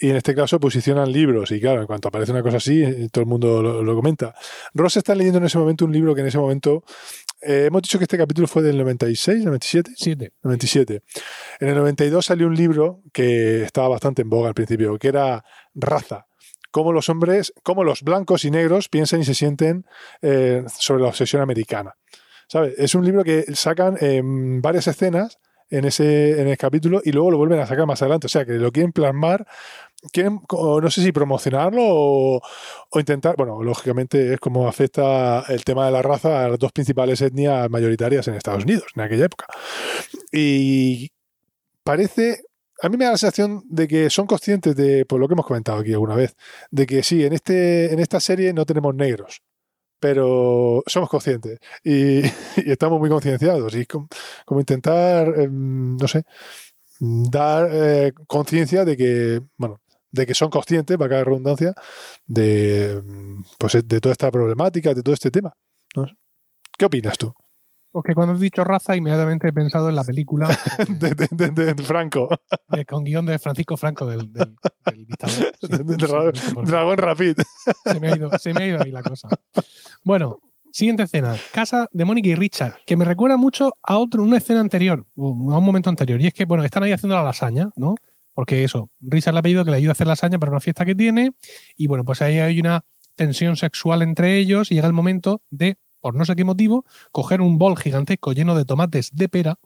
y 0.00 0.10
en 0.10 0.16
este 0.16 0.34
caso 0.34 0.58
posicionan 0.58 1.12
libros. 1.12 1.50
Y 1.52 1.60
claro, 1.60 1.82
en 1.82 1.86
cuanto 1.86 2.08
aparece 2.08 2.32
una 2.32 2.42
cosa 2.42 2.56
así, 2.56 2.82
eh, 2.82 3.08
todo 3.12 3.22
el 3.22 3.28
mundo 3.28 3.62
lo, 3.62 3.82
lo 3.82 3.94
comenta. 3.94 4.34
Ross 4.74 4.96
está 4.96 5.14
leyendo 5.14 5.38
en 5.38 5.44
ese 5.44 5.58
momento 5.58 5.84
un 5.84 5.92
libro 5.92 6.14
que 6.14 6.22
en 6.22 6.26
ese 6.28 6.38
momento. 6.38 6.84
eh, 7.42 7.66
hemos 7.66 7.82
dicho 7.82 7.98
que 7.98 8.04
este 8.04 8.18
capítulo 8.18 8.48
fue 8.48 8.62
del 8.62 8.78
96, 8.78 9.44
97. 9.44 9.92
Siete. 9.96 10.32
97. 10.42 11.02
En 11.60 11.68
el 11.68 11.74
92 11.76 12.24
salió 12.24 12.46
un 12.46 12.56
libro 12.56 13.02
que 13.12 13.62
estaba 13.62 13.88
bastante 13.88 14.22
en 14.22 14.30
boga 14.30 14.48
al 14.48 14.54
principio, 14.54 14.98
que 14.98 15.08
era 15.08 15.44
Raza. 15.74 16.26
Cómo 16.70 16.92
los 16.92 17.08
hombres, 17.08 17.52
cómo 17.62 17.82
los 17.84 18.02
blancos 18.02 18.44
y 18.44 18.50
negros 18.50 18.88
piensan 18.88 19.20
y 19.20 19.24
se 19.24 19.34
sienten 19.34 19.84
eh, 20.22 20.64
sobre 20.78 21.02
la 21.02 21.08
obsesión 21.08 21.42
americana. 21.42 21.96
¿Sabes? 22.48 22.74
Es 22.78 22.94
un 22.94 23.04
libro 23.04 23.22
que 23.22 23.44
sacan 23.54 23.96
varias 24.60 24.88
escenas 24.88 25.38
en 25.70 25.84
ese 25.84 26.40
en 26.40 26.48
el 26.48 26.56
capítulo 26.58 27.00
y 27.04 27.12
luego 27.12 27.30
lo 27.30 27.38
vuelven 27.38 27.60
a 27.60 27.66
sacar 27.66 27.86
más 27.86 28.02
adelante. 28.02 28.26
O 28.26 28.28
sea, 28.28 28.44
que 28.44 28.54
lo 28.54 28.72
quieren 28.72 28.92
plasmar, 28.92 29.46
quieren, 30.12 30.40
no 30.50 30.90
sé 30.90 31.02
si 31.02 31.12
promocionarlo 31.12 31.82
o, 31.82 32.40
intentar. 32.94 33.36
Bueno, 33.36 33.62
lógicamente 33.62 34.34
es 34.34 34.40
como 34.40 34.68
afecta 34.68 35.44
el 35.48 35.64
tema 35.64 35.86
de 35.86 35.92
la 35.92 36.02
raza 36.02 36.44
a 36.44 36.48
las 36.48 36.58
dos 36.58 36.72
principales 36.72 37.20
etnias 37.20 37.68
mayoritarias 37.70 38.26
en 38.28 38.34
Estados 38.34 38.64
Unidos 38.64 38.86
en 38.94 39.02
aquella 39.02 39.26
época. 39.26 39.46
Y 40.32 41.10
parece. 41.84 42.42
A 42.82 42.88
mí 42.88 42.96
me 42.96 43.04
da 43.04 43.10
la 43.10 43.18
sensación 43.18 43.62
de 43.68 43.86
que 43.86 44.08
son 44.08 44.26
conscientes 44.26 44.74
de, 44.74 45.04
por 45.04 45.20
lo 45.20 45.28
que 45.28 45.34
hemos 45.34 45.46
comentado 45.46 45.80
aquí 45.80 45.92
alguna 45.92 46.14
vez, 46.16 46.34
de 46.70 46.86
que 46.86 47.02
sí, 47.02 47.22
en, 47.24 47.34
este, 47.34 47.92
en 47.92 47.98
esta 48.00 48.20
serie 48.20 48.54
no 48.54 48.64
tenemos 48.64 48.94
negros, 48.94 49.42
pero 50.00 50.82
somos 50.86 51.10
conscientes 51.10 51.58
y, 51.84 52.22
estamos 52.70 52.98
muy 52.98 53.10
concienciados. 53.10 53.74
Y 53.76 53.84
como, 53.86 54.08
como 54.46 54.60
intentar, 54.60 55.28
em, 55.40 55.96
no 55.96 56.08
sé, 56.08 56.24
dar 57.00 57.68
eh, 57.72 58.12
conciencia 58.26 58.84
de 58.84 58.96
que, 58.96 59.42
bueno, 59.56 59.80
de 60.12 60.26
que 60.26 60.34
son 60.34 60.50
conscientes, 60.50 60.96
para 60.98 61.10
cada 61.10 61.24
redundancia, 61.24 61.74
de, 62.26 63.02
pues, 63.58 63.72
de 63.86 64.00
toda 64.00 64.12
esta 64.12 64.30
problemática, 64.30 64.94
de 64.94 65.02
todo 65.02 65.14
este 65.14 65.30
tema. 65.30 65.52
¿no? 65.96 66.06
¿Qué 66.78 66.84
opinas 66.86 67.18
tú? 67.18 67.32
Porque 67.92 68.14
cuando 68.14 68.34
has 68.34 68.40
dicho 68.40 68.62
raza, 68.62 68.94
inmediatamente 68.96 69.48
he 69.48 69.52
pensado 69.52 69.88
en 69.88 69.96
la 69.96 70.04
película 70.04 70.46
De, 70.88 71.10
de- 71.14 71.50
de- 71.50 71.74
de 71.74 71.82
Franco, 71.82 72.28
con 72.86 73.02
guion 73.02 73.26
de 73.26 73.36
Francisco 73.40 73.76
Franco 73.76 74.06
del, 74.06 74.32
del, 74.32 74.54
del 74.86 75.06
dictador. 75.06 75.52
Sí, 75.60 75.66
de- 75.68 75.78
de 75.78 75.94
sí, 75.94 76.00
Dra- 76.12 76.24
no 76.32 76.34
sé 76.40 76.54
por 76.54 76.64
qué. 76.64 76.70
Dragón 76.70 76.98
Rapid. 76.98 77.36
se, 77.84 77.98
me 78.00 78.08
ha 78.12 78.16
ido, 78.16 78.30
se 78.38 78.54
me 78.54 78.62
ha 78.62 78.66
ido 78.68 78.82
ahí 78.82 78.92
la 78.92 79.02
cosa. 79.02 79.28
Bueno, 80.04 80.38
siguiente 80.72 81.02
escena. 81.02 81.36
Casa 81.52 81.88
de 81.90 82.04
Mónica 82.04 82.28
y 82.28 82.36
Richard, 82.36 82.76
que 82.86 82.96
me 82.96 83.04
recuerda 83.04 83.36
mucho 83.36 83.72
a 83.82 83.98
otro, 83.98 84.22
una 84.22 84.36
escena 84.38 84.60
anterior, 84.60 85.04
a 85.16 85.20
un 85.22 85.64
momento 85.64 85.90
anterior. 85.90 86.20
Y 86.20 86.28
es 86.28 86.32
que, 86.32 86.44
bueno, 86.44 86.64
están 86.64 86.84
ahí 86.84 86.92
haciendo 86.92 87.16
la 87.16 87.24
lasaña, 87.24 87.70
¿no? 87.74 87.96
Porque 88.34 88.64
eso, 88.64 88.90
Richard 89.00 89.34
le 89.34 89.40
ha 89.40 89.42
pedido 89.42 89.64
que 89.64 89.70
le 89.70 89.76
ayude 89.78 89.90
a 89.90 89.92
hacer 89.92 90.06
lasaña 90.06 90.38
para 90.38 90.52
una 90.52 90.60
fiesta 90.60 90.84
que 90.84 90.94
tiene. 90.94 91.32
Y 91.76 91.86
bueno, 91.86 92.04
pues 92.04 92.22
ahí 92.22 92.38
hay 92.38 92.60
una 92.60 92.84
tensión 93.16 93.56
sexual 93.56 94.02
entre 94.02 94.38
ellos 94.38 94.70
y 94.70 94.76
llega 94.76 94.86
el 94.86 94.92
momento 94.92 95.42
de, 95.50 95.76
por 96.00 96.14
no 96.14 96.24
sé 96.24 96.36
qué 96.36 96.44
motivo, 96.44 96.84
coger 97.12 97.40
un 97.40 97.58
bol 97.58 97.76
gigantesco 97.76 98.32
lleno 98.32 98.54
de 98.54 98.64
tomates 98.64 99.10
de 99.12 99.28
pera, 99.28 99.58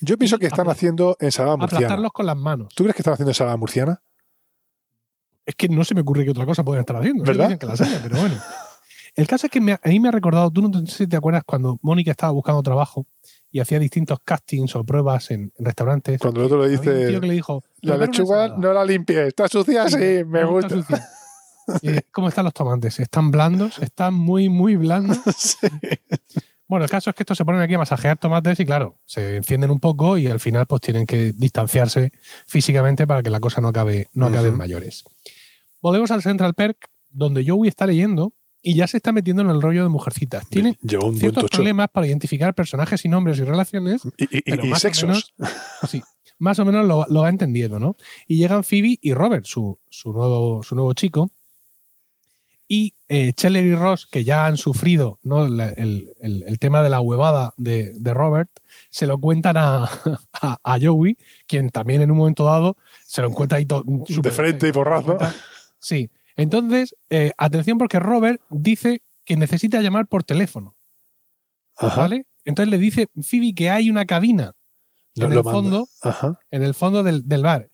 Yo 0.00 0.18
pienso 0.18 0.38
que 0.38 0.46
están 0.46 0.68
haciendo 0.68 1.16
ensalada 1.20 1.56
murciana. 1.56 1.86
aplastarlos 1.86 2.12
con 2.12 2.26
las 2.26 2.36
manos. 2.36 2.68
¿Tú 2.74 2.84
crees 2.84 2.96
que 2.96 3.02
están 3.02 3.14
haciendo 3.14 3.30
ensalada 3.30 3.56
murciana? 3.56 4.02
Es 5.44 5.54
que 5.54 5.68
no 5.68 5.84
se 5.84 5.94
me 5.94 6.00
ocurre 6.00 6.24
qué 6.24 6.30
otra 6.30 6.44
cosa 6.46 6.64
pueden 6.64 6.80
estar 6.80 6.96
haciendo. 6.96 7.22
¿Verdad? 7.22 7.56
que 7.56 7.66
lasaña, 7.66 8.00
pero 8.02 8.18
bueno. 8.18 8.36
El 9.14 9.26
caso 9.26 9.46
es 9.46 9.52
que 9.52 9.60
me, 9.60 9.72
a 9.72 9.80
mí 9.84 10.00
me 10.00 10.08
ha 10.08 10.12
recordado, 10.12 10.50
tú 10.50 10.60
no 10.60 10.86
sé 10.86 11.04
si 11.04 11.06
te 11.06 11.16
acuerdas 11.16 11.42
cuando 11.46 11.78
Mónica 11.82 12.10
estaba 12.10 12.32
buscando 12.32 12.62
trabajo 12.62 13.06
y 13.56 13.60
hacía 13.60 13.78
distintos 13.78 14.18
castings 14.22 14.76
o 14.76 14.84
pruebas 14.84 15.30
en, 15.30 15.50
en 15.58 15.64
restaurantes. 15.64 16.20
Cuando 16.20 16.40
el 16.40 16.46
otro 16.46 16.62
le 16.62 16.68
dice, 16.68 17.08
tío 17.08 17.22
que 17.22 17.26
le 17.26 17.32
dijo, 17.32 17.64
la 17.80 17.96
"Prepara 17.96 17.96
una 17.96 18.06
lechuga 18.06 18.44
ensalada". 18.44 18.60
no 18.60 18.72
la 18.74 18.84
limpie, 18.84 19.26
está 19.28 19.48
sucia, 19.48 19.88
sí, 19.88 20.24
me 20.26 20.44
gusta. 20.44 20.76
Y, 21.80 21.88
¿Cómo 22.12 22.28
están 22.28 22.44
los 22.44 22.52
tomates? 22.52 23.00
¿Están 23.00 23.30
blandos? 23.30 23.78
¿Están 23.78 24.12
muy, 24.12 24.50
muy 24.50 24.76
blandos? 24.76 25.18
Sí. 25.38 25.68
Bueno, 26.68 26.84
el 26.84 26.90
caso 26.90 27.08
es 27.08 27.16
que 27.16 27.22
estos 27.22 27.38
se 27.38 27.46
ponen 27.46 27.62
aquí 27.62 27.72
a 27.74 27.78
masajear 27.78 28.18
tomates 28.18 28.60
y 28.60 28.66
claro, 28.66 28.98
se 29.06 29.36
encienden 29.36 29.70
un 29.70 29.80
poco 29.80 30.18
y 30.18 30.26
al 30.26 30.40
final 30.40 30.66
pues 30.66 30.82
tienen 30.82 31.06
que 31.06 31.32
distanciarse 31.32 32.12
físicamente 32.46 33.06
para 33.06 33.22
que 33.22 33.30
la 33.30 33.40
cosa 33.40 33.62
no 33.62 33.68
acabe, 33.68 34.08
no 34.12 34.26
acabe 34.26 34.48
en 34.48 34.56
mayores. 34.56 35.04
Volvemos 35.80 36.10
al 36.10 36.22
Central 36.22 36.52
Perk, 36.52 36.90
donde 37.08 37.42
Joey 37.46 37.68
está 37.68 37.86
leyendo 37.86 38.34
y 38.68 38.74
ya 38.74 38.86
se 38.88 38.96
está 38.96 39.12
metiendo 39.12 39.42
en 39.42 39.50
el 39.50 39.62
rollo 39.62 39.82
de 39.84 39.88
mujercitas. 39.88 40.46
Tiene 40.48 40.76
ciertos 41.18 41.44
problemas 41.50 41.88
para 41.90 42.06
identificar 42.06 42.52
personajes 42.54 43.04
y 43.04 43.08
nombres 43.08 43.38
y 43.38 43.44
relaciones, 43.44 44.02
Y, 44.16 44.24
y- 44.24 44.38
y- 44.38 44.42
pero 44.42 44.64
y 44.66 44.68
más 44.70 44.78
o 44.78 44.80
sexos. 44.82 45.34
sí, 45.88 46.02
más 46.38 46.58
o 46.58 46.64
menos 46.64 46.84
lo, 46.86 47.06
lo 47.08 47.20
va 47.22 47.28
entendiendo, 47.28 47.78
¿no? 47.78 47.96
Y 48.26 48.38
llegan 48.38 48.64
Phoebe 48.64 48.98
y 49.00 49.14
Robert, 49.14 49.46
su, 49.46 49.78
su, 49.88 50.12
nuevo, 50.12 50.62
su 50.64 50.74
nuevo 50.74 50.92
chico, 50.94 51.30
y 52.68 52.94
eh, 53.08 53.32
Scheller 53.36 53.64
y 53.64 53.74
Ross, 53.76 54.06
que 54.10 54.24
ya 54.24 54.46
han 54.46 54.56
sufrido 54.56 55.20
¿no? 55.22 55.46
La- 55.46 55.68
el, 55.70 56.10
el- 56.20 56.42
el 56.48 56.58
tema 56.58 56.82
de 56.82 56.90
la 56.90 57.00
huevada 57.00 57.54
de, 57.56 57.92
de 57.94 58.14
Robert, 58.14 58.50
se 58.90 59.06
lo 59.06 59.18
cuentan 59.18 59.56
a, 59.56 59.84
a, 60.32 60.58
a 60.64 60.78
Joey, 60.80 61.16
quien 61.46 61.70
también 61.70 62.02
en 62.02 62.10
un 62.10 62.16
momento 62.18 62.44
dado 62.44 62.76
se 63.06 63.22
lo 63.22 63.28
encuentra 63.28 63.58
ahí 63.58 63.66
todo 63.66 63.84
De 63.86 64.30
frente 64.32 64.66
y 64.68 64.72
porrazo. 64.72 65.16
Sí. 65.78 66.10
Entonces, 66.36 66.94
eh, 67.10 67.32
atención 67.38 67.78
porque 67.78 67.98
Robert 67.98 68.40
dice 68.50 69.02
que 69.24 69.36
necesita 69.36 69.80
llamar 69.80 70.06
por 70.06 70.22
teléfono, 70.24 70.76
Ajá. 71.76 72.02
¿vale? 72.02 72.26
Entonces 72.44 72.70
le 72.70 72.78
dice 72.78 73.08
Phoebe 73.22 73.54
que 73.54 73.70
hay 73.70 73.90
una 73.90 74.04
cabina 74.04 74.52
en 75.14 75.32
el 75.32 75.42
fondo 75.42 75.88
Ajá. 76.02 76.38
en 76.50 76.62
el 76.62 76.74
fondo 76.74 77.02
del, 77.02 77.26
del 77.26 77.42
bar. 77.42 77.70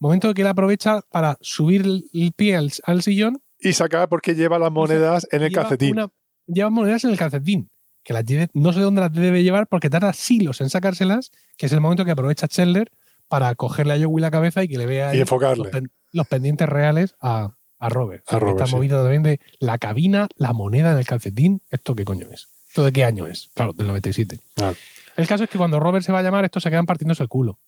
Momento 0.00 0.32
que 0.34 0.42
él 0.42 0.48
aprovecha 0.48 1.00
para 1.10 1.36
subir 1.40 1.82
el, 1.82 2.32
pie 2.36 2.56
al, 2.56 2.70
al 2.84 3.02
sillón. 3.02 3.42
Y 3.58 3.72
sacar 3.72 4.08
porque 4.08 4.34
lleva 4.34 4.58
las 4.58 4.70
monedas 4.70 5.26
en 5.30 5.42
el 5.42 5.50
lleva 5.50 5.62
calcetín. 5.62 5.92
una- 5.92 6.08
lleva 6.46 6.70
monedas 6.70 7.04
en 7.04 7.10
el 7.10 7.18
calcetín. 7.18 7.70
Que 8.02 8.12
las 8.12 8.24
lleve- 8.24 8.48
no 8.52 8.72
sé 8.72 8.80
dónde 8.80 9.00
las 9.00 9.12
debe 9.12 9.42
llevar 9.42 9.66
porque 9.66 9.88
tarda 9.90 10.12
siglos 10.12 10.60
en 10.60 10.68
sacárselas, 10.68 11.30
que 11.56 11.66
es 11.66 11.72
el 11.72 11.80
momento 11.80 12.04
que 12.04 12.10
aprovecha 12.10 12.48
Chandler 12.48 12.90
para 13.28 13.54
cogerle 13.54 13.94
a 13.94 13.98
Joey 14.06 14.20
la 14.20 14.30
cabeza 14.30 14.62
y 14.62 14.68
que 14.68 14.76
le 14.78 14.84
vea 14.86 15.14
Y 15.14 15.20
enfocarle. 15.20 15.64
los, 15.64 15.68
pen- 15.72 15.90
los 16.12 16.26
pendientes 16.28 16.68
reales 16.68 17.14
a, 17.20 17.56
a 17.86 17.88
Robert. 17.88 18.24
A 18.32 18.38
Robert, 18.38 18.58
Esta 18.58 18.66
sí. 18.68 18.74
movida 18.76 19.02
también 19.02 19.22
de 19.22 19.40
la 19.58 19.78
cabina, 19.78 20.28
la 20.36 20.52
moneda 20.52 20.92
en 20.92 20.98
el 20.98 21.06
calcetín. 21.06 21.62
¿Esto 21.70 21.94
qué 21.94 22.04
coño 22.04 22.28
es? 22.32 22.48
¿Esto 22.68 22.84
de 22.84 22.92
qué 22.92 23.04
año 23.04 23.26
es? 23.26 23.50
Claro, 23.54 23.72
del 23.72 23.86
97. 23.86 24.40
Claro. 24.54 24.76
El 25.16 25.26
caso 25.28 25.44
es 25.44 25.50
que 25.50 25.58
cuando 25.58 25.78
Robert 25.78 26.04
se 26.04 26.12
va 26.12 26.18
a 26.18 26.22
llamar, 26.22 26.44
estos 26.44 26.62
se 26.62 26.70
quedan 26.70 26.86
partiéndose 26.86 27.22
el 27.22 27.28
culo. 27.28 27.60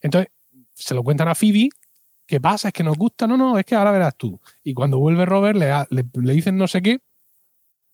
Entonces, 0.00 0.30
se 0.74 0.94
lo 0.94 1.02
cuentan 1.02 1.28
a 1.28 1.34
Phoebe. 1.34 1.68
¿Qué 2.26 2.40
pasa? 2.40 2.68
¿Es 2.68 2.74
que 2.74 2.82
nos 2.84 2.96
gusta? 2.96 3.26
No, 3.26 3.36
no, 3.36 3.58
es 3.58 3.64
que 3.64 3.74
ahora 3.74 3.90
verás 3.92 4.16
tú. 4.16 4.40
Y 4.64 4.74
cuando 4.74 4.98
vuelve 4.98 5.24
Robert, 5.26 5.56
le, 5.58 5.68
le- 5.90 6.04
le 6.22 6.32
dicen 6.32 6.56
no 6.56 6.66
sé 6.68 6.82
qué. 6.82 6.98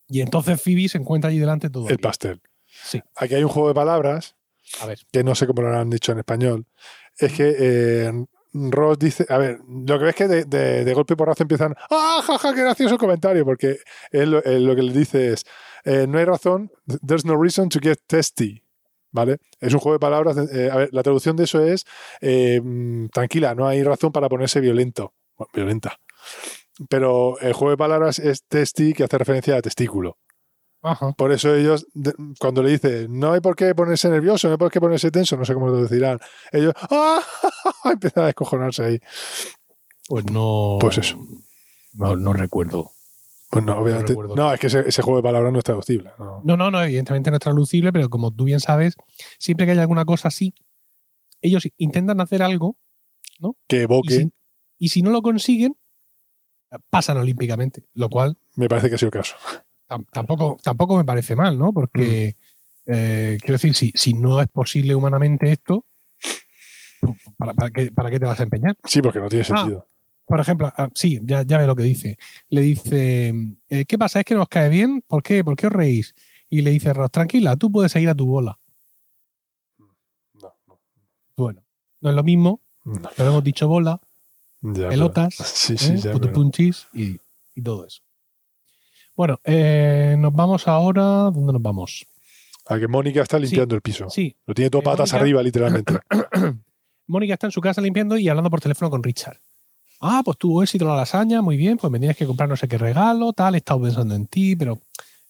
Y 0.09 0.21
entonces 0.21 0.61
Phoebe 0.61 0.89
se 0.89 0.99
encuentra 0.99 1.31
allí 1.31 1.39
delante 1.39 1.71
todo. 1.71 1.89
El 1.89 1.99
pastel. 1.99 2.41
Sí, 2.67 3.01
Aquí 3.17 3.35
hay 3.35 3.43
un 3.45 3.49
juego 3.51 3.69
de 3.69 3.75
palabras 3.75 4.35
a 4.81 4.87
ver. 4.87 4.99
que 5.11 5.23
no 5.25 5.35
sé 5.35 5.47
cómo 5.47 5.63
lo 5.63 5.77
han 5.77 5.91
dicho 5.91 6.13
en 6.13 6.19
español. 6.19 6.67
Es 7.19 7.33
que 7.35 7.55
eh, 7.59 8.13
Ross 8.55 8.99
dice, 8.99 9.27
a 9.29 9.39
ver, 9.39 9.61
lo 9.67 9.99
que 9.99 10.05
ves 10.05 10.15
que 10.15 10.29
de, 10.29 10.93
golpe 10.95 11.15
y 11.15 11.17
porrazo 11.17 11.43
empiezan, 11.43 11.75
¡ah, 11.91 12.21
jaja, 12.25 12.55
qué 12.55 12.61
gracioso 12.63 12.99
comentario! 12.99 13.45
Porque 13.45 13.79
él, 14.11 14.31
lo- 14.31 14.43
que 14.43 14.83
le 14.83 14.93
dice 14.93 15.33
es, 15.33 15.45
eh, 15.85 16.07
no 16.09 16.19
hay 16.19 16.25
razón, 16.25 16.71
there's 17.07 17.25
no 17.25 17.41
reason 17.41 17.69
to 17.69 17.79
get 17.81 17.99
testy, 18.07 18.63
¿vale? 19.11 19.39
Es 19.61 19.73
un 19.73 19.81
juego 19.81 19.95
de 19.95 20.01
palabras, 20.01 20.37
eh, 20.53 20.71
a 20.71 20.77
ver, 20.77 20.89
la 20.93 21.03
traducción 21.03 21.37
de 21.37 21.45
eso 21.45 21.65
es, 21.65 21.85
eh, 22.21 22.61
mm, 22.63 23.09
tranquila, 23.09 23.55
no 23.55 23.67
hay 23.67 23.83
razón 23.83 24.13
para 24.13 24.29
ponerse 24.29 24.61
violento, 24.61 25.15
violenta. 25.55 25.97
Pero 26.89 27.39
el 27.41 27.53
juego 27.53 27.71
de 27.71 27.77
palabras 27.77 28.19
es 28.19 28.45
testy, 28.45 28.93
que 28.95 29.05
hace 29.05 29.19
referencia 29.19 29.57
a 29.57 29.63
testículo. 29.63 30.17
Ajá. 30.83 31.13
Por 31.13 31.33
eso 31.33 31.55
ellos, 31.55 31.87
cuando 32.41 32.63
le 32.63 32.71
dice, 32.71 33.07
no 33.09 33.33
hay 33.33 33.41
por 33.41 33.55
qué 33.55 33.75
ponerse 33.75 34.09
nervioso, 34.09 34.49
no 34.49 34.55
hay 34.55 34.59
por 34.59 34.71
qué 34.71 34.81
ponerse 34.81 35.11
tenso, 35.11 35.37
no 35.37 35.45
sé 35.45 35.55
cómo 35.55 35.69
lo 35.69 35.83
decirán, 35.83 36.19
ellos 36.51 36.75
¡ah! 36.91 37.21
empiezan 37.85 38.25
a 38.25 38.27
descojonarse 38.27 38.85
ahí. 38.85 39.01
Pues 40.09 40.25
no. 40.31 40.79
Pues 40.81 40.99
eso. 40.99 41.17
No, 41.95 42.17
no 42.17 42.33
recuerdo. 42.33 42.91
Pues 43.51 43.65
no, 43.65 43.79
obviamente. 43.79 44.17
No, 44.35 44.53
es 44.53 44.59
que 44.59 44.67
ese, 44.67 44.81
ese 44.81 45.03
juego 45.03 45.19
de 45.19 45.23
palabras 45.23 45.53
no 45.53 45.59
es 45.59 45.65
traducible. 45.65 46.11
No. 46.19 46.41
No, 46.43 46.57
no, 46.57 46.71
no, 46.71 46.83
evidentemente 46.83 47.31
no 47.31 47.37
es 47.37 47.43
traducible, 47.43 47.93
pero 47.93 48.09
como 48.09 48.33
tú 48.33 48.45
bien 48.45 48.61
sabes, 48.61 48.97
siempre 49.39 49.67
que 49.67 49.73
hay 49.73 49.79
alguna 49.79 50.05
cosa 50.05 50.29
así, 50.29 50.55
ellos 51.43 51.69
intentan 51.77 52.21
hacer 52.21 52.43
algo 52.43 52.77
Que 53.69 53.77
y 53.77 53.81
evoque, 53.81 54.15
si, 54.17 54.33
y 54.79 54.89
si 54.89 55.03
no 55.03 55.11
lo 55.11 55.23
consiguen, 55.23 55.77
pasan 56.91 57.19
olímpicamente, 57.19 57.85
lo 57.95 58.09
cual 58.09 58.39
me 58.57 58.69
parece 58.69 58.89
que 58.89 58.95
ha 58.95 58.99
sido 58.99 59.09
el 59.09 59.13
caso. 59.13 59.37
Tam- 59.93 60.07
tampoco, 60.11 60.59
tampoco 60.63 60.97
me 60.97 61.05
parece 61.05 61.37
mal, 61.37 61.59
¿no? 61.59 61.73
Porque, 61.73 62.37
eh, 62.87 63.39
quiero 63.41 63.55
decir, 63.55 63.75
si, 63.75 63.93
si 63.95 64.15
no 64.15 64.41
es 64.41 64.49
posible 64.49 64.95
humanamente 64.95 65.51
esto, 65.53 65.85
¿para, 67.37 67.55
para 67.55 67.71
qué, 67.71 67.93
¿para 67.93 68.11
qué 68.11 68.19
te 68.19 68.27
vas 68.27 68.41
a 68.41 68.45
empeñar? 68.45 68.77
Sí, 68.85 69.03
porque 69.03 69.21
no 69.21 69.29
tiene 69.29 69.45
Ah. 69.51 69.57
sentido. 69.59 69.87
Por 70.25 70.41
ejemplo, 70.41 70.73
ah, 70.77 70.89
sí, 70.95 71.21
ya, 71.25 71.43
ya 71.43 71.59
ve 71.59 71.67
lo 71.67 71.75
que 71.77 71.83
dice. 71.83 72.17
Le 72.49 72.61
dice, 72.63 73.35
eh, 73.69 73.85
¿qué 73.87 73.99
pasa? 73.99 74.21
¿Es 74.21 74.25
que 74.25 74.35
nos 74.35 74.49
cae 74.49 74.69
bien? 74.71 75.03
¿Por 75.07 75.23
qué? 75.23 75.45
¿Por 75.45 75.57
qué 75.57 75.67
os 75.67 75.73
reís? 75.73 76.15
Y 76.49 76.63
le 76.63 76.71
dice 76.71 76.93
Ross, 76.93 77.11
tranquila, 77.11 77.57
tú 77.57 77.71
puedes 77.71 77.93
seguir 77.93 78.09
a 78.09 78.15
tu 78.15 78.27
bola. 78.27 78.59
No, 80.41 80.55
no, 80.69 80.81
Bueno, 81.37 81.63
no 82.01 82.11
es 82.11 82.17
lo 82.17 82.23
mismo, 82.23 82.61
no. 82.85 83.11
pero 83.17 83.31
hemos 83.31 83.45
dicho 83.45 83.67
bola, 83.69 84.01
Ya, 84.63 84.89
pelotas, 84.91 85.35
Sí, 85.35 85.75
¿eh? 85.75 85.79
sí, 85.79 85.97
ya. 85.97 86.03
pero- 86.03 86.21
putupunchis 86.21 86.87
y, 86.95 87.19
y 87.55 87.63
todo 87.63 87.85
eso. 87.87 88.01
Bueno, 89.17 89.41
eh, 89.45 90.17
nos 90.19 90.33
vamos 90.33 90.67
ahora. 90.69 91.03
¿Dónde 91.31 91.53
nos 91.53 91.63
vamos? 91.63 92.07
A 92.67 92.79
que 92.79 92.89
Mónica 92.89 93.23
está 93.23 93.39
limpiando 93.39 93.75
el 93.75 93.83
piso. 93.83 94.09
Sí, 94.09 94.37
Lo 94.47 94.55
tiene 94.55 94.71
todo 94.71 94.83
Eh, 94.83 94.85
patas 94.85 95.11
Mónica- 95.13 95.17
arriba, 95.23 95.43
literalmente. 95.43 95.95
Mónica 97.07 97.35
está 97.35 97.47
en 97.49 97.51
su 97.53 97.61
casa 97.61 97.81
limpiando 97.81 98.17
y 98.17 98.29
hablando 98.29 98.51
por 98.51 98.61
teléfono 98.61 98.91
con 98.91 99.03
Richard. 99.03 99.39
Ah, 100.01 100.23
pues 100.25 100.37
tuvo 100.39 100.63
éxito 100.63 100.85
la 100.87 100.97
lasaña, 100.97 101.43
muy 101.43 101.57
bien, 101.57 101.77
pues 101.77 101.91
me 101.91 101.99
tienes 101.99 102.17
que 102.17 102.27
comprar 102.27 102.49
no 102.49 102.57
sé 102.57 102.67
qué 102.69 102.79
regalo, 102.79 103.33
tal, 103.33 103.55
he 103.55 103.59
estado 103.59 103.83
pensando 103.83 104.15
en 104.15 104.27
ti, 104.27 104.57
pero 104.57 104.81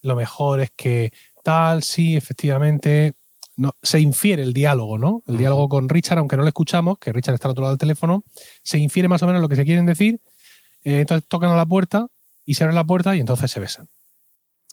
lo 0.02 0.16
mejor 0.16 0.60
es 0.60 0.70
que 0.76 1.12
tal, 1.42 1.82
sí, 1.82 2.16
efectivamente. 2.16 3.14
No, 3.54 3.72
se 3.82 4.00
infiere 4.00 4.42
el 4.42 4.54
diálogo, 4.54 4.96
¿no? 4.96 5.22
El 5.26 5.36
diálogo 5.36 5.68
con 5.68 5.86
Richard, 5.90 6.18
aunque 6.18 6.36
no 6.38 6.42
lo 6.42 6.48
escuchamos, 6.48 6.98
que 6.98 7.12
Richard 7.12 7.34
está 7.34 7.48
al 7.48 7.52
otro 7.52 7.62
lado 7.62 7.74
del 7.74 7.78
teléfono, 7.78 8.24
se 8.62 8.78
infiere 8.78 9.08
más 9.08 9.22
o 9.22 9.26
menos 9.26 9.42
lo 9.42 9.48
que 9.48 9.56
se 9.56 9.64
quieren 9.66 9.84
decir. 9.84 10.20
eh, 10.84 11.00
entonces 11.00 11.28
tocan 11.28 11.50
a 11.50 11.56
la 11.56 11.66
puerta 11.66 12.06
y 12.44 12.54
se 12.54 12.64
abre 12.64 12.74
la 12.74 12.84
puerta 12.84 13.14
y 13.16 13.20
entonces 13.20 13.50
se 13.50 13.60
besan. 13.60 13.88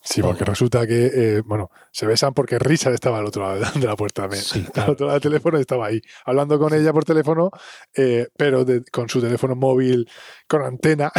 Sí, 0.02 0.22
porque 0.22 0.46
resulta 0.46 0.86
que, 0.86 1.10
eh, 1.12 1.42
bueno, 1.44 1.68
se 1.92 2.06
besan 2.06 2.32
porque 2.32 2.58
Richard 2.58 2.94
estaba 2.94 3.18
al 3.18 3.26
otro 3.26 3.42
lado 3.42 3.60
de 3.78 3.86
la 3.86 3.96
puerta 3.96 4.22
también. 4.22 4.42
Sí, 4.42 4.66
Al 4.76 4.90
otro 4.90 5.06
lado 5.06 5.20
del 5.20 5.30
teléfono 5.30 5.58
y 5.58 5.60
estaba 5.60 5.86
ahí, 5.86 6.00
hablando 6.24 6.58
con 6.58 6.72
ella 6.72 6.90
por 6.92 7.04
teléfono, 7.04 7.50
eh, 7.94 8.28
pero 8.36 8.64
de- 8.64 8.82
con 8.84 9.10
su 9.10 9.20
teléfono 9.20 9.54
móvil 9.56 10.08
con 10.48 10.62
antena. 10.62 11.12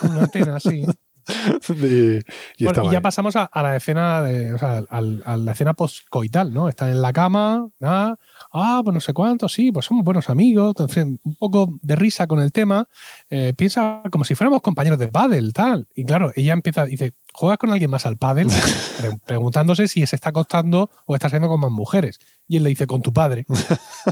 Con 0.00 0.12
una 0.12 0.22
antena, 0.22 0.60
sí. 0.60 0.86
y, 1.68 2.18
y 2.56 2.64
Bueno, 2.64 2.84
y 2.84 2.90
ya 2.92 2.98
ahí. 2.98 3.02
pasamos 3.02 3.34
a, 3.36 3.44
a 3.44 3.62
la 3.62 3.76
escena, 3.76 4.22
de, 4.22 4.54
o 4.54 4.58
sea, 4.58 4.84
al- 4.88 5.22
a, 5.26 5.36
la 5.36 5.52
escena 5.52 5.74
postcoital, 5.74 6.54
¿no? 6.54 6.68
Están 6.68 6.90
en 6.90 7.02
la 7.02 7.12
cama, 7.12 7.68
nada, 7.80 8.18
ah, 8.52 8.80
pues 8.84 8.94
no 8.94 9.00
sé 9.00 9.12
cuánto, 9.12 9.48
sí, 9.48 9.70
pues 9.72 9.86
somos 9.86 10.04
buenos 10.04 10.28
amigos, 10.30 10.74
en 10.78 10.88
fin, 10.88 11.20
un 11.22 11.34
poco 11.36 11.78
de 11.82 11.96
risa 11.96 12.26
con 12.26 12.40
el 12.40 12.50
tema, 12.52 12.88
eh, 13.30 13.52
piensa 13.56 14.02
como 14.10 14.24
si 14.24 14.34
fuéramos 14.34 14.62
compañeros 14.62 14.98
de 14.98 15.08
pádel, 15.08 15.52
tal. 15.52 15.86
Y 15.94 16.04
claro, 16.04 16.32
ella 16.36 16.52
empieza, 16.52 16.84
dice, 16.86 17.12
¿juegas 17.32 17.58
con 17.58 17.70
alguien 17.70 17.90
más 17.90 18.06
al 18.06 18.16
pádel? 18.16 18.48
Pre- 19.00 19.18
preguntándose 19.26 19.88
si 19.88 20.06
se 20.06 20.16
está 20.16 20.30
acostando 20.30 20.90
o 21.06 21.14
está 21.14 21.28
saliendo 21.28 21.48
con 21.48 21.60
más 21.60 21.70
mujeres. 21.70 22.18
Y 22.46 22.56
él 22.56 22.62
le 22.64 22.70
dice, 22.70 22.86
con 22.86 23.02
tu 23.02 23.12
padre. 23.12 23.44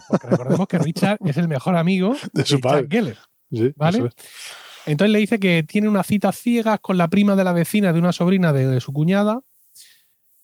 Porque 0.08 0.26
recordemos 0.28 0.66
que 0.68 0.78
Richard 0.78 1.18
es 1.24 1.36
el 1.38 1.48
mejor 1.48 1.76
amigo 1.76 2.14
De 2.32 2.44
su 2.44 2.60
padre. 2.60 2.86
Geller. 2.90 3.18
Sí, 3.50 3.72
¿vale? 3.76 4.10
Entonces 4.86 5.12
le 5.12 5.18
dice 5.18 5.38
que 5.40 5.62
tiene 5.62 5.88
una 5.88 6.02
cita 6.04 6.30
ciegas 6.32 6.78
con 6.80 6.96
la 6.98 7.08
prima 7.08 7.34
de 7.34 7.42
la 7.44 7.52
vecina 7.52 7.92
de 7.92 7.98
una 7.98 8.12
sobrina 8.12 8.52
de, 8.52 8.66
de 8.68 8.80
su 8.80 8.92
cuñada. 8.92 9.40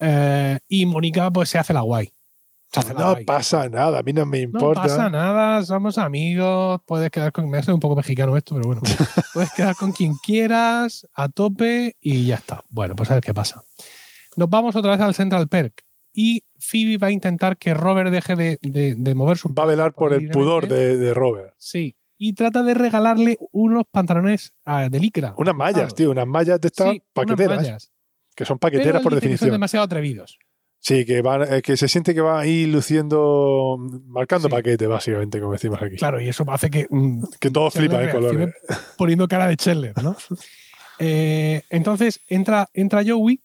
eh, 0.00 0.58
y 0.68 0.86
Mónica 0.86 1.30
pues 1.30 1.48
se 1.48 1.58
hace 1.58 1.72
la 1.72 1.82
guay. 1.82 2.12
No 2.96 3.16
pasa 3.26 3.68
nada, 3.68 3.98
a 3.98 4.02
mí 4.02 4.12
no 4.12 4.24
me 4.24 4.38
No 4.38 4.44
importa. 4.44 4.82
pasa 4.82 5.10
nada, 5.10 5.62
somos 5.64 5.98
amigos, 5.98 6.80
puedes 6.86 7.10
quedar 7.10 7.30
con... 7.32 7.50
Me 7.50 7.58
hace 7.58 7.72
un 7.72 7.80
poco 7.80 7.96
mexicano 7.96 8.36
esto, 8.36 8.54
pero 8.54 8.66
bueno. 8.66 8.80
puedes 9.34 9.52
quedar 9.52 9.76
con 9.76 9.92
quien 9.92 10.14
quieras, 10.24 11.06
a 11.14 11.28
tope 11.28 11.96
y 12.00 12.26
ya 12.26 12.36
está. 12.36 12.64
Bueno, 12.70 12.96
pues 12.96 13.10
a 13.10 13.14
ver 13.14 13.22
qué 13.22 13.34
pasa. 13.34 13.62
Nos 14.36 14.48
vamos 14.48 14.74
otra 14.74 14.92
vez 14.92 15.00
al 15.00 15.14
Central 15.14 15.48
Perk 15.48 15.84
y 16.14 16.44
Phoebe 16.58 16.96
va 16.96 17.08
a 17.08 17.10
intentar 17.10 17.58
que 17.58 17.74
Robert 17.74 18.10
deje 18.10 18.36
de, 18.36 18.58
de- 18.62 18.94
de 18.96 19.14
mover 19.14 19.36
su... 19.36 19.52
Va 19.52 19.64
a 19.64 19.66
velar 19.66 19.92
por 19.92 20.14
el 20.14 20.28
pudor 20.30 20.66
de, 20.68 20.96
de 20.96 21.12
Robert. 21.14 21.54
Sí. 21.58 21.94
Y 22.16 22.34
trata 22.34 22.62
de 22.62 22.72
regalarle 22.74 23.36
unos 23.50 23.82
pantalones 23.90 24.54
ah, 24.64 24.88
de 24.88 25.00
licra. 25.00 25.34
Unas 25.36 25.54
mallas, 25.54 25.94
tío, 25.94 26.10
unas 26.12 26.26
mallas 26.26 26.60
de 26.60 26.68
estas 26.68 26.86
Sí, 26.92 27.02
unas 27.02 27.06
paqueteras, 27.12 27.56
mallas. 27.56 27.92
que 28.36 28.44
son 28.44 28.58
paqueteras 28.58 29.02
por 29.02 29.10
que 29.12 29.16
son 29.16 29.20
definición. 29.20 29.50
demasiado 29.50 29.84
atrevidos. 29.84 30.38
Sí, 30.84 31.04
que, 31.04 31.22
van, 31.22 31.42
eh, 31.42 31.62
que 31.62 31.76
se 31.76 31.86
siente 31.86 32.12
que 32.12 32.20
va 32.20 32.40
ahí 32.40 32.66
luciendo, 32.66 33.76
marcando 34.06 34.48
Sí. 34.48 34.52
paquete, 34.52 34.88
básicamente, 34.88 35.40
como 35.40 35.52
decimos 35.52 35.80
aquí. 35.80 35.94
Claro, 35.94 36.20
y 36.20 36.28
eso 36.28 36.44
hace 36.48 36.70
que 36.70 36.88
mm, 36.90 37.22
Que 37.38 37.50
flipan 37.50 37.80
en 37.82 37.90
reaccione 37.90 38.12
colores. 38.12 38.54
poniendo 38.98 39.28
cara 39.28 39.46
de 39.46 39.56
Chandler, 39.56 39.94
¿no? 40.02 40.16
Eh, 40.98 41.62
entonces 41.70 42.20
entra, 42.28 42.68
entra 42.74 43.02
Joey 43.04 43.40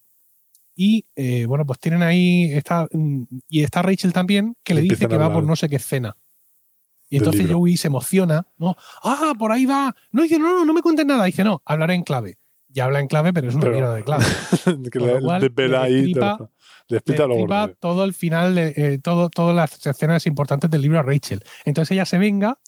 y 0.76 1.06
eh, 1.15 1.45
bueno, 1.47 1.65
pues 1.65 1.80
tienen 1.80 2.04
ahí 2.04 2.52
está, 2.54 2.88
mm, 2.91 3.23
y 3.50 3.63
está 3.63 3.82
Rachel 3.82 4.13
también 4.13 4.56
que 4.63 4.76
le 4.76 4.82
dice 4.82 5.08
que 5.08 5.17
va 5.17 5.32
por 5.32 5.43
no 5.43 5.56
sé 5.56 5.67
qué 5.69 5.80
cena. 5.80 6.15
Y 7.10 7.17
entonces 7.17 7.43
libro. 7.43 7.60
Joey 7.60 7.78
se 7.78 7.88
emociona, 7.88 8.45
¿no? 8.58 8.76
Ah, 9.02 9.34
por 9.39 9.52
ahí 9.52 9.65
va. 9.65 9.95
No 10.12 10.23
dice, 10.23 10.38
no, 10.38 10.50
no, 10.54 10.65
no 10.65 10.73
me 10.73 10.82
cuentes 10.82 11.06
nada. 11.06 11.23
Dice, 11.26 11.43
no, 11.43 11.62
hablaré 11.65 11.93
en 11.95 12.04
clave. 12.04 12.38
Ya 12.67 12.86
habla 12.86 13.00
en 13.00 13.08
clave, 13.08 13.32
pero 13.34 13.47
es 13.50 13.56
una 13.56 13.69
mierda 13.69 13.95
de 13.95 14.04
clave. 14.04 14.26
que 14.91 15.00
le, 15.00 15.19
cual, 15.21 15.41
le 15.41 15.50
Le 16.89 16.97
lo 17.28 17.36
gordo. 17.36 17.76
todo 17.80 18.04
el 18.06 18.13
final, 18.13 18.56
de, 18.56 18.73
eh, 18.76 19.00
todo, 19.00 19.30
todas 19.30 19.56
las 19.56 19.86
escenas 19.86 20.26
importantes 20.26 20.69
del 20.69 20.82
libro 20.82 21.00
a 21.00 21.04
Rachel. 21.04 21.43
Entonces 21.65 21.91
ella 21.91 22.06
se 22.06 22.17
venga 22.17 22.60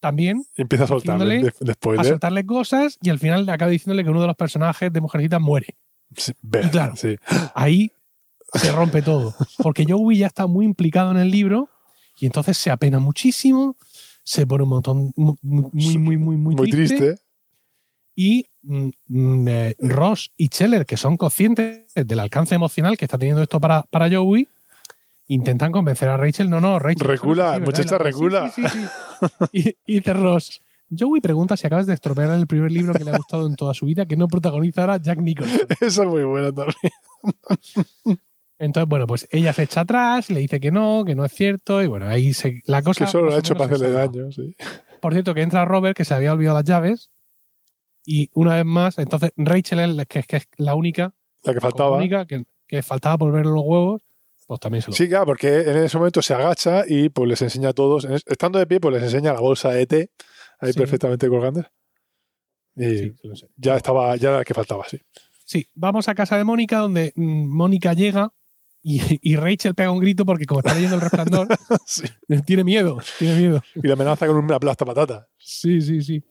también 0.00 0.44
Y 0.56 0.62
empieza 0.62 0.84
a 0.84 0.86
soltarle 0.86 1.42
de, 1.42 1.52
de 1.60 1.72
a 1.72 1.76
soltarle 2.04 2.46
cosas 2.46 2.98
y 3.02 3.10
al 3.10 3.18
final 3.18 3.48
acaba 3.48 3.70
diciéndole 3.70 4.04
que 4.04 4.10
uno 4.10 4.20
de 4.20 4.28
los 4.28 4.36
personajes 4.36 4.92
de 4.92 5.00
Mujercitas 5.00 5.40
muere. 5.40 5.76
Sí, 6.16 6.32
claro. 6.70 6.94
sí. 6.96 7.16
Ahí 7.54 7.92
se 8.54 8.72
rompe 8.72 9.02
todo. 9.02 9.34
Porque 9.58 9.84
Joey 9.86 10.18
ya 10.18 10.28
está 10.28 10.46
muy 10.46 10.64
implicado 10.64 11.10
en 11.10 11.18
el 11.18 11.30
libro 11.30 11.68
y 12.18 12.26
entonces 12.26 12.56
se 12.56 12.70
apena 12.70 12.98
muchísimo, 12.98 13.76
se 14.22 14.46
pone 14.46 14.62
un 14.64 14.70
montón 14.70 15.12
mu- 15.16 15.36
mu- 15.42 15.70
muy, 15.72 15.98
muy, 15.98 16.16
muy, 16.16 16.36
muy, 16.36 16.54
Muy 16.54 16.70
triste. 16.70 17.16
Y 18.20 18.50
mm, 18.62 19.46
eh, 19.46 19.76
Ross 19.78 20.32
y 20.36 20.48
Scheller, 20.48 20.86
que 20.86 20.96
son 20.96 21.16
conscientes 21.16 21.84
del 21.94 22.18
alcance 22.18 22.56
emocional 22.56 22.96
que 22.96 23.04
está 23.04 23.16
teniendo 23.16 23.44
esto 23.44 23.60
para, 23.60 23.84
para 23.84 24.10
Joey, 24.10 24.48
intentan 25.28 25.70
convencer 25.70 26.08
a 26.08 26.16
Rachel. 26.16 26.50
No, 26.50 26.60
no, 26.60 26.80
Rachel. 26.80 27.06
Recula, 27.06 27.60
muchacha, 27.60 27.96
recula. 27.96 28.50
sí, 28.50 28.62
sí, 28.68 28.78
sí. 28.80 29.28
Y, 29.52 29.68
y 29.86 29.94
dice 29.98 30.14
Ross. 30.14 30.60
Joey 30.90 31.20
pregunta 31.20 31.56
si 31.56 31.68
acabas 31.68 31.86
de 31.86 31.94
estropear 31.94 32.30
el 32.30 32.48
primer 32.48 32.72
libro 32.72 32.92
que 32.92 33.04
le 33.04 33.12
ha 33.12 33.18
gustado 33.18 33.46
en 33.46 33.54
toda 33.54 33.72
su 33.72 33.86
vida, 33.86 34.04
que 34.04 34.16
no 34.16 34.26
protagonizará 34.26 34.96
Jack 34.96 35.20
Nicholson. 35.20 35.60
Eso 35.80 36.02
es 36.02 36.08
muy 36.08 36.24
bueno 36.24 36.52
también. 36.52 38.18
Entonces, 38.58 38.88
bueno, 38.88 39.06
pues 39.06 39.28
ella 39.30 39.52
se 39.52 39.62
echa 39.62 39.82
atrás, 39.82 40.28
le 40.28 40.40
dice 40.40 40.58
que 40.58 40.72
no, 40.72 41.04
que 41.06 41.14
no 41.14 41.24
es 41.24 41.32
cierto, 41.32 41.84
y 41.84 41.86
bueno, 41.86 42.08
ahí 42.08 42.34
se, 42.34 42.62
la 42.64 42.82
cosa. 42.82 43.04
Que 43.04 43.12
solo 43.12 43.26
lo 43.26 43.36
ha 43.36 43.38
hecho 43.38 43.54
para 43.54 43.66
hacerle 43.66 43.92
daño. 43.92 44.32
Sí. 44.32 44.56
Por 45.00 45.12
cierto, 45.12 45.34
que 45.34 45.42
entra 45.42 45.64
Robert, 45.64 45.96
que 45.96 46.04
se 46.04 46.14
había 46.14 46.32
olvidado 46.32 46.56
las 46.56 46.64
llaves, 46.64 47.10
y 48.10 48.30
una 48.32 48.54
vez 48.56 48.64
más, 48.64 48.98
entonces 48.98 49.32
Rachel, 49.36 49.80
es 49.80 49.88
la- 49.90 50.04
que, 50.06 50.22
que 50.22 50.36
es 50.38 50.48
la 50.56 50.74
única, 50.74 51.14
La 51.42 51.52
que 51.54 51.60
faltaba. 51.60 51.96
única 51.98 52.26
que, 52.26 52.44
que 52.66 52.82
faltaba 52.82 53.18
por 53.18 53.32
ver 53.32 53.44
los 53.46 53.62
huevos, 53.64 54.02
pues 54.46 54.60
también 54.60 54.80
se 54.82 54.90
lo. 54.90 54.96
Sí, 54.96 55.08
claro, 55.08 55.26
porque 55.26 55.60
en 55.60 55.76
ese 55.76 55.98
momento 55.98 56.22
se 56.22 56.32
agacha 56.34 56.84
y 56.88 57.10
pues 57.10 57.28
les 57.28 57.42
enseña 57.42 57.68
a 57.70 57.72
todos, 57.74 58.06
estando 58.26 58.58
de 58.58 58.66
pie, 58.66 58.80
pues 58.80 58.94
les 58.94 59.02
enseña 59.02 59.34
la 59.34 59.40
bolsa 59.40 59.70
de 59.72 59.86
té, 59.86 60.10
ahí 60.58 60.72
Sí. 60.72 60.78
perfectamente 60.78 61.28
colgando. 61.28 61.64
Y 62.76 62.84
Sí, 62.98 63.12
sí 63.34 63.46
ya 63.56 63.76
estaba, 63.76 64.14
ya 64.16 64.28
era 64.30 64.38
la 64.38 64.44
que 64.44 64.54
faltaba, 64.54 64.84
sí. 64.88 64.98
Sí, 65.44 65.66
vamos 65.74 66.08
a 66.08 66.14
casa 66.14 66.36
de 66.38 66.44
Mónica, 66.44 66.78
donde 66.78 67.12
mm, 67.16 67.46
Mónica 67.56 67.92
llega 67.92 68.32
Y, 68.90 69.18
y 69.22 69.36
Rachel 69.36 69.74
pega 69.74 69.90
un 69.90 69.98
grito 69.98 70.24
porque 70.24 70.46
como 70.46 70.60
está 70.60 70.72
leyendo 70.72 70.94
el 70.96 71.02
resplandor, 71.02 71.46
Sí. 71.86 72.04
tiene 72.46 72.64
miedo, 72.64 72.98
tiene 73.18 73.36
miedo. 73.38 73.62
Y 73.74 73.86
la 73.86 73.92
amenaza 73.92 74.26
con 74.26 74.36
una 74.36 74.58
plasta 74.58 74.86
patata. 74.86 75.26
Sí, 75.36 75.82
sí, 75.82 76.00
sí. 76.02 76.22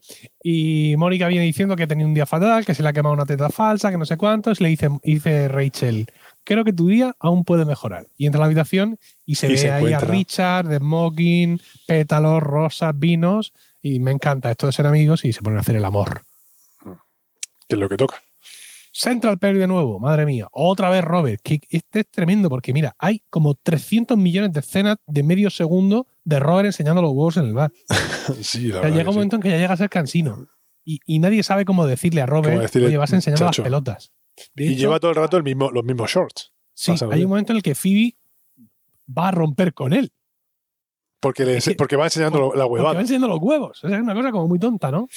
Y 0.42 0.96
Mónica 0.96 1.28
viene 1.28 1.44
diciendo 1.44 1.76
que 1.76 1.84
ha 1.84 1.86
tenido 1.86 2.08
un 2.08 2.14
día 2.14 2.26
fatal, 2.26 2.66
que 2.66 2.74
se 2.74 2.82
le 2.82 2.88
ha 2.88 2.92
quemado 2.92 3.14
una 3.14 3.26
teta 3.26 3.48
falsa, 3.50 3.92
que 3.92 3.96
no 3.98 4.04
sé 4.04 4.16
cuántos. 4.16 4.60
Y 4.60 4.64
le 4.64 4.70
dice, 4.70 4.88
dice 5.04 5.46
Rachel, 5.46 6.06
creo 6.42 6.64
que 6.64 6.72
tu 6.72 6.88
día 6.88 7.14
aún 7.20 7.44
puede 7.44 7.64
mejorar. 7.64 8.08
Y 8.16 8.26
entra 8.26 8.38
a 8.38 8.42
la 8.42 8.46
habitación 8.46 8.98
y 9.24 9.36
se 9.36 9.46
Y 9.46 9.50
ve 9.50 9.58
se 9.58 9.70
ahí 9.70 9.92
a. 9.92 10.00
Richard, 10.00 10.66
de 10.66 10.78
smoking, 10.78 11.60
pétalos, 11.86 12.42
rosas, 12.42 12.92
vinos. 12.98 13.52
Y 13.80 14.00
me 14.00 14.10
encanta 14.10 14.50
esto 14.50 14.66
de 14.66 14.72
ser 14.72 14.86
amigos 14.88 15.24
y 15.24 15.32
se 15.32 15.42
ponen 15.42 15.58
a 15.58 15.60
hacer 15.60 15.76
el 15.76 15.84
amor. 15.84 16.22
Que 17.68 17.76
es 17.76 17.78
lo 17.78 17.88
que 17.88 17.96
toca. 17.96 18.20
Central 18.92 19.38
Perk 19.38 19.58
de 19.58 19.66
nuevo, 19.66 19.98
madre 20.00 20.26
mía. 20.26 20.48
Otra 20.52 20.90
vez 20.90 21.04
Robert. 21.04 21.40
Que 21.42 21.60
este 21.68 22.00
es 22.00 22.10
tremendo 22.10 22.48
porque 22.48 22.72
mira, 22.72 22.94
hay 22.98 23.22
como 23.30 23.54
300 23.54 24.16
millones 24.18 24.52
de 24.52 24.60
escenas 24.60 24.96
de 25.06 25.22
medio 25.22 25.50
segundo 25.50 26.06
de 26.24 26.40
Robert 26.40 26.66
enseñando 26.66 27.00
los 27.02 27.10
huevos 27.12 27.36
en 27.36 27.44
el 27.46 27.54
bar. 27.54 27.72
Sí, 28.42 28.68
la 28.68 28.78
O 28.78 28.80
sea, 28.80 28.80
verdad 28.82 28.96
llega 28.98 29.08
un 29.10 29.14
sí. 29.14 29.16
momento 29.18 29.36
en 29.36 29.42
que 29.42 29.50
ya 29.50 29.56
llega 29.58 29.72
a 29.72 29.76
ser 29.76 29.88
cansino. 29.90 30.46
Y, 30.84 31.00
y 31.06 31.18
nadie 31.18 31.42
sabe 31.42 31.64
cómo 31.64 31.86
decirle 31.86 32.20
a 32.22 32.26
Robert, 32.26 32.60
decirle, 32.60 32.88
oye, 32.88 32.96
vas 32.96 33.12
enseñando 33.12 33.46
"Chacho". 33.46 33.62
las 33.62 33.66
pelotas. 33.66 34.12
De 34.54 34.64
Y 34.64 34.68
hecho, 34.68 34.78
lleva 34.80 35.00
todo 35.00 35.10
el 35.10 35.16
rato 35.16 35.36
el 35.36 35.42
mismo, 35.42 35.70
los 35.70 35.84
mismos 35.84 36.10
shorts. 36.10 36.52
sí, 36.74 36.92
hay 37.10 37.24
un 37.24 37.30
momento 37.30 37.52
en 37.52 37.56
el 37.56 37.62
que 37.62 37.74
Phoebe 37.74 38.16
va 39.06 39.28
a 39.28 39.30
romper 39.32 39.74
con 39.74 39.92
él. 39.92 40.12
Porque, 41.20 41.44
le, 41.44 41.56
Es 41.56 41.64
que- 41.64 41.74
porque 41.74 41.96
va 41.96 42.04
enseñando 42.04 42.38
la 42.38 42.44
Porque 42.44 42.58
va 42.60 42.66
huevada. 42.66 43.00
enseñando 43.00 43.28
los 43.28 43.38
huevos. 43.40 43.80
Es 43.82 43.90
una 43.90 44.14
cosa 44.14 44.30
como 44.30 44.46
muy 44.48 44.58
tonta, 44.58 44.90
¿no? 44.90 45.08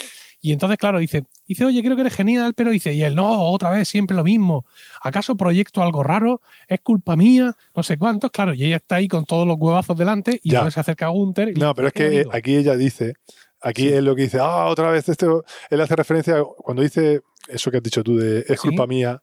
Y 0.43 0.51
entonces, 0.53 0.79
claro, 0.79 0.97
dice, 0.97 1.23
dice, 1.47 1.65
oye, 1.65 1.83
creo 1.83 1.95
que 1.95 2.01
eres 2.01 2.15
genial, 2.15 2.55
pero 2.55 2.71
dice, 2.71 2.91
y 2.93 3.03
él, 3.03 3.13
no, 3.15 3.43
otra 3.51 3.69
vez, 3.69 3.87
siempre 3.87 4.15
lo 4.15 4.23
mismo. 4.23 4.65
¿Acaso 5.03 5.35
proyecto 5.35 5.83
algo 5.83 6.01
raro? 6.01 6.41
¿Es 6.67 6.79
culpa 6.81 7.15
mía? 7.15 7.55
No 7.75 7.83
sé 7.83 7.97
cuántos. 7.99 8.31
Claro, 8.31 8.55
y 8.55 8.63
ella 8.65 8.77
está 8.77 8.95
ahí 8.95 9.07
con 9.07 9.25
todos 9.25 9.45
los 9.47 9.57
huevazos 9.59 9.95
delante 9.95 10.39
y 10.41 10.51
Ya. 10.51 10.69
se 10.71 10.79
acerca 10.79 11.05
a 11.05 11.09
Gunther. 11.09 11.49
y 11.49 11.53
No, 11.53 11.67
dice, 11.67 11.73
pero 11.75 11.87
es 11.89 11.93
"¿Qué 11.93 11.99
que 11.99 12.05
eh, 12.07 12.15
amigo?". 12.21 12.31
aquí 12.33 12.55
ella 12.55 12.75
dice, 12.75 13.13
aquí 13.61 13.83
Sí. 13.83 13.93
es 13.93 14.01
lo 14.03 14.15
que 14.15 14.23
dice, 14.23 14.39
ah, 14.41 14.65
otra 14.65 14.89
vez 14.89 15.07
esto, 15.09 15.43
él 15.69 15.79
hace 15.81 15.95
referencia, 15.95 16.43
cuando 16.57 16.81
dice 16.81 17.21
eso 17.47 17.69
que 17.69 17.77
has 17.77 17.83
dicho 17.83 18.01
tú 18.03 18.17
de 18.17 18.39
es 18.39 18.59
Sí. 18.59 18.69
culpa 18.69 18.87
mía, 18.87 19.21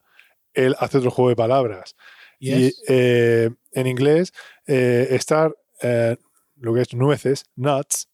él 0.54 0.76
hace 0.78 0.98
otro 0.98 1.10
juego 1.10 1.30
de 1.30 1.36
palabras. 1.36 1.96
Y 2.38 2.52
Y 2.66 2.72
eh, 2.86 3.50
en 3.72 3.86
inglés, 3.88 4.32
eh, 4.68 5.08
estar, 5.10 5.52
eh, 5.82 6.16
lo 6.60 6.74
que 6.74 6.82
es 6.82 6.94
nueces, 6.94 7.44
nuts, 7.56 8.08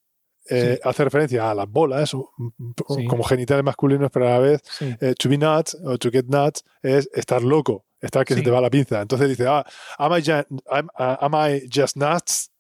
eh, 0.51 0.79
hace 0.85 1.05
referencia 1.05 1.51
a 1.51 1.55
las 1.55 1.69
bolas, 1.69 2.11
Sí. 2.11 3.07
como 3.07 3.25
genitales 3.25 3.65
masculinos, 3.65 4.11
pero 4.13 4.27
a 4.29 4.31
la 4.33 4.39
vez 4.41 4.61
sí. 4.79 4.95
eh, 5.01 5.15
to 5.19 5.29
be 5.29 5.39
nuts 5.39 5.77
o 5.85 5.97
to 5.99 6.11
get 6.11 6.27
nuts 6.27 6.63
es 6.83 7.09
estar 7.15 7.43
loco, 7.43 7.87
estar 8.01 8.25
que 8.27 8.35
se 8.35 8.43
te 8.43 8.51
va 8.51 8.61
la 8.61 8.69
pinza. 8.71 9.01
Entonces 9.01 9.29
dice, 9.29 9.47
ah, 9.49 9.65
am 9.99 10.13
I, 10.13 10.17
ju- 10.23 10.47
am, 10.71 10.87
uh, 10.99 11.17
am 11.21 11.33
I 11.35 11.63
just 11.73 11.97
nuts? 11.97 12.51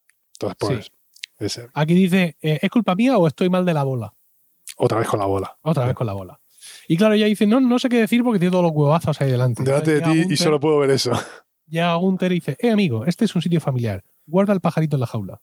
Entonces, 0.40 0.56
pues, 0.58 0.92
ese, 1.38 1.68
Aquí 1.74 1.94
dice, 1.94 2.36
eh, 2.40 2.58
¿es 2.62 2.70
culpa 2.70 2.94
mía 2.94 3.18
o 3.18 3.26
estoy 3.26 3.50
mal 3.50 3.64
de 3.66 3.74
la 3.74 3.84
bola? 3.84 4.14
otra 4.76 4.98
vez 4.98 5.06
con 5.06 5.20
la 5.20 5.26
bola. 5.26 5.56
Otra 5.62 5.84
vez 5.86 5.94
con 5.94 6.06
la 6.06 6.14
bola. 6.14 6.40
Y 6.88 6.96
claro, 6.96 7.14
ella 7.14 7.26
dice, 7.26 7.46
no, 7.46 7.60
no 7.60 7.78
sé 7.78 7.88
qué 7.88 7.98
decir 7.98 8.24
porque 8.24 8.38
tiene 8.40 8.50
todos 8.50 8.64
los 8.64 8.72
huevazos 8.74 9.20
ahí 9.20 9.30
delante. 9.30 9.62
Delante 9.62 9.94
de 9.94 10.00
ti 10.00 10.26
y 10.32 10.36
solo 10.36 10.58
puedo 10.58 10.78
ver 10.78 10.90
eso. 10.90 11.12
Llega 11.68 11.94
Gunther 11.96 12.32
y 12.32 12.36
dice, 12.36 12.56
eh, 12.58 12.70
amigo, 12.70 13.04
este 13.06 13.24
es 13.26 13.34
un 13.36 13.42
sitio 13.42 13.60
familiar. 13.60 14.02
Guarda 14.26 14.52
el 14.52 14.60
pajarito 14.60 14.96
en 14.96 15.00
la 15.00 15.06
jaula. 15.06 15.40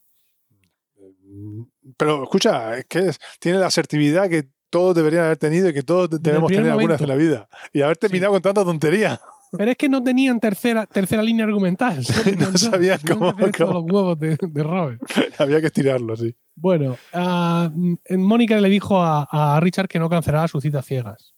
Pero 1.98 2.24
escucha, 2.24 2.78
es 2.78 2.86
que 2.86 3.00
es- 3.10 3.20
tiene 3.40 3.60
la 3.60 3.68
asertividad 3.68 4.30
que 4.30 4.50
todos 4.70 4.96
deberían 4.96 5.26
haber 5.26 5.38
tenido 5.38 5.70
y 5.70 5.74
que 5.74 5.84
todos 5.84 6.10
debemos 6.22 6.50
tener 6.52 6.72
alguna 6.72 6.94
vez 6.94 7.02
en 7.02 7.08
la 7.08 7.16
vida. 7.16 7.50
Y 7.74 7.82
haber 7.82 7.98
terminado 7.98 8.32
con 8.34 8.42
tanta 8.42 8.64
tontería. 8.64 9.20
Pero 9.58 9.70
es 9.72 9.76
que 9.76 9.90
no 9.90 10.02
tenían 10.02 10.40
tercera, 10.40 10.86
tercera 10.86 11.22
línea 11.22 11.44
argumental. 11.46 11.98
No 12.40 12.58
sabían 12.58 13.00
Tenían 13.00 13.18
cómo- 13.20 13.36
todos 13.36 13.52
cómo. 13.58 13.74
los 13.74 13.84
huevos 13.84 14.20
de, 14.20 14.38
de 14.42 14.64
Robert. 14.64 15.02
Había 15.38 15.60
que 15.60 15.68
estirarlo, 15.68 16.16
sí. 16.16 16.34
Bueno, 16.56 16.96
ah, 17.12 17.70
Mónica 18.12 18.62
le 18.62 18.70
dijo 18.70 19.02
a, 19.02 19.28
a 19.30 19.60
Richard 19.60 19.88
que 19.90 20.00
no 20.00 20.10
cancelara 20.10 20.48
sus 20.48 20.64
citas 20.64 20.86
ciegas. 20.86 21.34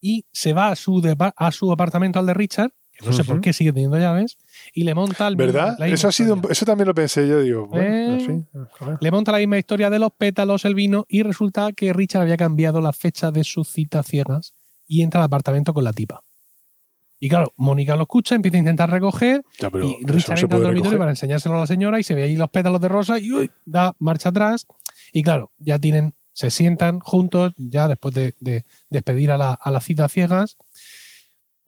Y 0.00 0.26
se 0.32 0.52
va 0.52 0.68
a 0.68 0.76
su, 0.76 1.02
a 1.36 1.50
su 1.52 1.72
apartamento 1.72 2.18
al 2.18 2.26
de 2.26 2.34
Richard, 2.34 2.72
no 3.04 3.12
sé 3.12 3.24
por 3.24 3.40
qué 3.40 3.52
sigue 3.52 3.72
teniendo 3.72 3.98
llaves, 3.98 4.36
y 4.74 4.84
le 4.84 4.94
monta 4.94 5.28
el 5.28 5.36
¿Verdad? 5.36 5.76
la 5.78 5.84
misma 5.86 5.94
Eso 5.94 6.08
ha 6.08 6.12
sido, 6.12 6.34
historia. 6.36 6.52
eso 6.52 6.66
también 6.66 6.88
lo 6.88 6.94
pensé 6.94 7.26
yo, 7.28 7.40
digo, 7.40 7.66
bueno, 7.66 7.84
Eh. 7.86 8.14
en 8.14 8.20
fin, 8.20 8.48
joder. 8.78 8.98
Le 9.00 9.10
monta 9.10 9.32
la 9.32 9.38
misma 9.38 9.58
historia 9.58 9.90
de 9.90 9.98
los 9.98 10.10
pétalos, 10.12 10.64
el 10.64 10.74
vino, 10.74 11.04
y 11.08 11.22
resulta 11.22 11.72
que 11.72 11.92
Richard 11.92 12.22
había 12.22 12.36
cambiado 12.36 12.80
la 12.80 12.92
fecha 12.92 13.30
de 13.30 13.44
sus 13.44 13.68
citas 13.68 14.06
ciegas 14.06 14.54
y 14.86 15.02
entra 15.02 15.20
al 15.20 15.24
apartamento 15.26 15.72
con 15.74 15.84
la 15.84 15.92
tipa. 15.92 16.22
Y 17.20 17.28
claro, 17.28 17.52
Mónica 17.56 17.96
lo 17.96 18.02
escucha, 18.02 18.36
empieza 18.36 18.58
a 18.58 18.60
intentar 18.60 18.90
recoger, 18.90 19.42
Ya, 19.58 19.68
y 19.74 20.04
Richard 20.06 20.38
se 20.38 20.44
entra 20.44 20.56
al 20.58 20.62
dormitorio 20.64 20.98
para 20.98 21.10
enseñárselo 21.10 21.56
a 21.56 21.60
la 21.60 21.66
señora 21.66 21.98
y 21.98 22.04
se 22.04 22.14
ve 22.14 22.22
ahí 22.22 22.36
los 22.36 22.48
pétalos 22.50 22.80
de 22.80 22.88
rosa 22.88 23.18
y 23.18 23.32
uy, 23.32 23.50
da 23.64 23.94
marcha 23.98 24.28
atrás. 24.28 24.66
Y 25.12 25.24
claro, 25.24 25.50
ya 25.58 25.80
tienen, 25.80 26.14
se 26.32 26.50
sientan 26.50 27.00
juntos, 27.00 27.54
ya 27.56 27.88
después 27.88 28.14
de, 28.14 28.34
de 28.38 28.64
despedir 28.88 29.32
a 29.32 29.36
la, 29.36 29.52
a 29.52 29.70
la 29.72 29.80
cita 29.80 30.08
ciegas. 30.08 30.56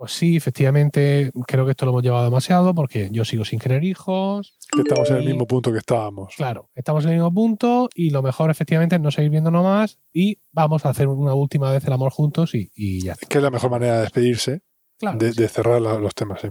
Pues 0.01 0.13
sí, 0.13 0.35
efectivamente, 0.35 1.31
creo 1.47 1.67
que 1.67 1.73
esto 1.73 1.85
lo 1.85 1.91
hemos 1.91 2.03
llevado 2.03 2.25
demasiado 2.25 2.75
porque 2.75 3.11
yo 3.13 3.23
sigo 3.27 3.45
sin 3.45 3.59
querer 3.59 3.85
hijos. 3.85 4.57
Que 4.73 4.81
estamos 4.81 5.11
en 5.11 5.17
el 5.19 5.27
mismo 5.27 5.47
punto 5.47 5.71
que 5.71 5.77
estábamos. 5.77 6.33
Claro, 6.39 6.71
estamos 6.75 7.05
en 7.05 7.11
el 7.11 7.17
mismo 7.17 7.35
punto 7.35 7.91
y 7.95 8.09
lo 8.09 8.23
mejor 8.23 8.49
efectivamente 8.51 8.97
es 8.97 9.03
no 9.03 9.11
seguir 9.11 9.31
viéndonos 9.31 9.63
más 9.63 9.99
y 10.11 10.39
vamos 10.53 10.87
a 10.87 10.89
hacer 10.89 11.07
una 11.07 11.35
última 11.35 11.71
vez 11.71 11.85
el 11.85 11.93
amor 11.93 12.13
juntos 12.13 12.55
y, 12.55 12.71
y 12.75 13.03
ya 13.05 13.13
está. 13.13 13.27
Que 13.27 13.37
es 13.37 13.45
la 13.45 13.51
mejor 13.51 13.71
manera 13.71 13.97
de 13.97 14.01
despedirse, 14.01 14.63
Claro, 14.99 15.19
de, 15.19 15.35
sí. 15.35 15.43
de 15.43 15.49
cerrar 15.49 15.83
la- 15.83 15.99
los 15.99 16.15
temas. 16.15 16.41
sí. 16.41 16.49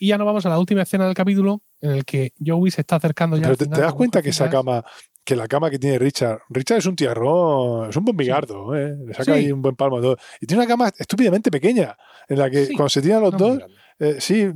Y 0.00 0.08
ya 0.08 0.18
nos 0.18 0.26
vamos 0.26 0.44
a 0.44 0.48
la 0.48 0.58
última 0.58 0.82
escena 0.82 1.06
del 1.06 1.14
capítulo 1.14 1.62
en 1.80 1.92
el 1.92 2.04
que 2.04 2.32
Joey 2.44 2.72
se 2.72 2.80
está 2.80 2.96
acercando 2.96 3.36
ya. 3.36 3.42
Pero 3.42 3.52
al 3.52 3.56
final 3.58 3.76
te 3.78 3.82
das 3.82 3.94
cuenta 3.94 4.20
que 4.20 4.30
esa 4.30 4.50
cama, 4.50 4.84
que 5.24 5.34
la 5.36 5.48
cama 5.48 5.70
que 5.70 5.78
tiene 5.78 5.98
Richard, 5.98 6.40
Richard 6.50 6.78
es 6.78 6.86
un 6.86 6.96
tiarrón, 6.96 7.88
es 7.90 7.96
un 7.96 8.04
bombigardo, 8.04 8.74
¿eh? 8.76 8.94
le 9.06 9.12
saca 9.14 9.24
Sí. 9.24 9.30
ahí 9.32 9.52
un 9.52 9.62
buen 9.62 9.74
palmo 9.74 9.98
a 9.98 10.00
todo. 10.02 10.16
Y 10.40 10.46
tiene 10.46 10.62
una 10.62 10.68
cama 10.68 10.92
estúpidamente 10.98 11.50
pequeña, 11.50 11.96
en 12.28 12.38
la 12.38 12.50
que 12.50 12.66
Sí. 12.66 12.74
cuando 12.74 12.90
se 12.90 13.00
tiran 13.02 13.22
los 13.22 13.32
No, 13.32 13.38
dos, 13.38 13.58
eh, 14.00 14.16
sí, 14.20 14.50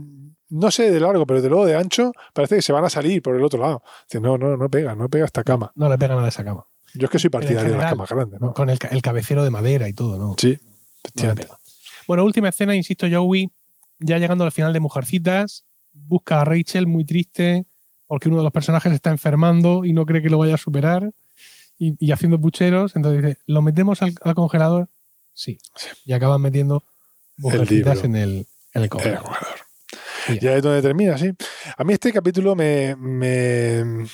no 0.51 0.71
sé 0.71 0.91
de 0.91 1.01
largo, 1.01 1.27
pero 1.27 1.41
de 1.43 1.49
luego 1.49 1.67
de 1.67 1.75
ancho, 1.77 2.13
parece 2.35 2.57
que 2.57 2.63
se 2.63 2.73
van 2.73 2.85
a 2.85 2.91
salir 2.91 3.23
por 3.23 3.35
el 3.35 3.43
otro 3.43 3.61
lado. 3.61 3.83
Dice, 4.09 4.21
no, 4.21 4.37
no, 4.39 4.57
no 4.57 4.69
pega, 4.69 4.95
no 4.95 5.09
pega 5.09 5.25
esta 5.25 5.43
cama. 5.45 5.73
No 5.75 5.89
le 5.89 5.97
pega 5.99 6.15
nada 6.15 6.27
a 6.27 6.29
esa 6.31 6.45
cama. 6.45 6.67
Yo 6.95 7.05
es 7.07 7.11
que 7.11 7.19
soy 7.19 7.31
partidario 7.31 7.73
de 7.73 7.79
las 7.79 7.91
camas 7.91 8.09
grandes, 8.11 8.41
¿no? 8.41 8.53
Con 8.55 8.71
el, 8.71 8.79
el 8.91 9.03
cabecero 9.03 9.45
de 9.45 9.51
madera 9.51 9.89
y 9.89 9.93
todo, 9.93 10.19
¿no? 10.19 10.35
Sí, 10.39 10.59
No. 11.23 11.35
Bueno, 12.07 12.25
última 12.25 12.49
escena, 12.49 12.75
insisto, 12.75 13.07
Joey, 13.11 13.51
ya 13.99 14.19
llegando 14.19 14.45
al 14.45 14.53
final 14.53 14.73
de 14.73 14.81
Mujercitas, 14.81 15.65
busca 15.93 16.41
a 16.41 16.45
Rachel 16.45 16.87
muy 16.87 17.05
triste 17.05 17.67
porque 18.09 18.29
uno 18.29 18.39
de 18.39 18.43
los 18.43 18.53
personajes 18.53 18.93
está 18.93 19.11
enfermando 19.11 19.85
y 19.85 19.93
no 19.93 20.05
cree 20.05 20.21
que 20.21 20.31
lo 20.31 20.39
vaya 20.39 20.55
a 20.55 20.59
superar 20.59 21.13
y, 21.79 21.95
y 22.05 22.11
haciendo 22.11 22.41
pucheros. 22.41 22.97
Entonces 22.97 23.23
dice, 23.23 23.39
¿lo 23.47 23.63
metemos 23.63 24.03
al, 24.03 24.15
al 24.23 24.35
congelador? 24.35 24.89
Sí. 25.33 25.59
Sí. 25.77 25.89
Y 26.05 26.13
acaban 26.15 26.41
metiendo 26.41 26.83
libro. 27.69 27.93
en 28.03 28.17
el, 28.17 28.47
en 28.75 28.83
el 28.83 28.89
congelador. 28.89 29.37
Sí. 30.27 30.39
Ya 30.41 30.57
es 30.57 30.63
donde 30.63 30.83
termina, 30.83 31.17
sí. 31.17 31.31
A 31.77 31.85
mí 31.85 31.93
este 31.93 32.13
capítulo 32.13 32.57
me, 32.57 32.97
me, 32.97 34.07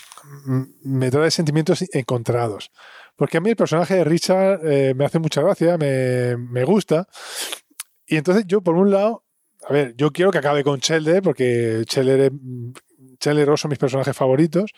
me 0.83 1.11
trae 1.11 1.31
sentimientos 1.31 1.83
encontrados. 1.93 2.71
Porque 3.17 3.39
a 3.39 3.41
mí 3.41 3.51
el 3.51 3.57
personaje 3.57 3.95
de 3.95 4.05
Richard 4.05 4.61
eh, 4.65 4.93
me 4.95 5.05
hace 5.05 5.19
mucha 5.19 5.41
gracia, 5.41 5.79
me, 5.79 6.37
me 6.37 6.65
gusta. 6.65 7.09
Y 8.07 8.17
entonces 8.17 8.45
yo, 8.47 8.61
por 8.61 8.75
un 8.75 8.91
lado, 8.91 9.25
a 9.69 9.73
ver, 9.73 9.95
yo 9.97 10.13
quiero 10.13 10.31
que 10.31 10.39
acabe 10.39 10.63
con 10.63 10.81
Chelder, 10.81 11.23
porque 11.23 11.85
Chelder, 11.87 12.33
y 13.33 13.45
Ross 13.45 13.61
son 13.63 13.71
mis 13.71 13.79
personajes 13.79 14.17
favoritos. 14.17 14.71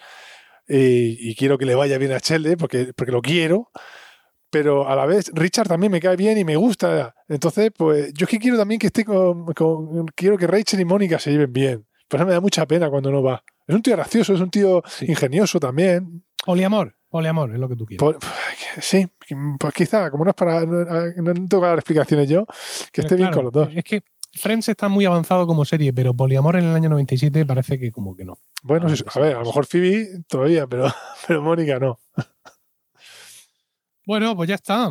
Y, 0.68 1.30
y 1.30 1.35
quiero 1.37 1.59
que 1.59 1.64
le 1.66 1.74
vaya 1.74 1.96
bien 1.98 2.12
a 2.12 2.20
Chelder, 2.20 2.56
porque, 2.56 2.92
porque 2.96 3.12
lo 3.12 3.22
quiero. 3.22 3.70
Pero 4.50 4.88
a 4.88 4.94
la 4.96 5.06
vez, 5.06 5.30
Richard 5.35 5.68
también 5.68 5.90
me 5.92 6.00
cae 6.00 6.16
bien 6.16 6.38
y 6.38 6.44
me 6.44 6.56
gusta. 6.56 7.14
Entonces, 7.28 7.70
pues 7.76 8.12
yo 8.14 8.24
es 8.24 8.30
que 8.30 8.38
quiero 8.38 8.56
también 8.56 8.78
que 8.78 8.87
esté 8.88 9.04
con, 9.04 9.44
con- 9.54 10.06
Quiero 10.14 10.38
que 10.38 10.46
Rachel 10.46 10.80
y 10.80 10.85
Mónica 10.85 11.18
se 11.18 11.30
lleven 11.32 11.52
bien. 11.52 11.87
Por 12.09 12.20
eso 12.20 12.26
me 12.26 12.32
da 12.32 12.40
mucha 12.40 12.64
pena 12.66 12.88
cuando 12.88 13.11
no 13.11 13.22
va. 13.22 13.42
Es 13.66 13.74
un 13.74 13.82
tío 13.82 13.94
gracioso, 13.96 14.35
es 14.35 14.40
un 14.40 14.50
tío 14.50 14.82
Sí. 14.87 15.06
ingenioso 15.09 15.59
también. 15.59 16.24
Poliamor, 16.44 16.94
poliamor, 17.09 17.52
es 17.52 17.59
lo 17.59 17.68
que 17.68 17.74
tú 17.74 17.85
quieres. 17.87 17.98
Por- 18.00 18.18
sí, 18.80 19.06
pues 19.59 19.74
quizá, 19.74 20.11
como 20.12 20.24
no 20.24 20.30
es 20.30 20.37
para. 20.37 20.64
No, 20.64 20.85
no 20.85 21.35
tengo 21.35 21.61
que 21.61 21.66
dar 21.66 21.78
explicaciones 21.78 22.28
yo, 22.28 22.46
que 22.92 23.00
esté 23.00 23.16
bien 23.16 23.28
Claro, 23.30 23.35
con 23.37 23.44
los 23.46 23.52
dos. 23.52 23.68
Es 23.76 23.82
que 23.82 24.02
Friends 24.37 24.68
está 24.68 24.88
muy 24.88 25.05
avanzado 25.07 25.46
como 25.46 25.64
serie, 25.64 25.92
pero 25.92 26.14
poliamor 26.14 26.57
en 26.57 26.64
el 26.66 26.75
año 26.77 26.88
97 26.90 27.44
parece 27.46 27.79
que 27.79 27.90
como 27.90 28.14
que 28.14 28.25
no. 28.25 28.38
Bueno, 28.62 28.88
sí, 28.94 29.03
a 29.14 29.18
ver, 29.20 29.37
a 29.37 29.40
lo 29.40 29.46
mejor 29.46 29.66
Phoebe 29.66 30.09
todavía, 30.29 30.66
pero, 30.66 30.87
pero 31.27 31.42
Mónica 31.42 31.79
no. 31.79 31.99
Bueno, 34.07 34.37
pues 34.37 34.49
ya 34.49 34.55
está. 34.55 34.90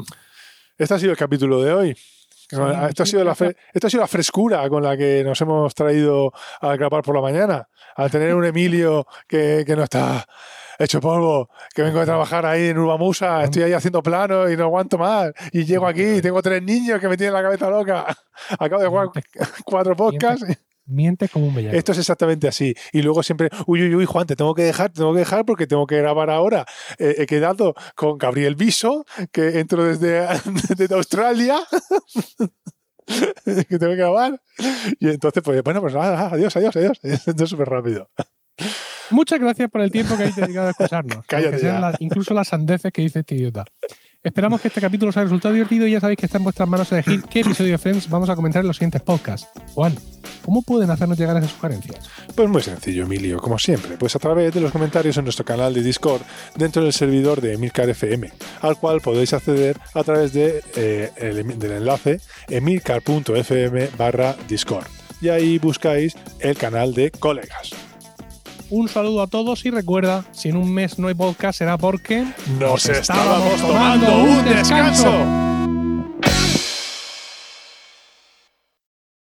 Este 0.77 0.93
ha 0.93 0.99
sido 0.99 1.11
el 1.11 1.17
capítulo 1.17 1.61
de 1.61 1.73
hoy. 1.73 1.95
Sí, 2.47 2.55
ha 2.57 3.05
sido 3.05 3.23
la 3.23 3.33
fre- 3.35 3.55
esto 3.73 3.87
ha 3.87 3.89
sido 3.89 4.01
la 4.01 4.07
frescura 4.07 4.69
con 4.69 4.83
la 4.83 4.95
que 4.95 5.23
nos 5.23 5.39
hemos 5.41 5.73
traído 5.73 6.31
a 6.61 6.75
grabar 6.75 7.01
por 7.01 7.15
la 7.15 7.21
mañana. 7.21 7.67
Al 7.95 8.11
tener 8.11 8.35
un 8.35 8.45
Emilio 8.45 9.07
que, 9.27 9.63
que 9.65 9.75
no 9.75 9.83
está 9.83 10.27
hecho 10.79 10.99
polvo, 10.99 11.49
que 11.73 11.81
vengo 11.81 11.99
de 11.99 12.05
trabajar 12.05 12.45
ahí 12.45 12.67
en 12.67 12.77
Urbamusa, 12.77 13.43
estoy 13.43 13.63
ahí 13.63 13.73
haciendo 13.73 14.01
planos 14.03 14.51
y 14.51 14.57
no 14.57 14.65
aguanto 14.65 14.97
más. 14.97 15.31
Y 15.51 15.65
llego 15.65 15.87
aquí 15.87 16.03
y 16.03 16.21
tengo 16.21 16.41
tres 16.41 16.61
niños 16.61 16.99
que 16.99 17.07
me 17.07 17.17
tienen 17.17 17.33
la 17.33 17.41
cabeza 17.41 17.69
loca. 17.69 18.05
Acabo 18.59 18.81
de 18.81 18.87
jugar 18.87 19.07
cuatro 19.65 19.95
podcasts. 19.95 20.45
Miente 20.87 21.27
como 21.29 21.47
un 21.47 21.55
bellaco. 21.55 21.75
Esto 21.75 21.93
es 21.93 21.97
exactamente 21.97 22.47
así. 22.47 22.75
Y 22.93 23.01
luego 23.01 23.23
siempre, 23.23 23.49
uy, 23.65 23.81
uy, 23.81 23.95
uy, 23.95 24.05
Juan, 24.05 24.27
te 24.27 24.35
tengo 24.35 24.53
que 24.53 24.61
dejar, 24.61 24.91
te 24.91 24.99
tengo 24.99 25.13
que 25.13 25.19
dejar 25.19 25.43
porque 25.43 25.65
tengo 25.65 25.87
que 25.87 25.97
grabar 25.97 26.29
ahora. 26.29 26.65
Eh, 26.99 27.15
he 27.17 27.25
quedado 27.25 27.73
con 27.95 28.19
Gabriel 28.19 28.55
Viso, 28.55 29.03
que 29.31 29.59
entro 29.59 29.83
desde, 29.83 30.27
desde 30.77 30.93
Australia. 30.93 31.59
que 33.07 33.79
tengo 33.79 33.93
que 33.93 33.95
grabar. 33.95 34.39
Y 34.99 35.09
entonces, 35.09 35.41
pues, 35.43 35.63
bueno, 35.63 35.81
pues 35.81 35.95
nada, 35.95 36.27
adiós, 36.27 36.55
adiós, 36.55 36.75
adiós. 36.75 36.99
Esto 37.01 37.43
es 37.43 37.49
súper 37.49 37.67
rápido. 37.67 38.11
Muchas 39.11 39.39
gracias 39.39 39.69
por 39.69 39.81
el 39.81 39.91
tiempo 39.91 40.15
que 40.15 40.23
habéis 40.23 40.35
dedicado 40.35 40.67
a 40.67 40.71
escucharnos. 40.71 41.25
Cállate 41.27 41.63
las- 41.63 41.95
incluso 41.99 42.33
las 42.33 42.47
sandeces 42.47 42.91
que 42.91 43.01
dice 43.03 43.19
este 43.19 43.35
idiota. 43.35 43.65
Esperamos 44.23 44.59
que 44.59 44.69
este 44.69 44.81
capítulo 44.81 45.11
os 45.11 45.17
haya 45.17 45.25
resultado 45.25 45.53
divertido 45.53 45.85
y 45.85 45.91
ya 45.91 45.99
sabéis 45.99 46.17
que 46.17 46.25
está 46.25 46.39
en 46.39 46.45
vuestras 46.45 46.67
manos 46.67 46.91
elegir 46.91 47.21
qué 47.29 47.41
episodio 47.41 47.73
de 47.73 47.77
Friends 47.77 48.09
vamos 48.09 48.27
a 48.27 48.35
comentar 48.35 48.61
en 48.61 48.67
los 48.67 48.77
siguientes 48.77 49.03
podcasts. 49.03 49.47
Juan, 49.75 49.93
¿cómo 50.43 50.63
pueden 50.63 50.89
hacernos 50.89 51.19
llegar 51.19 51.37
esas 51.37 51.51
sugerencias? 51.51 52.09
Pues 52.33 52.49
muy 52.49 52.63
sencillo, 52.63 53.03
Emilio, 53.03 53.37
como 53.37 53.59
siempre, 53.59 53.97
pues 53.97 54.15
a 54.15 54.19
través 54.19 54.51
de 54.51 54.61
los 54.61 54.71
comentarios 54.71 55.15
en 55.17 55.25
nuestro 55.25 55.45
canal 55.45 55.75
de 55.75 55.83
Discord 55.83 56.23
dentro 56.55 56.81
del 56.81 56.91
servidor 56.93 57.39
de 57.39 57.53
Emilcar 57.53 57.87
FM, 57.87 58.31
al 58.61 58.77
cual 58.79 58.99
podéis 58.99 59.31
acceder 59.33 59.77
a 59.93 60.03
través 60.03 60.33
de, 60.33 60.63
eh, 60.75 61.11
el- 61.17 61.59
del 61.59 61.71
enlace 61.73 62.19
emilcar.fm 62.49 63.89
barra 63.95 64.35
Discord. 64.47 64.87
Y 65.21 65.29
ahí 65.29 65.59
buscáis 65.59 66.15
el 66.39 66.57
canal 66.57 66.95
de 66.95 67.11
colegas. 67.11 67.69
Un 68.69 68.89
saludo 68.89 69.21
a 69.21 69.27
todos 69.27 69.65
y 69.65 69.69
recuerda, 69.69 70.25
si 70.31 70.49
en 70.49 70.57
un 70.57 70.73
mes 70.73 70.97
no 70.97 71.07
hay 71.07 71.13
podcast 71.13 71.59
será 71.59 71.77
porque 71.77 72.25
Nos 72.59 72.85
estábamos 72.87 73.61
tomando 73.61 74.23
un 74.23 74.43
descanso. 74.45 75.54